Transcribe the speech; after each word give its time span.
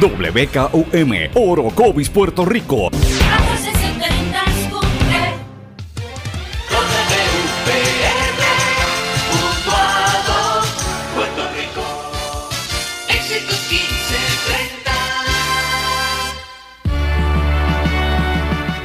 WKUM, 0.00 1.30
Orocovis, 1.34 2.08
Puerto 2.08 2.46
Rico. 2.46 2.88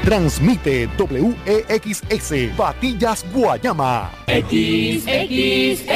Transmite 0.03 0.89
WEXS 0.97 2.51
Batillas 2.57 3.25
Guayama. 3.31 4.11
XXX 4.27 5.95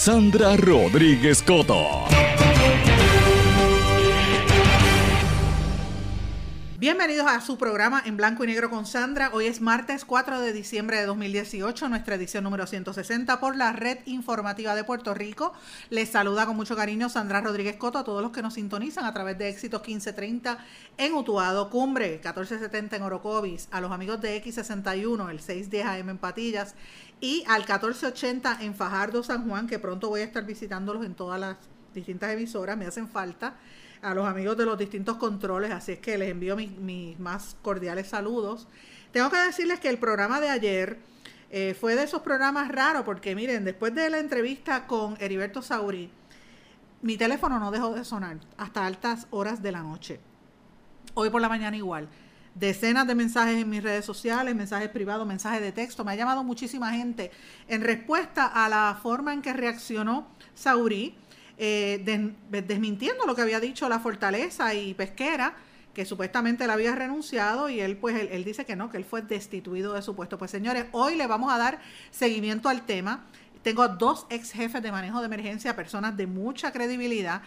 Sandra 0.00 0.56
Rodríguez 0.56 1.42
Coto. 1.42 2.06
Bienvenidos 6.78 7.26
a 7.26 7.42
su 7.42 7.58
programa 7.58 8.02
en 8.06 8.16
blanco 8.16 8.42
y 8.42 8.46
negro 8.46 8.70
con 8.70 8.86
Sandra. 8.86 9.28
Hoy 9.34 9.44
es 9.44 9.60
martes 9.60 10.06
4 10.06 10.40
de 10.40 10.54
diciembre 10.54 10.96
de 10.96 11.04
2018, 11.04 11.90
nuestra 11.90 12.14
edición 12.14 12.44
número 12.44 12.66
160 12.66 13.38
por 13.38 13.54
la 13.54 13.72
Red 13.72 13.98
Informativa 14.06 14.74
de 14.74 14.84
Puerto 14.84 15.12
Rico. 15.12 15.52
Les 15.90 16.08
saluda 16.08 16.46
con 16.46 16.56
mucho 16.56 16.76
cariño 16.76 17.10
Sandra 17.10 17.42
Rodríguez 17.42 17.76
Coto 17.76 17.98
a 17.98 18.04
todos 18.04 18.22
los 18.22 18.32
que 18.32 18.40
nos 18.40 18.54
sintonizan 18.54 19.04
a 19.04 19.12
través 19.12 19.36
de 19.36 19.50
Éxitos 19.50 19.82
1530 19.86 20.56
en 20.96 21.12
Utuado, 21.12 21.68
Cumbre 21.68 22.12
1470 22.12 22.96
en 22.96 23.02
Orocovis, 23.02 23.68
a 23.70 23.82
los 23.82 23.92
amigos 23.92 24.18
de 24.22 24.42
X61, 24.42 25.30
el 25.30 25.40
610 25.40 25.84
AM 25.84 26.08
en 26.08 26.16
Patillas 26.16 26.74
y 27.20 27.44
al 27.46 27.60
1480 27.60 28.58
en 28.62 28.74
Fajardo, 28.74 29.22
San 29.22 29.48
Juan, 29.48 29.66
que 29.66 29.78
pronto 29.78 30.08
voy 30.08 30.22
a 30.22 30.24
estar 30.24 30.44
visitándolos 30.44 31.04
en 31.04 31.14
todas 31.14 31.38
las 31.38 31.56
distintas 31.94 32.32
emisoras, 32.32 32.76
me 32.78 32.86
hacen 32.86 33.08
falta 33.08 33.56
a 34.02 34.14
los 34.14 34.26
amigos 34.26 34.56
de 34.56 34.64
los 34.64 34.78
distintos 34.78 35.16
controles, 35.16 35.70
así 35.70 35.92
es 35.92 35.98
que 35.98 36.16
les 36.16 36.30
envío 36.30 36.56
mis, 36.56 37.18
más 37.18 37.56
cordiales 37.62 38.08
saludos. 38.08 38.66
Tengo 39.12 39.28
que 39.30 39.36
decirles 39.36 39.80
que 39.80 39.90
el 39.90 39.98
programa 39.98 40.40
de 40.40 40.48
ayer 40.48 40.98
eh, 41.50 41.76
fue 41.78 41.96
de 41.96 42.04
esos 42.04 42.22
programas 42.22 42.68
raros, 42.68 43.02
porque 43.02 43.34
miren, 43.34 43.64
después 43.64 43.94
de 43.94 44.08
la 44.08 44.18
entrevista 44.18 44.86
con 44.86 45.16
Heriberto 45.20 45.60
Sauri, 45.60 46.10
mi 47.02 47.16
teléfono 47.16 47.58
no 47.58 47.70
dejó 47.70 47.94
de 47.94 48.04
sonar 48.04 48.38
hasta 48.56 48.86
altas 48.86 49.26
horas 49.30 49.62
de 49.62 49.72
la 49.72 49.82
noche. 49.82 50.20
Hoy 51.14 51.28
por 51.28 51.42
la 51.42 51.48
mañana 51.48 51.76
igual. 51.76 52.08
Decenas 52.54 53.06
de 53.06 53.14
mensajes 53.14 53.56
en 53.56 53.70
mis 53.70 53.82
redes 53.82 54.04
sociales, 54.04 54.54
mensajes 54.54 54.88
privados, 54.88 55.26
mensajes 55.26 55.60
de 55.60 55.72
texto. 55.72 56.04
Me 56.04 56.12
ha 56.12 56.16
llamado 56.16 56.42
muchísima 56.42 56.92
gente 56.92 57.30
en 57.68 57.82
respuesta 57.82 58.46
a 58.46 58.68
la 58.68 58.98
forma 59.00 59.32
en 59.32 59.40
que 59.40 59.52
reaccionó 59.52 60.26
Sauri 60.54 61.14
eh, 61.62 62.34
desmintiendo 62.48 63.26
lo 63.26 63.34
que 63.34 63.42
había 63.42 63.60
dicho 63.60 63.86
la 63.86 64.00
Fortaleza 64.00 64.72
y 64.72 64.94
Pesquera, 64.94 65.54
que 65.92 66.06
supuestamente 66.06 66.64
él 66.64 66.70
había 66.70 66.94
renunciado 66.94 67.68
y 67.68 67.80
él 67.80 67.98
pues 67.98 68.16
él, 68.30 68.44
dice 68.44 68.64
que 68.64 68.76
no, 68.76 68.88
que 68.88 68.96
él 68.96 69.04
fue 69.04 69.20
destituido 69.20 69.92
de 69.92 70.00
su 70.00 70.16
puesto. 70.16 70.38
Pues 70.38 70.50
señores, 70.50 70.86
hoy 70.92 71.16
le 71.16 71.26
vamos 71.26 71.52
a 71.52 71.58
dar 71.58 71.80
seguimiento 72.10 72.70
al 72.70 72.86
tema. 72.86 73.26
Tengo 73.62 73.86
dos 73.88 74.26
ex 74.30 74.52
jefes 74.52 74.82
de 74.82 74.90
manejo 74.90 75.20
de 75.20 75.26
emergencia, 75.26 75.76
personas 75.76 76.16
de 76.16 76.26
mucha 76.26 76.72
credibilidad, 76.72 77.42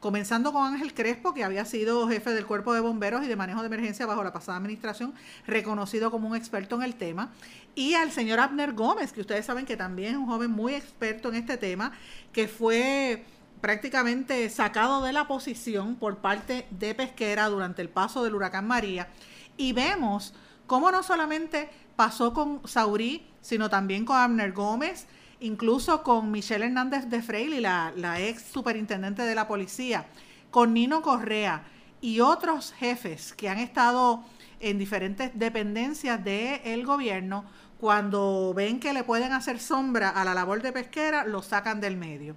comenzando 0.00 0.52
con 0.52 0.64
Ángel 0.64 0.94
Crespo, 0.94 1.34
que 1.34 1.44
había 1.44 1.64
sido 1.64 2.08
jefe 2.08 2.30
del 2.30 2.46
cuerpo 2.46 2.72
de 2.72 2.80
bomberos 2.80 3.24
y 3.24 3.28
de 3.28 3.36
manejo 3.36 3.60
de 3.60 3.66
emergencia 3.66 4.06
bajo 4.06 4.22
la 4.22 4.32
pasada 4.32 4.58
administración, 4.58 5.14
reconocido 5.46 6.10
como 6.10 6.28
un 6.28 6.36
experto 6.36 6.76
en 6.76 6.82
el 6.82 6.94
tema, 6.94 7.32
y 7.74 7.94
al 7.94 8.10
señor 8.10 8.40
Abner 8.40 8.72
Gómez, 8.72 9.12
que 9.12 9.20
ustedes 9.20 9.46
saben 9.46 9.66
que 9.66 9.76
también 9.76 10.12
es 10.12 10.16
un 10.16 10.26
joven 10.26 10.50
muy 10.50 10.74
experto 10.74 11.28
en 11.28 11.36
este 11.36 11.56
tema, 11.56 11.92
que 12.32 12.48
fue 12.48 13.24
prácticamente 13.60 14.48
sacado 14.50 15.02
de 15.02 15.12
la 15.12 15.26
posición 15.26 15.96
por 15.96 16.18
parte 16.18 16.66
de 16.70 16.94
Pesquera 16.94 17.48
durante 17.48 17.82
el 17.82 17.88
paso 17.88 18.22
del 18.22 18.34
huracán 18.34 18.66
María. 18.66 19.08
Y 19.56 19.72
vemos 19.72 20.34
cómo 20.66 20.90
no 20.90 21.02
solamente 21.02 21.68
pasó 21.96 22.32
con 22.32 22.60
Saurí, 22.66 23.26
sino 23.40 23.68
también 23.68 24.04
con 24.04 24.16
Abner 24.16 24.52
Gómez, 24.52 25.06
incluso 25.40 26.02
con 26.02 26.30
Michelle 26.30 26.66
Hernández 26.66 27.06
de 27.06 27.22
Freire, 27.22 27.60
la, 27.60 27.92
la 27.96 28.20
ex 28.20 28.42
superintendente 28.42 29.22
de 29.22 29.34
la 29.34 29.48
policía, 29.48 30.06
con 30.50 30.74
Nino 30.74 31.02
Correa 31.02 31.64
y 32.00 32.20
otros 32.20 32.72
jefes 32.72 33.32
que 33.32 33.48
han 33.48 33.58
estado 33.58 34.22
en 34.60 34.78
diferentes 34.78 35.30
dependencias 35.34 36.22
del 36.24 36.84
gobierno, 36.84 37.44
cuando 37.78 38.52
ven 38.54 38.80
que 38.80 38.92
le 38.92 39.04
pueden 39.04 39.32
hacer 39.32 39.60
sombra 39.60 40.08
a 40.08 40.24
la 40.24 40.34
labor 40.34 40.62
de 40.62 40.72
pesquera, 40.72 41.24
lo 41.24 41.42
sacan 41.42 41.80
del 41.80 41.96
medio. 41.96 42.34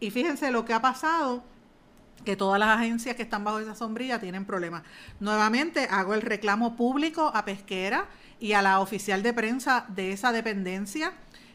Y 0.00 0.10
fíjense 0.10 0.50
lo 0.50 0.64
que 0.64 0.72
ha 0.72 0.80
pasado, 0.80 1.44
que 2.24 2.36
todas 2.36 2.58
las 2.58 2.76
agencias 2.76 3.14
que 3.14 3.22
están 3.22 3.44
bajo 3.44 3.60
esa 3.60 3.74
sombrilla 3.74 4.18
tienen 4.18 4.44
problemas. 4.44 4.82
Nuevamente 5.20 5.86
hago 5.90 6.14
el 6.14 6.22
reclamo 6.22 6.76
público 6.76 7.30
a 7.32 7.44
Pesquera 7.44 8.06
y 8.40 8.52
a 8.52 8.62
la 8.62 8.80
oficial 8.80 9.22
de 9.22 9.32
prensa 9.32 9.86
de 9.88 10.12
esa 10.12 10.32
dependencia, 10.32 11.12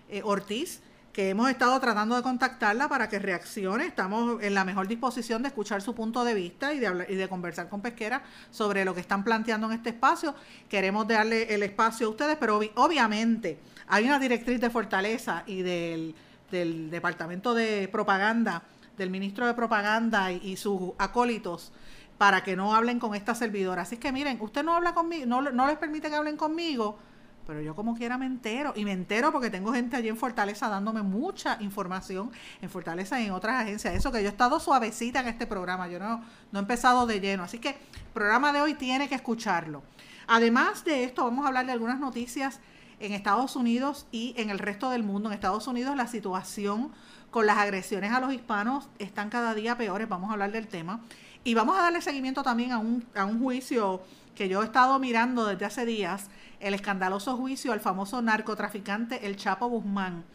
eh, 0.10 0.22
Ortiz, 0.24 0.82
que 1.16 1.30
hemos 1.30 1.50
estado 1.50 1.80
tratando 1.80 2.18
de 2.18 2.22
contactarla 2.22 2.90
para 2.90 3.08
que 3.08 3.20
reaccione. 3.20 3.86
Estamos 3.88 4.44
en 4.44 4.54
la 4.54 4.66
mejor 4.66 4.90
disposición 4.90 5.44
de 5.44 5.48
escuchar 5.48 5.82
su 5.82 5.96
punto 5.96 6.26
de 6.26 6.34
vista 6.34 6.74
y 6.74 6.80
de, 6.80 6.88
hablar, 6.88 7.10
y 7.10 7.16
de 7.16 7.30
conversar 7.30 7.70
con 7.70 7.80
Pesquera 7.80 8.22
sobre 8.52 8.84
lo 8.84 8.94
que 8.94 9.00
están 9.00 9.24
planteando 9.24 9.68
en 9.68 9.78
este 9.78 9.92
espacio. 9.92 10.36
Queremos 10.68 11.08
darle 11.08 11.56
el 11.56 11.64
espacio 11.64 12.08
a 12.08 12.10
ustedes, 12.10 12.36
pero 12.38 12.60
obviamente 12.76 13.60
hay 13.88 14.04
una 14.04 14.20
directriz 14.20 14.60
de 14.60 14.70
fortaleza 14.70 15.44
y 15.48 15.62
del 15.62 16.16
del 16.52 16.90
Departamento 16.90 17.54
de 17.54 17.88
Propaganda, 17.92 18.64
del 18.98 19.10
ministro 19.10 19.48
de 19.48 19.54
Propaganda 19.54 20.32
y, 20.32 20.56
sus 20.58 20.94
acólitos, 20.98 21.72
para 22.18 22.44
que 22.44 22.56
no 22.56 22.76
hablen 22.76 23.00
con 23.00 23.16
esta 23.16 23.36
servidora. 23.36 23.82
Así 23.82 23.98
que 23.98 24.12
miren, 24.12 24.38
usted 24.42 24.64
no 24.64 24.76
habla 24.76 24.94
conmigo, 24.94 25.26
no, 25.26 25.42
no 25.42 25.68
les 25.68 25.78
permite 25.78 26.10
que 26.10 26.16
hablen 26.16 26.38
conmigo, 26.38 26.98
pero 27.46 27.62
yo 27.62 27.76
como 27.76 27.96
quiera 27.96 28.18
me 28.18 28.26
entero, 28.26 28.74
y 28.76 28.86
me 28.86 28.92
entero 28.92 29.32
porque 29.32 29.50
tengo 29.50 29.74
gente 29.74 29.96
allí 29.96 30.10
en 30.10 30.18
Fortaleza 30.18 30.70
dándome 30.70 31.02
mucha 31.02 31.58
información, 31.62 32.32
en 32.62 32.70
Fortaleza 32.70 33.20
y 33.22 33.26
en 33.26 33.32
otras 33.32 33.62
agencias. 33.62 33.94
Eso 33.94 34.12
que 34.12 34.22
yo 34.22 34.28
he 34.28 34.32
estado 34.32 34.60
suavecita 34.60 35.20
en 35.22 35.28
este 35.28 35.48
programa, 35.48 35.88
yo 35.88 36.00
no, 36.00 36.24
no 36.52 36.60
he 36.60 36.62
empezado 36.62 37.06
de 37.06 37.20
lleno. 37.20 37.44
Así 37.44 37.60
que 37.60 37.70
el 37.70 38.14
programa 38.14 38.52
de 38.52 38.62
hoy 38.62 38.74
tiene 38.74 39.08
que 39.10 39.16
escucharlo. 39.16 39.84
Además 40.28 40.84
de 40.84 41.04
esto, 41.04 41.24
vamos 41.24 41.46
a 41.46 41.50
hablar 41.50 41.66
de 41.66 41.72
algunas 41.72 42.00
noticias 42.00 42.60
en 43.00 43.14
Estados 43.14 43.56
Unidos 43.56 44.08
y 44.12 44.34
en 44.38 44.50
el 44.50 44.60
resto 44.60 44.90
del 44.90 45.04
mundo. 45.04 45.30
En 45.30 45.34
Estados 45.34 45.68
Unidos 45.68 45.96
la 45.96 46.08
situación 46.08 46.92
con 47.32 47.46
las 47.46 47.58
agresiones 47.58 48.12
a 48.12 48.20
los 48.20 48.34
hispanos 48.34 48.88
están 48.98 49.30
cada 49.30 49.54
día 49.54 49.78
peores, 49.78 50.08
vamos 50.08 50.30
a 50.30 50.34
hablar 50.34 50.52
del 50.52 50.68
tema. 50.68 51.02
Y 51.44 51.54
vamos 51.54 51.78
a 51.78 51.82
darle 51.82 52.02
seguimiento 52.02 52.42
también 52.44 52.72
a 52.72 52.80
un, 52.80 53.06
a 53.14 53.26
un 53.26 53.40
juicio 53.40 54.02
que 54.36 54.50
yo 54.50 54.62
he 54.62 54.66
estado 54.66 54.98
mirando 55.00 55.46
desde 55.46 55.66
hace 55.66 55.86
días, 55.86 56.30
el 56.60 56.74
escandaloso 56.74 57.38
juicio 57.38 57.74
al 57.74 57.80
famoso 57.80 58.22
narcotraficante 58.22 59.26
El 59.26 59.36
Chapo 59.36 59.68
Guzmán 59.68 60.26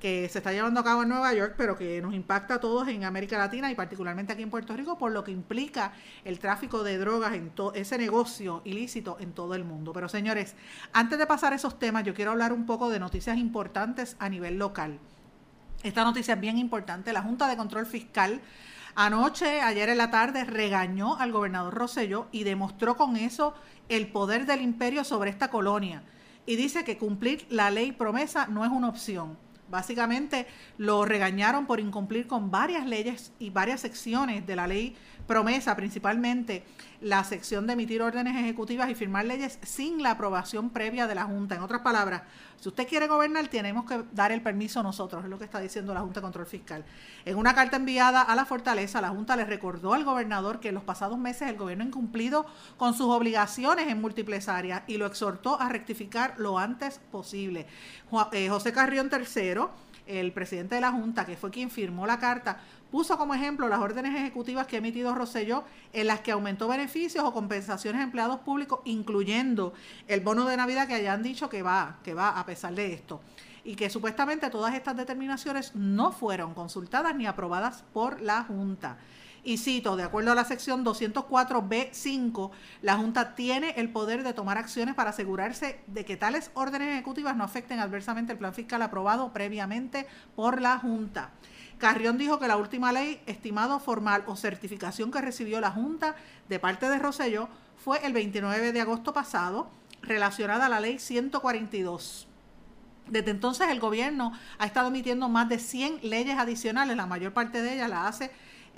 que 0.00 0.28
se 0.28 0.38
está 0.38 0.52
llevando 0.52 0.80
a 0.80 0.84
cabo 0.84 1.02
en 1.02 1.08
Nueva 1.08 1.34
York, 1.34 1.54
pero 1.56 1.76
que 1.76 2.00
nos 2.00 2.14
impacta 2.14 2.54
a 2.54 2.60
todos 2.60 2.86
en 2.88 3.04
América 3.04 3.36
Latina 3.36 3.70
y 3.70 3.74
particularmente 3.74 4.32
aquí 4.32 4.42
en 4.42 4.50
Puerto 4.50 4.76
Rico, 4.76 4.96
por 4.96 5.12
lo 5.12 5.24
que 5.24 5.32
implica 5.32 5.92
el 6.24 6.38
tráfico 6.38 6.84
de 6.84 6.98
drogas, 6.98 7.34
en 7.34 7.52
ese 7.74 7.98
negocio 7.98 8.62
ilícito 8.64 9.16
en 9.20 9.32
todo 9.32 9.54
el 9.54 9.64
mundo. 9.64 9.92
Pero 9.92 10.08
señores, 10.08 10.54
antes 10.92 11.18
de 11.18 11.26
pasar 11.26 11.52
esos 11.52 11.78
temas, 11.78 12.04
yo 12.04 12.14
quiero 12.14 12.30
hablar 12.30 12.52
un 12.52 12.66
poco 12.66 12.90
de 12.90 13.00
noticias 13.00 13.36
importantes 13.38 14.16
a 14.18 14.28
nivel 14.28 14.58
local. 14.58 14.98
Esta 15.82 16.04
noticia 16.04 16.34
es 16.34 16.40
bien 16.40 16.58
importante. 16.58 17.12
La 17.12 17.22
Junta 17.22 17.48
de 17.48 17.56
Control 17.56 17.86
Fiscal 17.86 18.40
anoche, 18.94 19.60
ayer 19.60 19.88
en 19.88 19.98
la 19.98 20.10
tarde, 20.10 20.44
regañó 20.44 21.16
al 21.16 21.32
gobernador 21.32 21.74
Rosselló 21.74 22.28
y 22.32 22.44
demostró 22.44 22.96
con 22.96 23.16
eso 23.16 23.54
el 23.88 24.08
poder 24.08 24.46
del 24.46 24.60
imperio 24.60 25.04
sobre 25.04 25.30
esta 25.30 25.50
colonia. 25.50 26.02
Y 26.46 26.56
dice 26.56 26.84
que 26.84 26.98
cumplir 26.98 27.46
la 27.50 27.70
ley 27.70 27.92
promesa 27.92 28.46
no 28.46 28.64
es 28.64 28.70
una 28.70 28.88
opción 28.88 29.36
Básicamente 29.70 30.46
lo 30.78 31.04
regañaron 31.04 31.66
por 31.66 31.78
incumplir 31.78 32.26
con 32.26 32.50
varias 32.50 32.86
leyes 32.86 33.32
y 33.38 33.50
varias 33.50 33.82
secciones 33.82 34.46
de 34.46 34.56
la 34.56 34.66
ley 34.66 34.96
promesa, 35.26 35.76
principalmente 35.76 36.64
la 37.00 37.22
sección 37.24 37.66
de 37.66 37.74
emitir 37.74 38.02
órdenes 38.02 38.36
ejecutivas 38.36 38.90
y 38.90 38.94
firmar 38.94 39.24
leyes 39.24 39.58
sin 39.62 40.02
la 40.02 40.12
aprobación 40.12 40.70
previa 40.70 41.06
de 41.06 41.14
la 41.14 41.24
Junta. 41.24 41.54
En 41.54 41.62
otras 41.62 41.82
palabras, 41.82 42.22
si 42.60 42.68
usted 42.68 42.88
quiere 42.88 43.06
gobernar, 43.06 43.46
tenemos 43.48 43.84
que 43.84 44.02
dar 44.12 44.32
el 44.32 44.42
permiso 44.42 44.82
nosotros, 44.82 45.22
es 45.22 45.30
lo 45.30 45.38
que 45.38 45.44
está 45.44 45.60
diciendo 45.60 45.94
la 45.94 46.00
Junta 46.00 46.20
de 46.20 46.24
Control 46.24 46.46
Fiscal. 46.46 46.84
En 47.24 47.36
una 47.36 47.54
carta 47.54 47.76
enviada 47.76 48.22
a 48.22 48.34
la 48.34 48.44
Fortaleza, 48.44 49.00
la 49.00 49.10
Junta 49.10 49.36
le 49.36 49.44
recordó 49.44 49.94
al 49.94 50.04
gobernador 50.04 50.58
que 50.58 50.68
en 50.68 50.74
los 50.74 50.82
pasados 50.82 51.18
meses 51.18 51.48
el 51.48 51.56
gobierno 51.56 51.84
ha 51.84 51.86
incumplido 51.86 52.46
con 52.76 52.94
sus 52.94 53.06
obligaciones 53.06 53.86
en 53.88 54.00
múltiples 54.00 54.48
áreas 54.48 54.82
y 54.88 54.96
lo 54.96 55.06
exhortó 55.06 55.60
a 55.60 55.68
rectificar 55.68 56.34
lo 56.38 56.58
antes 56.58 57.00
posible. 57.12 57.66
Eh, 58.32 58.48
José 58.48 58.72
Carrión 58.72 59.08
III, 59.12 59.66
el 60.08 60.32
presidente 60.32 60.74
de 60.74 60.80
la 60.80 60.90
Junta, 60.90 61.24
que 61.26 61.36
fue 61.36 61.50
quien 61.50 61.70
firmó 61.70 62.06
la 62.06 62.18
carta, 62.18 62.58
puso 62.90 63.18
como 63.18 63.34
ejemplo 63.34 63.68
las 63.68 63.80
órdenes 63.80 64.16
ejecutivas 64.16 64.66
que 64.66 64.76
ha 64.76 64.78
emitido 64.78 65.14
Rosselló 65.14 65.64
en 65.92 66.06
las 66.06 66.20
que 66.20 66.32
aumentó 66.32 66.66
beneficios 66.66 67.24
o 67.24 67.32
compensaciones 67.32 68.00
a 68.00 68.04
empleados 68.04 68.40
públicos, 68.40 68.80
incluyendo 68.84 69.74
el 70.06 70.20
bono 70.20 70.46
de 70.46 70.56
Navidad 70.56 70.88
que 70.88 70.94
hayan 70.94 71.22
dicho 71.22 71.48
que 71.48 71.62
va, 71.62 71.98
que 72.02 72.14
va 72.14 72.38
a 72.38 72.46
pesar 72.46 72.74
de 72.74 72.92
esto. 72.92 73.20
Y 73.64 73.76
que 73.76 73.90
supuestamente 73.90 74.48
todas 74.48 74.74
estas 74.74 74.96
determinaciones 74.96 75.74
no 75.74 76.10
fueron 76.10 76.54
consultadas 76.54 77.14
ni 77.14 77.26
aprobadas 77.26 77.84
por 77.92 78.20
la 78.22 78.44
Junta. 78.44 78.96
Y 79.48 79.56
cito, 79.56 79.96
de 79.96 80.02
acuerdo 80.02 80.32
a 80.32 80.34
la 80.34 80.44
sección 80.44 80.84
204B5, 80.84 82.50
la 82.82 82.98
Junta 82.98 83.34
tiene 83.34 83.70
el 83.78 83.88
poder 83.88 84.22
de 84.22 84.34
tomar 84.34 84.58
acciones 84.58 84.94
para 84.94 85.08
asegurarse 85.08 85.80
de 85.86 86.04
que 86.04 86.18
tales 86.18 86.50
órdenes 86.52 86.92
ejecutivas 86.92 87.34
no 87.34 87.44
afecten 87.44 87.80
adversamente 87.80 88.32
el 88.32 88.38
plan 88.38 88.52
fiscal 88.52 88.82
aprobado 88.82 89.32
previamente 89.32 90.06
por 90.36 90.60
la 90.60 90.78
Junta. 90.78 91.30
Carrión 91.78 92.18
dijo 92.18 92.38
que 92.38 92.46
la 92.46 92.58
última 92.58 92.92
ley, 92.92 93.22
estimado 93.24 93.80
formal 93.80 94.22
o 94.26 94.36
certificación 94.36 95.10
que 95.10 95.22
recibió 95.22 95.62
la 95.62 95.70
Junta 95.70 96.14
de 96.50 96.58
parte 96.58 96.90
de 96.90 96.98
Rosselló 96.98 97.48
fue 97.82 98.04
el 98.04 98.12
29 98.12 98.72
de 98.72 98.80
agosto 98.82 99.14
pasado, 99.14 99.70
relacionada 100.02 100.66
a 100.66 100.68
la 100.68 100.80
ley 100.80 100.98
142. 100.98 102.28
Desde 103.06 103.30
entonces 103.30 103.70
el 103.70 103.80
gobierno 103.80 104.34
ha 104.58 104.66
estado 104.66 104.88
emitiendo 104.88 105.30
más 105.30 105.48
de 105.48 105.58
100 105.58 106.00
leyes 106.02 106.36
adicionales, 106.36 106.98
la 106.98 107.06
mayor 107.06 107.32
parte 107.32 107.62
de 107.62 107.76
ellas 107.76 107.88
la 107.88 108.06
hace 108.06 108.30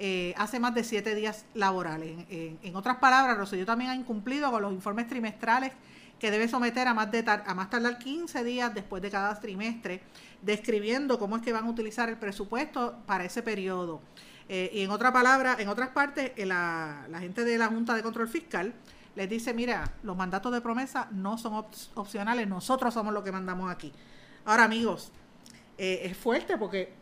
eh, 0.02 0.32
hace 0.38 0.58
más 0.58 0.74
de 0.74 0.82
siete 0.82 1.14
días 1.14 1.44
laborales. 1.52 2.24
En, 2.30 2.74
otras 2.74 2.96
palabras, 2.96 3.36
Rosselló 3.36 3.66
también 3.66 3.90
ha 3.90 3.94
incumplido 3.94 4.50
con 4.50 4.62
los 4.62 4.72
informes 4.72 5.06
trimestrales 5.06 5.72
que 6.18 6.30
debe 6.30 6.48
someter 6.48 6.88
a 6.88 6.94
más, 6.94 7.10
de 7.10 7.22
a 7.28 7.54
más 7.54 7.68
tardar 7.68 7.98
15 7.98 8.42
días 8.42 8.72
después 8.72 9.02
de 9.02 9.10
cada 9.10 9.38
trimestre 9.38 10.00
describiendo 10.40 11.18
cómo 11.18 11.36
es 11.36 11.42
que 11.42 11.52
van 11.52 11.66
a 11.66 11.68
utilizar 11.68 12.08
el 12.08 12.16
presupuesto 12.16 12.96
para 13.04 13.26
ese 13.26 13.42
periodo. 13.42 14.00
Eh, 14.48 14.70
y 14.72 14.80
en 14.80 14.90
otra 14.90 15.12
palabra, 15.12 15.56
en 15.58 15.68
otras 15.68 15.90
partes, 15.90 16.32
eh, 16.34 16.46
la, 16.46 17.06
gente 17.18 17.44
de 17.44 17.58
la 17.58 17.66
Junta 17.66 17.94
de 17.94 18.02
Control 18.02 18.26
Fiscal 18.26 18.72
les 19.16 19.28
dice, 19.28 19.52
mira, 19.52 19.92
los 20.02 20.16
mandatos 20.16 20.50
de 20.50 20.62
promesa 20.62 21.08
no 21.10 21.36
son 21.36 21.66
opcionales, 21.92 22.48
nosotros 22.48 22.94
somos 22.94 23.12
los 23.12 23.22
que 23.22 23.32
mandamos 23.32 23.70
aquí. 23.70 23.92
Ahora, 24.46 24.64
amigos, 24.64 25.12
es 25.76 26.16
fuerte 26.16 26.56
porque 26.56 26.99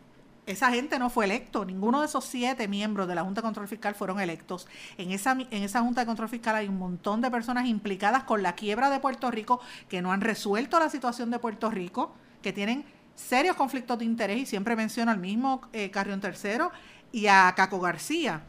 esa 0.51 0.71
gente 0.71 0.97
no 0.97 1.09
fue 1.09 1.25
electo, 1.25 1.63
ninguno 1.63 1.99
de 1.99 2.07
esos 2.07 2.25
siete 2.25 2.67
miembros 2.67 3.07
de 3.07 3.15
la 3.15 3.23
Junta 3.23 3.41
de 3.41 3.45
Control 3.45 3.67
Fiscal 3.67 3.93
fueron 3.93 4.19
electos. 4.19 4.67
En 4.97 5.11
esa, 5.11 5.33
en 5.33 5.63
esa 5.63 5.81
Junta 5.81 6.01
de 6.01 6.07
Control 6.07 6.27
Fiscal 6.27 6.55
hay 6.55 6.67
un 6.67 6.77
montón 6.77 7.21
de 7.21 7.29
personas 7.29 7.67
implicadas 7.67 8.23
con 8.23 8.41
la 8.41 8.53
quiebra 8.53 8.89
de 8.89 8.99
Puerto 8.99 9.29
Rico 9.29 9.59
que 9.87 10.01
no 10.01 10.11
han 10.11 10.21
resuelto 10.21 10.79
la 10.79 10.89
situación 10.89 11.29
de 11.29 11.39
Puerto 11.39 11.69
Rico, 11.69 12.13
que 12.41 12.51
tienen 12.51 12.83
serios 13.15 13.55
conflictos 13.55 13.99
de 13.99 14.05
interés 14.05 14.39
y 14.39 14.45
siempre 14.45 14.75
menciono 14.75 15.11
al 15.11 15.19
mismo 15.19 15.61
eh, 15.73 15.91
Carrión 15.91 16.19
Tercero 16.19 16.71
y 17.11 17.27
a 17.27 17.53
Caco 17.55 17.79
García, 17.79 18.41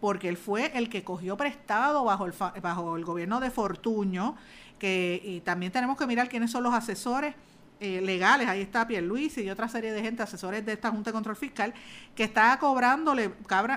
porque 0.00 0.28
él 0.28 0.36
fue 0.36 0.76
el 0.76 0.88
que 0.90 1.04
cogió 1.04 1.36
prestado 1.36 2.04
bajo 2.04 2.26
el, 2.26 2.34
bajo 2.60 2.96
el 2.96 3.04
gobierno 3.04 3.40
de 3.40 3.50
Fortuño, 3.50 4.36
que 4.78 5.22
y 5.24 5.40
también 5.40 5.72
tenemos 5.72 5.96
que 5.96 6.06
mirar 6.06 6.28
quiénes 6.28 6.50
son 6.50 6.62
los 6.64 6.74
asesores 6.74 7.34
eh, 7.80 8.00
legales, 8.00 8.48
ahí 8.48 8.62
está 8.62 8.86
Pierre 8.86 9.06
Luis 9.06 9.36
y 9.38 9.50
otra 9.50 9.68
serie 9.68 9.92
de 9.92 10.00
gente, 10.02 10.22
asesores 10.22 10.64
de 10.64 10.72
esta 10.72 10.90
Junta 10.90 11.10
de 11.10 11.14
Control 11.14 11.36
Fiscal, 11.36 11.74
que 12.14 12.24
está 12.24 12.58
cobrándole, 12.58 13.32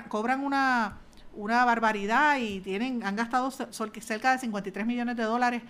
cobran 0.08 0.42
una, 0.42 0.98
una 1.34 1.64
barbaridad 1.64 2.38
y 2.38 2.60
tienen, 2.60 3.04
han 3.04 3.16
gastado 3.16 3.50
cerca 3.50 4.32
de 4.32 4.38
53 4.38 4.86
millones 4.86 5.16
de 5.16 5.24
dólares 5.24 5.62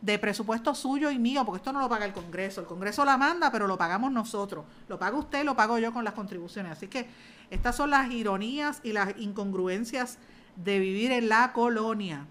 de 0.00 0.18
presupuesto 0.18 0.74
suyo 0.74 1.10
y 1.10 1.18
mío, 1.18 1.44
porque 1.44 1.58
esto 1.58 1.72
no 1.72 1.80
lo 1.80 1.88
paga 1.88 2.04
el 2.04 2.12
Congreso. 2.12 2.60
El 2.60 2.66
Congreso 2.66 3.04
la 3.04 3.16
manda, 3.16 3.50
pero 3.50 3.66
lo 3.66 3.78
pagamos 3.78 4.12
nosotros. 4.12 4.64
Lo 4.88 4.98
paga 4.98 5.16
usted, 5.16 5.44
lo 5.44 5.56
pago 5.56 5.78
yo 5.78 5.92
con 5.92 6.04
las 6.04 6.14
contribuciones. 6.14 6.72
Así 6.72 6.88
que 6.88 7.06
estas 7.50 7.76
son 7.76 7.90
las 7.90 8.10
ironías 8.10 8.80
y 8.82 8.92
las 8.92 9.16
incongruencias 9.16 10.18
de 10.56 10.78
vivir 10.78 11.12
en 11.12 11.28
la 11.28 11.52
colonia. 11.52 12.26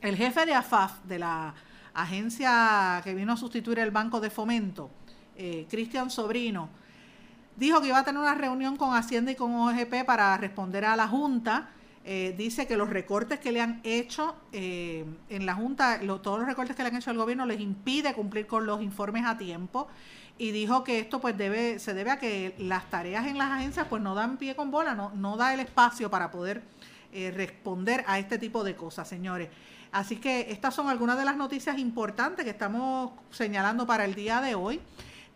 El 0.00 0.16
jefe 0.16 0.46
de 0.46 0.54
AFAF, 0.54 1.02
de 1.04 1.18
la 1.18 1.54
agencia 2.02 3.00
que 3.04 3.14
vino 3.14 3.32
a 3.32 3.36
sustituir 3.36 3.78
el 3.78 3.90
Banco 3.90 4.20
de 4.20 4.30
Fomento, 4.30 4.90
eh, 5.36 5.66
Cristian 5.68 6.10
Sobrino, 6.10 6.68
dijo 7.56 7.80
que 7.80 7.88
iba 7.88 7.98
a 7.98 8.04
tener 8.04 8.20
una 8.20 8.34
reunión 8.34 8.76
con 8.76 8.94
Hacienda 8.94 9.32
y 9.32 9.34
con 9.34 9.54
OGP 9.54 10.04
para 10.04 10.36
responder 10.36 10.84
a 10.84 10.96
la 10.96 11.08
Junta 11.08 11.70
eh, 12.08 12.36
dice 12.38 12.68
que 12.68 12.76
los 12.76 12.88
recortes 12.88 13.40
que 13.40 13.50
le 13.50 13.60
han 13.60 13.80
hecho 13.82 14.36
eh, 14.52 15.04
en 15.28 15.44
la 15.44 15.56
Junta, 15.56 15.98
todos 16.22 16.38
los 16.38 16.46
recortes 16.46 16.76
que 16.76 16.84
le 16.84 16.90
han 16.90 16.96
hecho 16.96 17.10
al 17.10 17.16
gobierno 17.16 17.44
les 17.46 17.58
impide 17.58 18.14
cumplir 18.14 18.46
con 18.46 18.64
los 18.64 18.80
informes 18.80 19.24
a 19.26 19.36
tiempo 19.36 19.88
y 20.38 20.52
dijo 20.52 20.84
que 20.84 21.00
esto 21.00 21.20
pues 21.20 21.36
debe 21.36 21.80
se 21.80 21.94
debe 21.94 22.12
a 22.12 22.20
que 22.20 22.54
las 22.58 22.88
tareas 22.90 23.26
en 23.26 23.38
las 23.38 23.50
agencias 23.50 23.88
pues 23.90 24.00
no 24.02 24.14
dan 24.14 24.36
pie 24.36 24.54
con 24.54 24.70
bola, 24.70 24.94
no, 24.94 25.10
no 25.16 25.36
da 25.36 25.52
el 25.52 25.58
espacio 25.58 26.08
para 26.08 26.30
poder 26.30 26.62
eh, 27.12 27.32
responder 27.34 28.04
a 28.06 28.20
este 28.20 28.38
tipo 28.38 28.62
de 28.62 28.76
cosas, 28.76 29.08
señores. 29.08 29.48
Así 29.92 30.16
que 30.16 30.50
estas 30.50 30.74
son 30.74 30.88
algunas 30.88 31.18
de 31.18 31.24
las 31.24 31.36
noticias 31.36 31.78
importantes 31.78 32.44
que 32.44 32.50
estamos 32.50 33.12
señalando 33.30 33.86
para 33.86 34.04
el 34.04 34.14
día 34.14 34.40
de 34.40 34.54
hoy. 34.54 34.80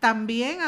También 0.00 0.58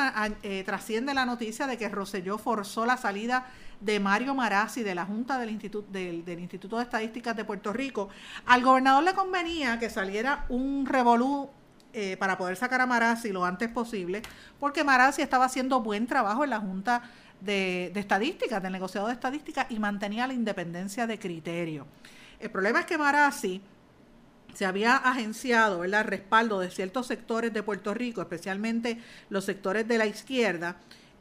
trasciende 0.66 1.14
la 1.14 1.24
noticia 1.24 1.66
de 1.66 1.78
que 1.78 1.88
Roselló 1.88 2.36
forzó 2.36 2.84
la 2.84 2.98
salida 2.98 3.46
de 3.82 3.98
Mario 3.98 4.34
Marazzi 4.34 4.82
de 4.82 4.94
la 4.94 5.04
Junta 5.04 5.38
del 5.38 5.50
Instituto, 5.50 5.90
de 5.90 6.82
Estadísticas 6.82 7.36
de 7.36 7.44
Puerto 7.44 7.72
Rico, 7.72 8.08
al 8.46 8.62
gobernador 8.62 9.02
le 9.02 9.12
convenía 9.12 9.78
que 9.78 9.90
saliera 9.90 10.46
un 10.48 10.86
revolú 10.86 11.50
eh, 11.92 12.16
para 12.16 12.38
poder 12.38 12.56
sacar 12.56 12.80
a 12.80 12.86
Marazzi 12.86 13.32
lo 13.32 13.44
antes 13.44 13.68
posible, 13.68 14.22
porque 14.60 14.84
Marazzi 14.84 15.20
estaba 15.20 15.46
haciendo 15.46 15.80
buen 15.80 16.06
trabajo 16.06 16.44
en 16.44 16.50
la 16.50 16.60
Junta 16.60 17.02
de, 17.40 17.92
Estadísticas, 17.94 18.62
del 18.62 18.72
negociado 18.72 19.08
de 19.08 19.14
Estadísticas, 19.14 19.66
y 19.68 19.78
mantenía 19.80 20.26
la 20.28 20.32
independencia 20.32 21.08
de 21.08 21.18
criterio. 21.18 21.86
El 22.42 22.50
problema 22.50 22.80
es 22.80 22.86
que 22.86 22.98
Marazzi 22.98 23.62
se 24.52 24.66
había 24.66 24.96
agenciado 24.96 25.84
el 25.84 25.92
respaldo 26.04 26.58
de 26.58 26.70
ciertos 26.70 27.06
sectores 27.06 27.52
de 27.52 27.62
Puerto 27.62 27.94
Rico, 27.94 28.20
especialmente 28.20 28.98
los 29.30 29.44
sectores 29.44 29.86
de 29.86 29.96
la 29.96 30.06
izquierda, 30.06 30.76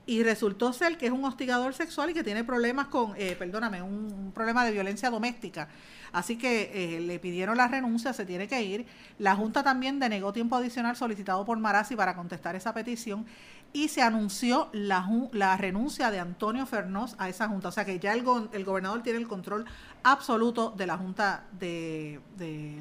y 0.07 0.23
resultó 0.23 0.73
ser 0.73 0.97
que 0.97 1.05
es 1.05 1.11
un 1.11 1.23
hostigador 1.23 1.75
sexual 1.75 2.09
y 2.09 2.13
que 2.15 2.23
tiene 2.23 2.43
problemas 2.43 2.87
con, 2.87 3.13
eh, 3.17 3.35
perdóname, 3.37 3.83
un, 3.83 4.31
problema 4.33 4.65
de 4.65 4.71
violencia 4.71 5.11
doméstica. 5.11 5.67
Así 6.11 6.37
que 6.37 6.71
eh, 6.73 7.01
le 7.01 7.19
pidieron 7.19 7.55
la 7.55 7.67
renuncia, 7.67 8.11
se 8.13 8.25
tiene 8.25 8.47
que 8.47 8.61
ir. 8.63 8.87
La 9.19 9.35
Junta 9.35 9.63
también 9.63 9.99
denegó 9.99 10.33
tiempo 10.33 10.55
adicional 10.55 10.95
solicitado 10.95 11.45
por 11.45 11.59
Marazzi 11.59 11.95
para 11.95 12.15
contestar 12.15 12.55
esa 12.55 12.73
petición 12.73 13.27
y 13.73 13.87
se 13.87 14.01
anunció 14.01 14.69
la, 14.73 15.07
la 15.31 15.55
renuncia 15.55 16.11
de 16.11 16.19
Antonio 16.19 16.65
Fernós 16.65 17.15
a 17.17 17.29
esa 17.29 17.47
Junta. 17.47 17.69
O 17.69 17.71
sea 17.71 17.85
que 17.85 17.99
ya 17.99 18.13
el, 18.13 18.25
el 18.51 18.65
gobernador 18.65 19.03
tiene 19.03 19.19
el 19.19 19.27
control 19.27 19.65
absoluto 20.03 20.73
de 20.75 20.87
la 20.87 20.97
Junta 20.97 21.45
del 21.51 22.21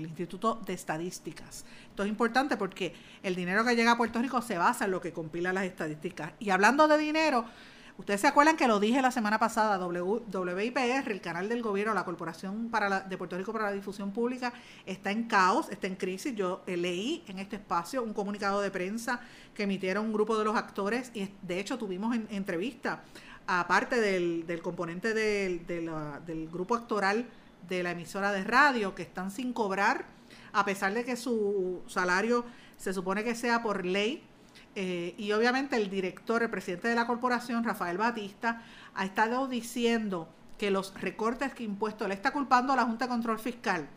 Instituto 0.01 0.61
de 0.65 0.73
Estadísticas. 0.73 1.65
Esto 1.89 2.03
es 2.03 2.09
importante 2.09 2.57
porque 2.57 2.95
el 3.23 3.35
dinero 3.35 3.65
que 3.65 3.77
llega 3.77 3.93
a 3.93 3.97
Puerto 3.97 4.21
Rico 4.21 4.41
se 4.43 4.59
basa 4.59 4.87
en 4.87 4.91
lo 4.91 5.01
que 5.01 5.13
compila 5.13 5.53
las 5.53 5.65
estadísticas. 5.65 6.33
Y 6.39 6.51
hablando 6.51 6.89
de 6.89 6.99
dinero, 6.99 7.45
ustedes 7.99 8.23
se 8.23 8.27
acuerdan 8.27 8.57
que 8.57 8.67
lo 8.67 8.81
dije 8.81 9.03
la 9.03 9.11
semana 9.11 9.39
pasada, 9.39 9.85
WIPR, 9.87 11.11
el 11.11 11.21
canal 11.21 11.49
del 11.49 11.63
gobierno, 11.63 11.93
la 11.93 12.05
Corporación 12.05 12.69
para 12.71 13.01
de 13.01 13.19
Puerto 13.19 13.37
Rico 13.37 13.53
para 13.53 13.67
la 13.67 13.73
Difusión 13.73 14.13
Pública, 14.13 14.53
está 14.87 15.11
en 15.11 15.25
caos, 15.25 15.69
está 15.71 15.87
en 15.87 15.97
crisis. 15.97 16.35
Yo 16.35 16.63
leí 16.67 17.23
en 17.29 17.39
este 17.39 17.57
espacio 17.57 18.03
un 18.03 18.15
comunicado 18.15 18.61
de 18.61 18.71
prensa 18.71 19.21
que 19.55 19.65
emitieron 19.65 20.07
un 20.07 20.13
grupo 20.13 20.39
de 20.39 20.45
los 20.45 20.57
actores 20.57 21.11
y 21.15 21.29
de 21.43 21.61
hecho 21.61 21.77
tuvimos 21.77 22.15
en, 22.15 22.27
entrevista 22.31 23.03
aparte 23.59 24.01
del, 24.01 24.61
componente 24.63 25.15
del, 25.15 25.67
del 25.67 26.49
grupo 26.49 26.75
actoral 26.75 27.27
de 27.69 27.83
la 27.83 27.93
emisora 27.93 28.33
de 28.33 28.45
radio 28.45 28.95
que 28.95 29.03
están 29.03 29.31
sin 29.31 29.53
cobrar 29.53 30.07
a 30.53 30.65
pesar 30.65 30.95
de 30.95 31.05
que 31.05 31.17
su 31.17 31.83
salario 31.87 32.45
se 32.77 32.93
supone 32.93 33.25
que 33.25 33.35
sea 33.35 33.63
por 33.63 33.85
ley. 33.85 34.23
Eh, 34.75 35.15
y 35.19 35.33
obviamente 35.33 35.77
el 35.77 35.91
director, 35.91 36.43
el 36.43 36.51
presidente 36.51 36.89
de 36.89 36.95
la 36.95 37.07
corporación, 37.07 37.65
Rafael 37.65 37.99
Batista, 37.99 38.63
ha 38.95 39.05
estado 39.05 39.49
diciendo 39.49 40.29
que 40.59 40.71
los 40.71 40.95
recortes 41.01 41.55
que 41.55 41.65
impuesto, 41.65 42.07
le 42.07 42.15
está 42.15 42.33
culpando 42.33 42.73
a 42.73 42.77
la 42.77 42.85
Junta 42.85 43.07
de 43.07 43.11
Control 43.11 43.39
Fiscal. 43.39 43.89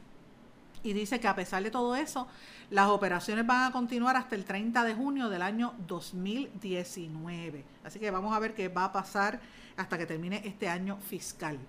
Y 0.82 0.94
dice 0.94 1.20
que 1.20 1.28
a 1.28 1.36
pesar 1.36 1.64
de 1.64 1.72
todo 1.72 1.96
eso, 1.96 2.28
Las 2.74 2.88
operaciones 2.88 3.46
van 3.46 3.66
a 3.66 3.72
continuar 3.72 4.16
hasta 4.16 4.34
el 4.34 4.46
30 4.46 4.84
de 4.84 4.96
junio 4.96 5.30
del 5.30 5.44
año 5.44 5.76
2019. 5.88 7.64
Así 7.84 8.00
que 8.00 8.10
vamos 8.10 8.36
a 8.36 8.40
ver 8.40 8.56
qué 8.56 8.68
va 8.68 8.86
a 8.86 8.92
pasar 8.92 9.40
hasta 9.78 9.96
que 9.96 10.08
termine 10.08 10.42
este 10.44 10.68
año 10.68 10.98
fiscal. 10.98 11.60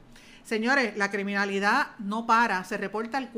Señores, 0.44 0.96
la 0.96 1.10
criminalidad 1.10 1.88
no 1.98 2.24
para. 2.24 2.64
Se 2.64 2.78
reporta 2.78 3.18
el, 3.18 3.28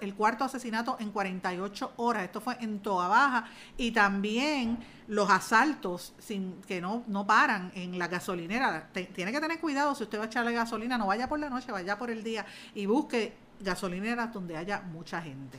el 0.00 0.14
cuarto 0.14 0.44
asesinato 0.44 0.96
en 0.98 1.10
48 1.10 1.92
horas. 1.96 2.22
Esto 2.22 2.40
fue 2.40 2.56
en 2.60 2.80
Toa 2.80 3.08
Baja. 3.08 3.44
Y 3.76 3.90
también 3.90 4.78
los 5.06 5.28
asaltos 5.28 6.14
sin 6.18 6.62
que 6.62 6.80
no, 6.80 7.04
no 7.06 7.26
paran 7.26 7.70
en 7.74 7.98
la 7.98 8.08
gasolinera. 8.08 8.88
tiene 8.94 9.30
que 9.30 9.40
tener 9.40 9.60
cuidado 9.60 9.94
si 9.94 10.04
usted 10.04 10.18
va 10.18 10.22
a 10.22 10.26
echarle 10.28 10.54
gasolina. 10.54 10.96
No 10.96 11.08
vaya 11.08 11.28
por 11.28 11.38
la 11.38 11.50
noche, 11.50 11.70
vaya 11.70 11.98
por 11.98 12.10
el 12.10 12.24
día 12.24 12.46
y 12.74 12.86
busque 12.86 13.34
gasolineras 13.60 14.32
donde 14.32 14.56
haya 14.56 14.80
mucha 14.80 15.20
gente. 15.20 15.58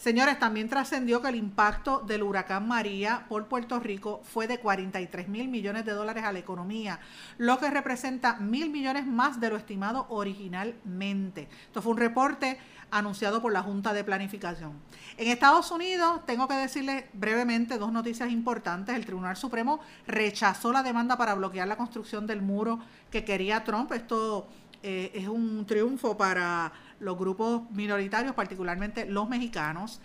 Señores, 0.00 0.38
también 0.38 0.70
trascendió 0.70 1.20
que 1.20 1.28
el 1.28 1.34
impacto 1.34 2.00
del 2.00 2.22
huracán 2.22 2.66
María 2.66 3.26
por 3.28 3.48
Puerto 3.48 3.78
Rico 3.80 4.22
fue 4.24 4.46
de 4.46 4.58
43 4.58 5.28
mil 5.28 5.48
millones 5.48 5.84
de 5.84 5.92
dólares 5.92 6.24
a 6.24 6.32
la 6.32 6.38
economía, 6.38 7.00
lo 7.36 7.58
que 7.58 7.68
representa 7.68 8.36
mil 8.36 8.70
millones 8.70 9.06
más 9.06 9.40
de 9.40 9.50
lo 9.50 9.56
estimado 9.58 10.06
originalmente. 10.08 11.50
Esto 11.66 11.82
fue 11.82 11.92
un 11.92 11.98
reporte 11.98 12.56
anunciado 12.90 13.42
por 13.42 13.52
la 13.52 13.62
Junta 13.62 13.92
de 13.92 14.02
Planificación. 14.02 14.72
En 15.18 15.28
Estados 15.28 15.70
Unidos, 15.70 16.24
tengo 16.24 16.48
que 16.48 16.54
decirles 16.54 17.04
brevemente 17.12 17.76
dos 17.76 17.92
noticias 17.92 18.30
importantes. 18.30 18.96
El 18.96 19.04
Tribunal 19.04 19.36
Supremo 19.36 19.80
rechazó 20.06 20.72
la 20.72 20.82
demanda 20.82 21.18
para 21.18 21.34
bloquear 21.34 21.68
la 21.68 21.76
construcción 21.76 22.26
del 22.26 22.40
muro 22.40 22.80
que 23.10 23.22
quería 23.22 23.64
Trump. 23.64 23.92
Esto 23.92 24.48
eh, 24.82 25.12
es 25.12 25.28
un 25.28 25.66
triunfo 25.66 26.16
para 26.16 26.72
los 27.00 27.18
grupos 27.18 27.62
minoritarios, 27.70 28.34
particularmente 28.34 29.06
los 29.06 29.28
mexicanos. 29.28 30.00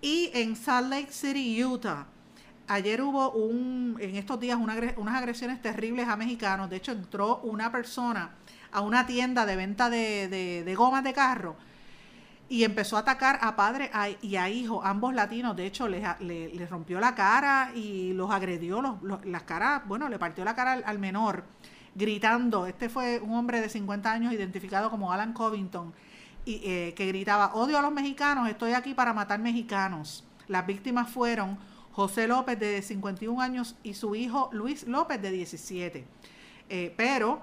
Y 0.00 0.30
en 0.34 0.56
Salt 0.56 0.88
Lake 0.88 1.12
City, 1.12 1.62
Utah, 1.64 2.06
ayer 2.68 3.02
hubo 3.02 3.32
un, 3.32 3.96
en 4.00 4.16
estos 4.16 4.38
días 4.40 4.58
unas 4.58 5.14
agresiones 5.14 5.60
terribles 5.60 6.08
a 6.08 6.16
mexicanos. 6.16 6.70
De 6.70 6.76
hecho, 6.76 6.92
entró 6.92 7.38
una 7.38 7.70
persona 7.70 8.30
a 8.72 8.80
una 8.80 9.06
tienda 9.06 9.46
de 9.46 9.56
venta 9.56 9.90
de, 9.90 10.28
de, 10.64 10.74
gomas 10.74 11.02
de 11.04 11.12
carro 11.12 11.56
y 12.48 12.62
empezó 12.62 12.96
a 12.96 13.00
atacar 13.00 13.38
a 13.42 13.56
padre 13.56 13.90
y 14.22 14.36
a 14.36 14.48
hijo, 14.48 14.84
ambos 14.84 15.14
latinos. 15.14 15.56
De 15.56 15.66
hecho, 15.66 15.88
les, 15.88 16.70
rompió 16.70 17.00
la 17.00 17.14
cara 17.14 17.72
y 17.74 18.12
los 18.12 18.30
agredió, 18.30 18.82
los, 18.82 19.24
las 19.24 19.42
caras, 19.42 19.82
bueno, 19.86 20.08
le 20.08 20.18
partió 20.18 20.44
la 20.44 20.54
cara 20.54 20.72
al, 20.84 20.98
menor, 20.98 21.44
gritando. 21.94 22.66
Este 22.66 22.88
fue 22.88 23.18
un 23.20 23.34
hombre 23.34 23.60
de 23.60 23.68
50 23.68 24.12
años 24.12 24.32
identificado 24.32 24.90
como 24.90 25.12
Alan 25.12 25.32
Covington 25.32 25.92
y, 26.46 26.62
eh, 26.64 26.94
que 26.96 27.06
gritaba, 27.06 27.54
odio 27.54 27.78
a 27.78 27.82
los 27.82 27.92
mexicanos, 27.92 28.48
estoy 28.48 28.72
aquí 28.72 28.94
para 28.94 29.12
matar 29.12 29.40
mexicanos. 29.40 30.24
Las 30.48 30.64
víctimas 30.66 31.10
fueron 31.10 31.58
José 31.92 32.28
López 32.28 32.58
de 32.58 32.80
51 32.80 33.40
años 33.42 33.74
y 33.82 33.94
su 33.94 34.14
hijo 34.14 34.48
Luis 34.52 34.86
López 34.86 35.20
de 35.20 35.30
17. 35.32 36.06
Eh, 36.68 36.94
pero 36.96 37.42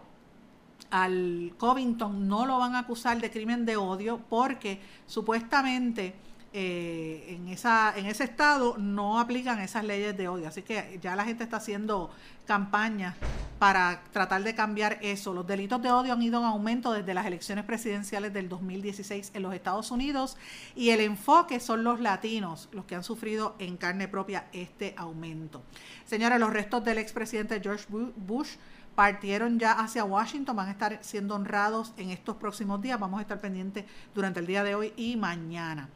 al 0.89 1.53
Covington 1.57 2.27
no 2.27 2.45
lo 2.45 2.59
van 2.59 2.75
a 2.75 2.79
acusar 2.79 3.19
de 3.19 3.29
crimen 3.29 3.65
de 3.65 3.77
odio 3.77 4.21
porque 4.29 4.79
supuestamente 5.05 6.15
eh, 6.55 7.25
en, 7.29 7.47
ese 7.47 8.23
estado 8.23 8.77
no 8.77 9.19
aplican 9.19 9.59
esas 9.59 9.83
leyes 9.83 10.15
de 10.15 10.27
odio. 10.27 10.47
Así 10.47 10.61
que 10.61 10.99
ya 11.01 11.15
la 11.15 11.25
gente 11.25 11.43
está 11.43 11.57
haciendo 11.57 12.11
campañas 12.45 13.15
para 13.57 14.03
tratar 14.11 14.43
de 14.43 14.53
cambiar 14.53 14.99
eso. 15.01 15.33
Los 15.33 15.47
delitos 15.47 15.81
de 15.81 15.91
odio 15.91 16.13
han 16.13 16.21
ido 16.21 16.39
en 16.39 16.45
aumento 16.45 16.93
desde 16.93 17.15
las 17.15 17.25
elecciones 17.25 17.65
presidenciales 17.65 18.33
del 18.33 18.49
2016 18.49 19.31
en 19.33 19.41
los 19.41 19.53
Estados 19.55 19.89
Unidos 19.89 20.37
y 20.75 20.91
el 20.91 20.99
enfoque 20.99 21.59
son 21.59 21.83
los 21.83 21.99
latinos, 21.99 22.69
los 22.71 22.85
que 22.85 22.95
han 22.95 23.03
sufrido 23.03 23.55
en 23.57 23.75
carne 23.75 24.07
propia 24.07 24.45
este 24.53 24.93
aumento. 24.95 25.63
Señores, 26.05 26.39
los 26.39 26.51
restos 26.51 26.83
del 26.83 26.99
expresidente 26.99 27.59
George 27.61 27.85
Bush 27.89 28.57
partieron 28.95 29.57
ya 29.57 29.71
hacia 29.71 30.03
Washington, 30.03 30.55
van 30.55 30.67
a 30.67 30.71
estar 30.71 30.99
siendo 31.01 31.35
honrados 31.35 31.93
en 31.97 32.11
estos 32.11 32.35
próximos 32.35 32.81
días, 32.81 32.99
vamos 32.99 33.17
a 33.19 33.21
estar 33.21 33.39
pendientes 33.39 33.85
durante 34.13 34.39
el 34.39 34.45
día 34.45 34.63
de 34.63 34.75
hoy 34.75 34.93
y 34.95 35.15
mañana. 35.15 35.89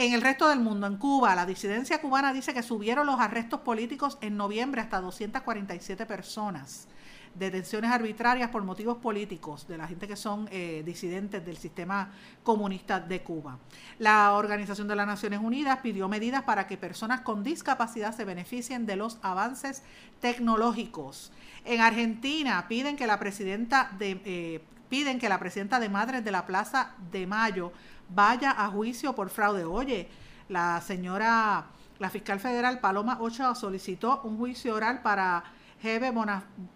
En 0.00 0.14
el 0.14 0.22
resto 0.22 0.48
del 0.48 0.60
mundo, 0.60 0.86
en 0.86 0.96
Cuba, 0.96 1.34
la 1.34 1.44
disidencia 1.44 2.00
cubana 2.00 2.32
dice 2.32 2.54
que 2.54 2.62
subieron 2.62 3.06
los 3.06 3.20
arrestos 3.20 3.60
políticos 3.60 4.16
en 4.22 4.34
noviembre 4.34 4.80
hasta 4.80 4.98
247 4.98 6.06
personas. 6.06 6.88
Detenciones 7.34 7.90
arbitrarias 7.90 8.48
por 8.48 8.62
motivos 8.62 8.96
políticos 8.96 9.68
de 9.68 9.76
la 9.76 9.86
gente 9.86 10.08
que 10.08 10.16
son 10.16 10.48
eh, 10.50 10.82
disidentes 10.86 11.44
del 11.44 11.58
sistema 11.58 12.12
comunista 12.42 12.98
de 12.98 13.20
Cuba. 13.20 13.58
La 13.98 14.32
Organización 14.32 14.88
de 14.88 14.96
las 14.96 15.06
Naciones 15.06 15.40
Unidas 15.42 15.80
pidió 15.82 16.08
medidas 16.08 16.44
para 16.44 16.66
que 16.66 16.78
personas 16.78 17.20
con 17.20 17.44
discapacidad 17.44 18.16
se 18.16 18.24
beneficien 18.24 18.86
de 18.86 18.96
los 18.96 19.18
avances 19.20 19.82
tecnológicos. 20.22 21.30
En 21.66 21.82
Argentina 21.82 22.64
piden 22.68 22.96
que 22.96 23.06
la 23.06 23.18
presidenta 23.18 23.92
de, 23.98 24.18
eh, 24.24 24.64
piden 24.90 25.18
que 25.18 25.30
la 25.30 25.38
presidenta 25.38 25.80
de 25.80 25.88
Madres 25.88 26.22
de 26.22 26.32
la 26.32 26.44
Plaza 26.44 26.92
de 27.10 27.26
Mayo 27.26 27.72
vaya 28.10 28.50
a 28.50 28.68
juicio 28.68 29.14
por 29.14 29.30
fraude. 29.30 29.64
Oye, 29.64 30.08
la 30.48 30.80
señora, 30.82 31.66
la 31.98 32.10
fiscal 32.10 32.40
federal 32.40 32.80
Paloma 32.80 33.18
Ochoa 33.20 33.54
solicitó 33.54 34.20
un 34.24 34.36
juicio 34.36 34.74
oral 34.74 35.00
para 35.00 35.44
Hebe 35.82 36.12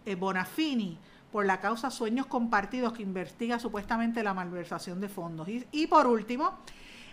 eh, 0.07 0.15
Bonafini 0.15 0.97
por 1.33 1.45
la 1.45 1.61
causa 1.61 1.91
Sueños 1.91 2.27
Compartidos 2.27 2.93
que 2.93 3.03
investiga 3.03 3.59
supuestamente 3.59 4.23
la 4.23 4.33
malversación 4.33 5.01
de 5.01 5.09
fondos. 5.09 5.49
Y, 5.49 5.67
y, 5.73 5.89
por 5.89 6.07
último, 6.07 6.59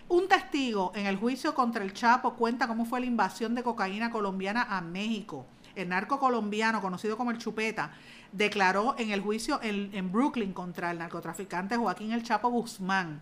un 0.08 0.28
testigo 0.28 0.92
en 0.94 1.06
el 1.06 1.16
juicio 1.16 1.52
contra 1.54 1.82
el 1.82 1.92
Chapo 1.92 2.34
cuenta 2.34 2.68
cómo 2.68 2.84
fue 2.84 3.00
la 3.00 3.06
invasión 3.06 3.56
de 3.56 3.64
cocaína 3.64 4.10
colombiana 4.12 4.68
a 4.70 4.80
México. 4.80 5.46
El 5.74 5.88
narco 5.88 6.20
colombiano, 6.20 6.80
conocido 6.80 7.16
como 7.16 7.30
el 7.30 7.38
Chupeta, 7.38 7.92
declaró 8.32 8.94
en 8.98 9.10
el 9.10 9.20
juicio 9.20 9.60
en, 9.62 9.90
en 9.94 10.10
Brooklyn 10.10 10.52
contra 10.52 10.90
el 10.90 10.98
narcotraficante 10.98 11.76
Joaquín 11.76 12.12
El 12.12 12.22
Chapo 12.22 12.48
Guzmán 12.50 13.20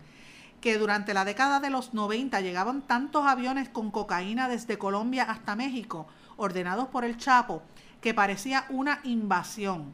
que 0.61 0.77
durante 0.77 1.13
la 1.13 1.25
década 1.25 1.59
de 1.59 1.71
los 1.71 1.93
90 1.93 2.39
llegaban 2.39 2.83
tantos 2.83 3.25
aviones 3.25 3.67
con 3.67 3.91
cocaína 3.91 4.47
desde 4.47 4.77
Colombia 4.77 5.23
hasta 5.23 5.55
México, 5.55 6.07
ordenados 6.37 6.87
por 6.87 7.03
el 7.03 7.17
Chapo, 7.17 7.63
que 7.99 8.13
parecía 8.13 8.65
una 8.69 9.01
invasión. 9.03 9.93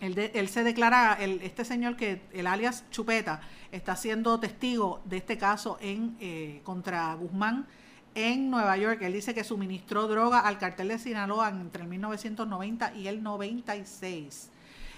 Él, 0.00 0.48
se 0.48 0.64
declara, 0.64 1.16
este 1.20 1.64
señor 1.64 1.94
que 1.94 2.22
el 2.32 2.48
alias 2.48 2.84
Chupeta 2.90 3.40
está 3.70 3.94
siendo 3.94 4.40
testigo 4.40 5.00
de 5.04 5.18
este 5.18 5.38
caso 5.38 5.78
en 5.80 6.16
eh, 6.18 6.60
contra 6.64 7.14
Guzmán 7.14 7.68
en 8.14 8.50
Nueva 8.50 8.76
York. 8.76 9.00
Él 9.02 9.12
dice 9.12 9.34
que 9.34 9.44
suministró 9.44 10.06
droga 10.08 10.40
al 10.40 10.58
cartel 10.58 10.88
de 10.88 10.98
Sinaloa 10.98 11.48
entre 11.48 11.82
el 11.82 11.88
1990 11.88 12.94
y 12.94 13.08
el 13.08 13.22
96. 13.22 14.50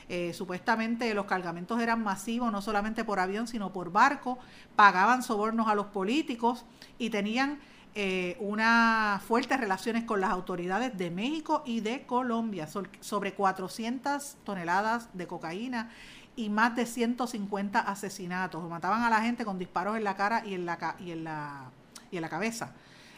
Eh, 0.09 0.33
supuestamente 0.35 1.12
los 1.14 1.25
cargamentos 1.25 1.80
eran 1.80 2.02
masivos, 2.02 2.52
no 2.52 2.61
solamente 2.61 3.04
por 3.04 3.18
avión, 3.21 3.49
sino 3.49 3.73
por 3.73 3.90
barco, 3.90 4.38
pagaban 4.76 5.23
sobornos 5.23 5.68
a 5.68 5.75
los 5.75 5.87
políticos 5.87 6.64
y 6.99 7.11
tenían 7.11 7.59
eh, 7.94 8.37
unas 8.40 9.23
fuertes 9.23 9.59
relaciones 9.59 10.04
con 10.04 10.21
las 10.21 10.30
autoridades 10.30 10.99
de 10.99 11.11
México 11.11 11.62
y 11.64 11.80
de 11.80 12.02
Colombia, 12.02 12.68
sobre 13.00 13.35
400 13.35 14.37
toneladas 14.44 15.09
de 15.14 15.26
cocaína 15.26 15.90
y 16.37 16.49
más 16.49 16.75
de 16.75 16.87
150 16.87 17.78
asesinatos. 17.78 18.68
Mataban 18.68 19.04
a 19.04 19.11
la 19.11 19.23
gente 19.23 19.44
con 19.44 19.59
disparos 19.59 19.97
en 19.97 20.04
la 20.04 20.16
cara 20.16 20.44
y 20.44 20.54
en 20.54 20.66
la, 20.66 20.97
y 20.99 21.12
en 21.12 21.25
la, 21.25 21.71
y 22.11 22.16
en 22.16 22.23
la 22.23 22.28
cabeza. 22.28 22.73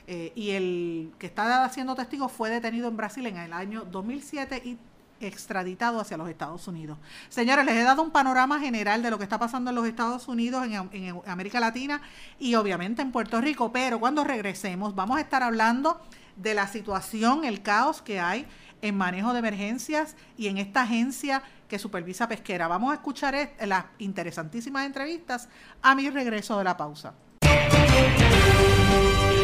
Eh, 0.07 0.33
y 0.37 0.51
el 0.51 1.13
que 1.19 1.27
está 1.27 1.65
haciendo 1.65 1.95
testigo 1.95 2.29
fue 2.29 2.49
detenido 2.49 2.89
en 2.89 2.97
Brasil 2.97 3.27
en 3.27 3.39
el 3.39 3.53
año 3.53 3.85
2007 3.85 4.63
y 4.65 4.79
extraditado 5.21 6.01
hacia 6.01 6.17
los 6.17 6.29
Estados 6.29 6.69
Unidos. 6.69 6.99
Señores, 7.29 7.65
les 7.65 7.75
he 7.75 7.83
dado 7.83 8.03
un 8.03 8.11
panorama 8.11 8.61
general 8.61 9.03
de 9.03 9.11
lo 9.11 9.19
que 9.19 9.25
está 9.25 9.39
pasando 9.39 9.71
en 9.71 9.77
los 9.77 9.87
Estados 9.87 10.29
Unidos, 10.29 10.65
en, 10.65 11.21
América 11.27 11.59
Latina 11.59 12.03
y 12.39 12.55
obviamente 12.55 13.03
en 13.03 13.13
Puerto 13.13 13.41
Rico, 13.41 13.73
pero 13.73 13.99
cuando 13.99 14.25
regresemos 14.25 14.95
vamos 14.95 15.17
a 15.17 15.21
estar 15.21 15.43
hablando 15.43 16.01
de 16.37 16.55
la 16.55 16.69
situación, 16.69 17.45
el 17.45 17.63
caos 17.63 18.03
que 18.03 18.21
hay 18.21 18.47
en 18.83 18.97
manejo 18.97 19.33
de 19.33 19.39
emergencias 19.39 20.17
y 20.37 20.49
en 20.49 20.59
esta 20.59 20.83
agencia 20.83 21.43
que 21.67 21.79
supervisa 21.79 22.29
pesquera. 22.29 22.69
Vamos 22.69 22.93
a 22.93 22.95
escuchar 22.95 23.35
las 23.65 23.87
interesantísimas 23.99 24.85
entrevistas 24.85 25.49
a 25.83 25.95
mi 25.95 26.11
regreso 26.11 26.59
de 26.59 26.65
la 26.65 26.77
pausa. 26.77 27.15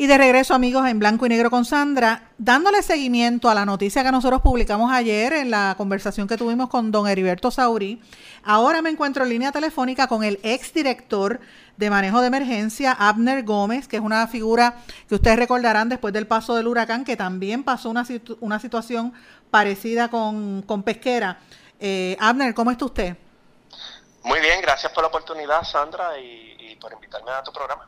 Y 0.00 0.06
de 0.06 0.16
regreso, 0.16 0.54
amigos, 0.54 0.88
en 0.88 0.98
blanco 0.98 1.26
y 1.26 1.28
negro 1.28 1.50
con 1.50 1.66
Sandra, 1.66 2.30
dándole 2.38 2.82
seguimiento 2.82 3.50
a 3.50 3.54
la 3.54 3.66
noticia 3.66 4.02
que 4.02 4.10
nosotros 4.10 4.40
publicamos 4.40 4.90
ayer 4.90 5.34
en 5.34 5.50
la 5.50 5.74
conversación 5.76 6.26
que 6.26 6.38
tuvimos 6.38 6.70
con 6.70 6.90
don 6.90 7.06
Heriberto 7.06 7.50
Saurí. 7.50 8.00
Ahora 8.42 8.80
me 8.80 8.88
encuentro 8.88 9.24
en 9.24 9.28
línea 9.28 9.52
telefónica 9.52 10.06
con 10.06 10.24
el 10.24 10.40
exdirector 10.42 11.40
de 11.76 11.90
manejo 11.90 12.22
de 12.22 12.28
emergencia, 12.28 12.96
Abner 12.98 13.44
Gómez, 13.44 13.88
que 13.88 13.96
es 13.96 14.02
una 14.02 14.26
figura 14.26 14.76
que 15.06 15.16
ustedes 15.16 15.38
recordarán 15.38 15.90
después 15.90 16.14
del 16.14 16.26
paso 16.26 16.54
del 16.54 16.68
huracán, 16.68 17.04
que 17.04 17.18
también 17.18 17.62
pasó 17.62 17.90
una, 17.90 18.06
una 18.40 18.58
situación 18.58 19.12
parecida 19.50 20.08
con, 20.08 20.82
Pesquera. 20.82 21.40
Eh, 21.78 22.16
Abner, 22.18 22.54
¿cómo 22.54 22.70
está 22.70 22.86
usted? 22.86 23.16
Muy 24.22 24.40
bien, 24.40 24.62
gracias 24.62 24.92
por 24.92 25.04
la 25.04 25.08
oportunidad, 25.08 25.62
Sandra, 25.62 26.18
y 26.18 26.74
por 26.80 26.90
invitarme 26.90 27.32
a 27.32 27.42
tu 27.42 27.52
programa. 27.52 27.86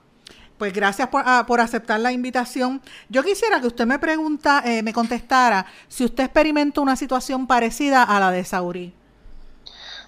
Pues 0.62 0.72
gracias 0.72 1.08
ah, 1.12 1.44
por, 1.44 1.58
aceptar 1.58 1.98
la 1.98 2.12
invitación. 2.12 2.80
Yo 3.08 3.24
quisiera 3.24 3.60
que 3.60 3.66
usted 3.66 3.84
me 3.84 3.98
pregunta, 3.98 4.62
eh, 4.64 4.80
me 4.84 4.92
contestara 4.92 5.66
si 5.88 6.04
usted 6.04 6.22
experimentó 6.22 6.82
una 6.82 6.94
situación 6.94 7.48
parecida 7.48 8.04
a 8.04 8.20
la 8.20 8.30
de 8.30 8.44
Saurí. 8.44 8.94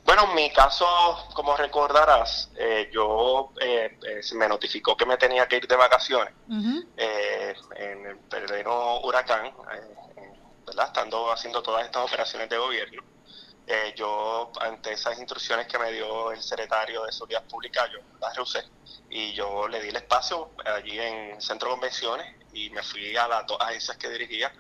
Bueno, 0.05 0.29
en 0.29 0.35
mi 0.37 0.53
caso, 0.53 0.87
como 1.35 1.57
recordarás, 1.57 2.53
eh, 2.57 2.89
yo 2.93 3.51
eh, 3.61 3.99
se 4.23 4.37
me 4.37 4.47
notificó 4.47 4.97
que 4.97 5.05
me 5.05 5.17
tenía 5.17 5.49
que 5.49 5.57
ir 5.57 5.67
de 5.67 5.75
vacaciones 5.75 6.33
en 6.49 8.07
el 8.07 8.19
terreno 8.29 9.01
huracán, 9.01 9.51
¿verdad? 10.65 10.87
Estando 10.87 11.33
haciendo 11.33 11.65
todas 11.65 11.85
estas 11.85 12.05
operaciones 12.07 12.49
de 12.49 12.59
gobierno. 12.59 13.03
Eh, 13.67 13.95
yo, 13.97 14.53
ante 14.61 14.93
esas 14.93 15.19
instrucciones 15.19 15.67
que 15.67 15.79
me 15.79 15.91
dio 15.91 16.33
el 16.33 16.43
secretario 16.43 17.05
de 17.05 17.13
Seguridad 17.13 17.45
Pública, 17.45 17.89
yo 17.91 17.99
las 18.21 18.35
rehusé 18.37 18.63
y 19.09 19.33
yo 19.33 19.67
le 19.69 19.81
di 19.81 19.89
el 19.89 19.97
espacio 19.97 20.51
allí 20.67 20.99
en 20.99 21.35
el 21.35 21.43
Centro 21.43 21.69
de 21.69 21.75
Convenciones 21.75 22.35
y 22.53 22.69
me 22.71 22.83
fui 22.83 23.17
a 23.17 23.27
las 23.27 23.47
dos 23.47 23.59
agencias 23.61 23.97
que 23.97 24.11
dirigía 24.11 24.53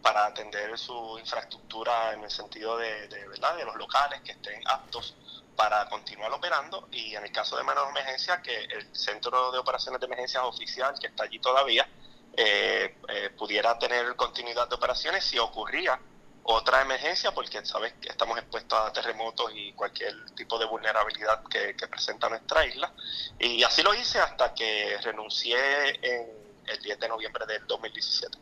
para 0.00 0.26
atender 0.26 0.76
su 0.78 1.18
infraestructura 1.18 2.12
en 2.12 2.22
el 2.22 2.30
sentido 2.30 2.76
de, 2.76 3.08
¿verdad? 3.28 3.56
de 3.56 3.64
los 3.64 3.74
locales 3.76 4.20
que 4.22 4.32
estén 4.32 4.60
aptos 4.66 5.16
para 5.56 5.88
continuar 5.88 6.32
operando 6.32 6.88
y 6.90 7.14
en 7.14 7.24
el 7.24 7.32
caso 7.32 7.56
de 7.56 7.64
de 7.64 7.70
emergencia 7.70 8.42
que 8.42 8.64
el 8.64 8.94
Centro 8.94 9.52
de 9.52 9.58
Operaciones 9.58 10.00
de 10.00 10.06
Emergencias 10.06 10.42
oficial 10.44 10.94
que 11.00 11.08
está 11.08 11.24
allí 11.24 11.38
todavía 11.38 11.88
eh, 12.36 12.96
eh, 13.08 13.30
pudiera 13.30 13.78
tener 13.78 14.16
continuidad 14.16 14.68
de 14.68 14.74
operaciones 14.74 15.24
si 15.24 15.38
ocurría 15.38 16.00
otra 16.44 16.82
emergencia 16.82 17.32
porque 17.32 17.64
sabes 17.64 17.94
que 18.00 18.08
estamos 18.08 18.36
expuestos 18.38 18.78
a 18.78 18.92
terremotos 18.92 19.50
y 19.54 19.72
cualquier 19.72 20.30
tipo 20.34 20.58
de 20.58 20.66
vulnerabilidad 20.66 21.42
que, 21.44 21.74
presenta 21.86 22.28
nuestra 22.28 22.66
isla. 22.66 22.92
Y 23.38 23.62
así 23.62 23.82
lo 23.82 23.94
hice 23.94 24.18
hasta 24.18 24.54
que 24.54 24.96
renuncié 25.02 25.56
en 26.02 26.26
el 26.66 26.78
10 26.82 27.00
de 27.00 27.08
noviembre 27.08 27.46
del 27.46 27.66
2017. 27.66 28.38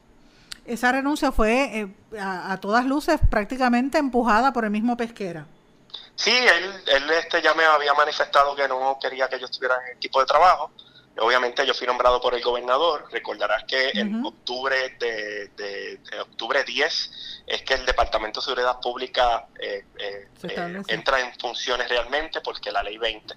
Esa 0.67 0.93
renuncia 0.93 1.33
fue 1.33 1.81
eh, 1.81 2.19
a, 2.21 2.59
todas 2.61 2.85
luces 2.85 3.19
prácticamente 3.31 3.99
empujada 3.99 4.53
por 4.53 4.65
el 4.65 4.71
mismo 4.71 4.97
pesquera. 4.97 5.47
Sí, 6.15 6.31
él, 6.31 6.83
él 6.87 7.11
este, 7.11 7.43
ya 7.43 7.55
me 7.55 7.65
había 7.65 7.95
manifestado 7.95 8.55
que 8.55 8.69
no 8.69 8.99
quería 9.01 9.29
que 9.29 9.41
yo 9.41 9.47
estuviera 9.47 9.77
en 9.77 9.91
el 9.91 9.97
equipo 9.97 10.21
de 10.21 10.27
trabajo 10.27 10.71
Obviamente 11.19 11.67
yo 11.67 11.75
fui 11.75 11.87
nombrado 11.87 12.21
por 12.21 12.35
el 12.35 12.43
gobernador. 12.43 13.09
Recordarás 13.11 13.65
que 13.65 13.91
en 13.91 14.25
octubre 14.25 14.97
de, 14.99 16.01
octubre 16.21 16.63
10 16.65 17.11
es 17.47 17.63
que 17.63 17.75
el 17.75 17.85
Departamento 17.85 18.41
de 18.41 18.45
Seguridad 18.45 18.81
Pública 18.81 19.47
eh, 19.59 19.85
eh, 19.99 20.29
eh, 20.45 20.83
entra 20.89 21.21
en 21.21 21.35
funciones 21.39 21.89
realmente 21.89 22.41
porque 22.41 22.71
la 22.71 22.83
ley 22.83 22.97
20, 22.97 23.35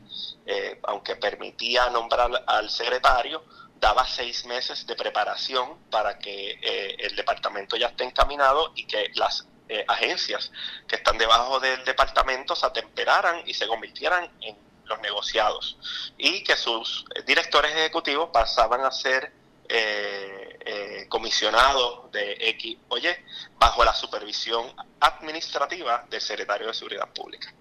aunque 0.83 1.15
permitía 1.15 1.89
nombrar 1.89 2.43
al 2.45 2.69
secretario, 2.69 3.43
daba 3.79 4.05
seis 4.07 4.45
meses 4.45 4.85
de 4.85 4.95
preparación 4.95 5.77
para 5.89 6.19
que 6.19 6.59
el 6.99 7.15
departamento 7.15 7.75
ya 7.75 7.87
esté 7.87 8.03
encaminado 8.03 8.71
y 8.75 8.85
que 8.85 9.11
las 9.15 9.47
agencias 9.87 10.51
que 10.87 10.97
están 10.97 11.17
debajo 11.17 11.59
del 11.59 11.83
departamento 11.83 12.55
se 12.55 12.65
atemperaran 12.65 13.41
y 13.45 13.55
se 13.55 13.67
convirtieran 13.67 14.31
en 14.41 14.55
los 14.85 14.99
negociados 15.01 15.77
y 16.17 16.43
que 16.43 16.55
sus 16.55 17.05
directores 17.25 17.71
ejecutivos 17.71 18.29
pasaban 18.31 18.81
a 18.81 18.91
ser 18.91 19.31
eh, 19.69 20.59
eh, 20.65 21.05
comisionados 21.09 22.11
de 22.11 22.37
X 22.49 22.77
oye 22.89 23.23
bajo 23.57 23.83
la 23.83 23.93
supervisión 23.93 24.65
administrativa 24.99 26.05
del 26.09 26.21
secretario 26.21 26.67
de 26.67 26.73
Seguridad 26.73 27.07
Pública. 27.13 27.53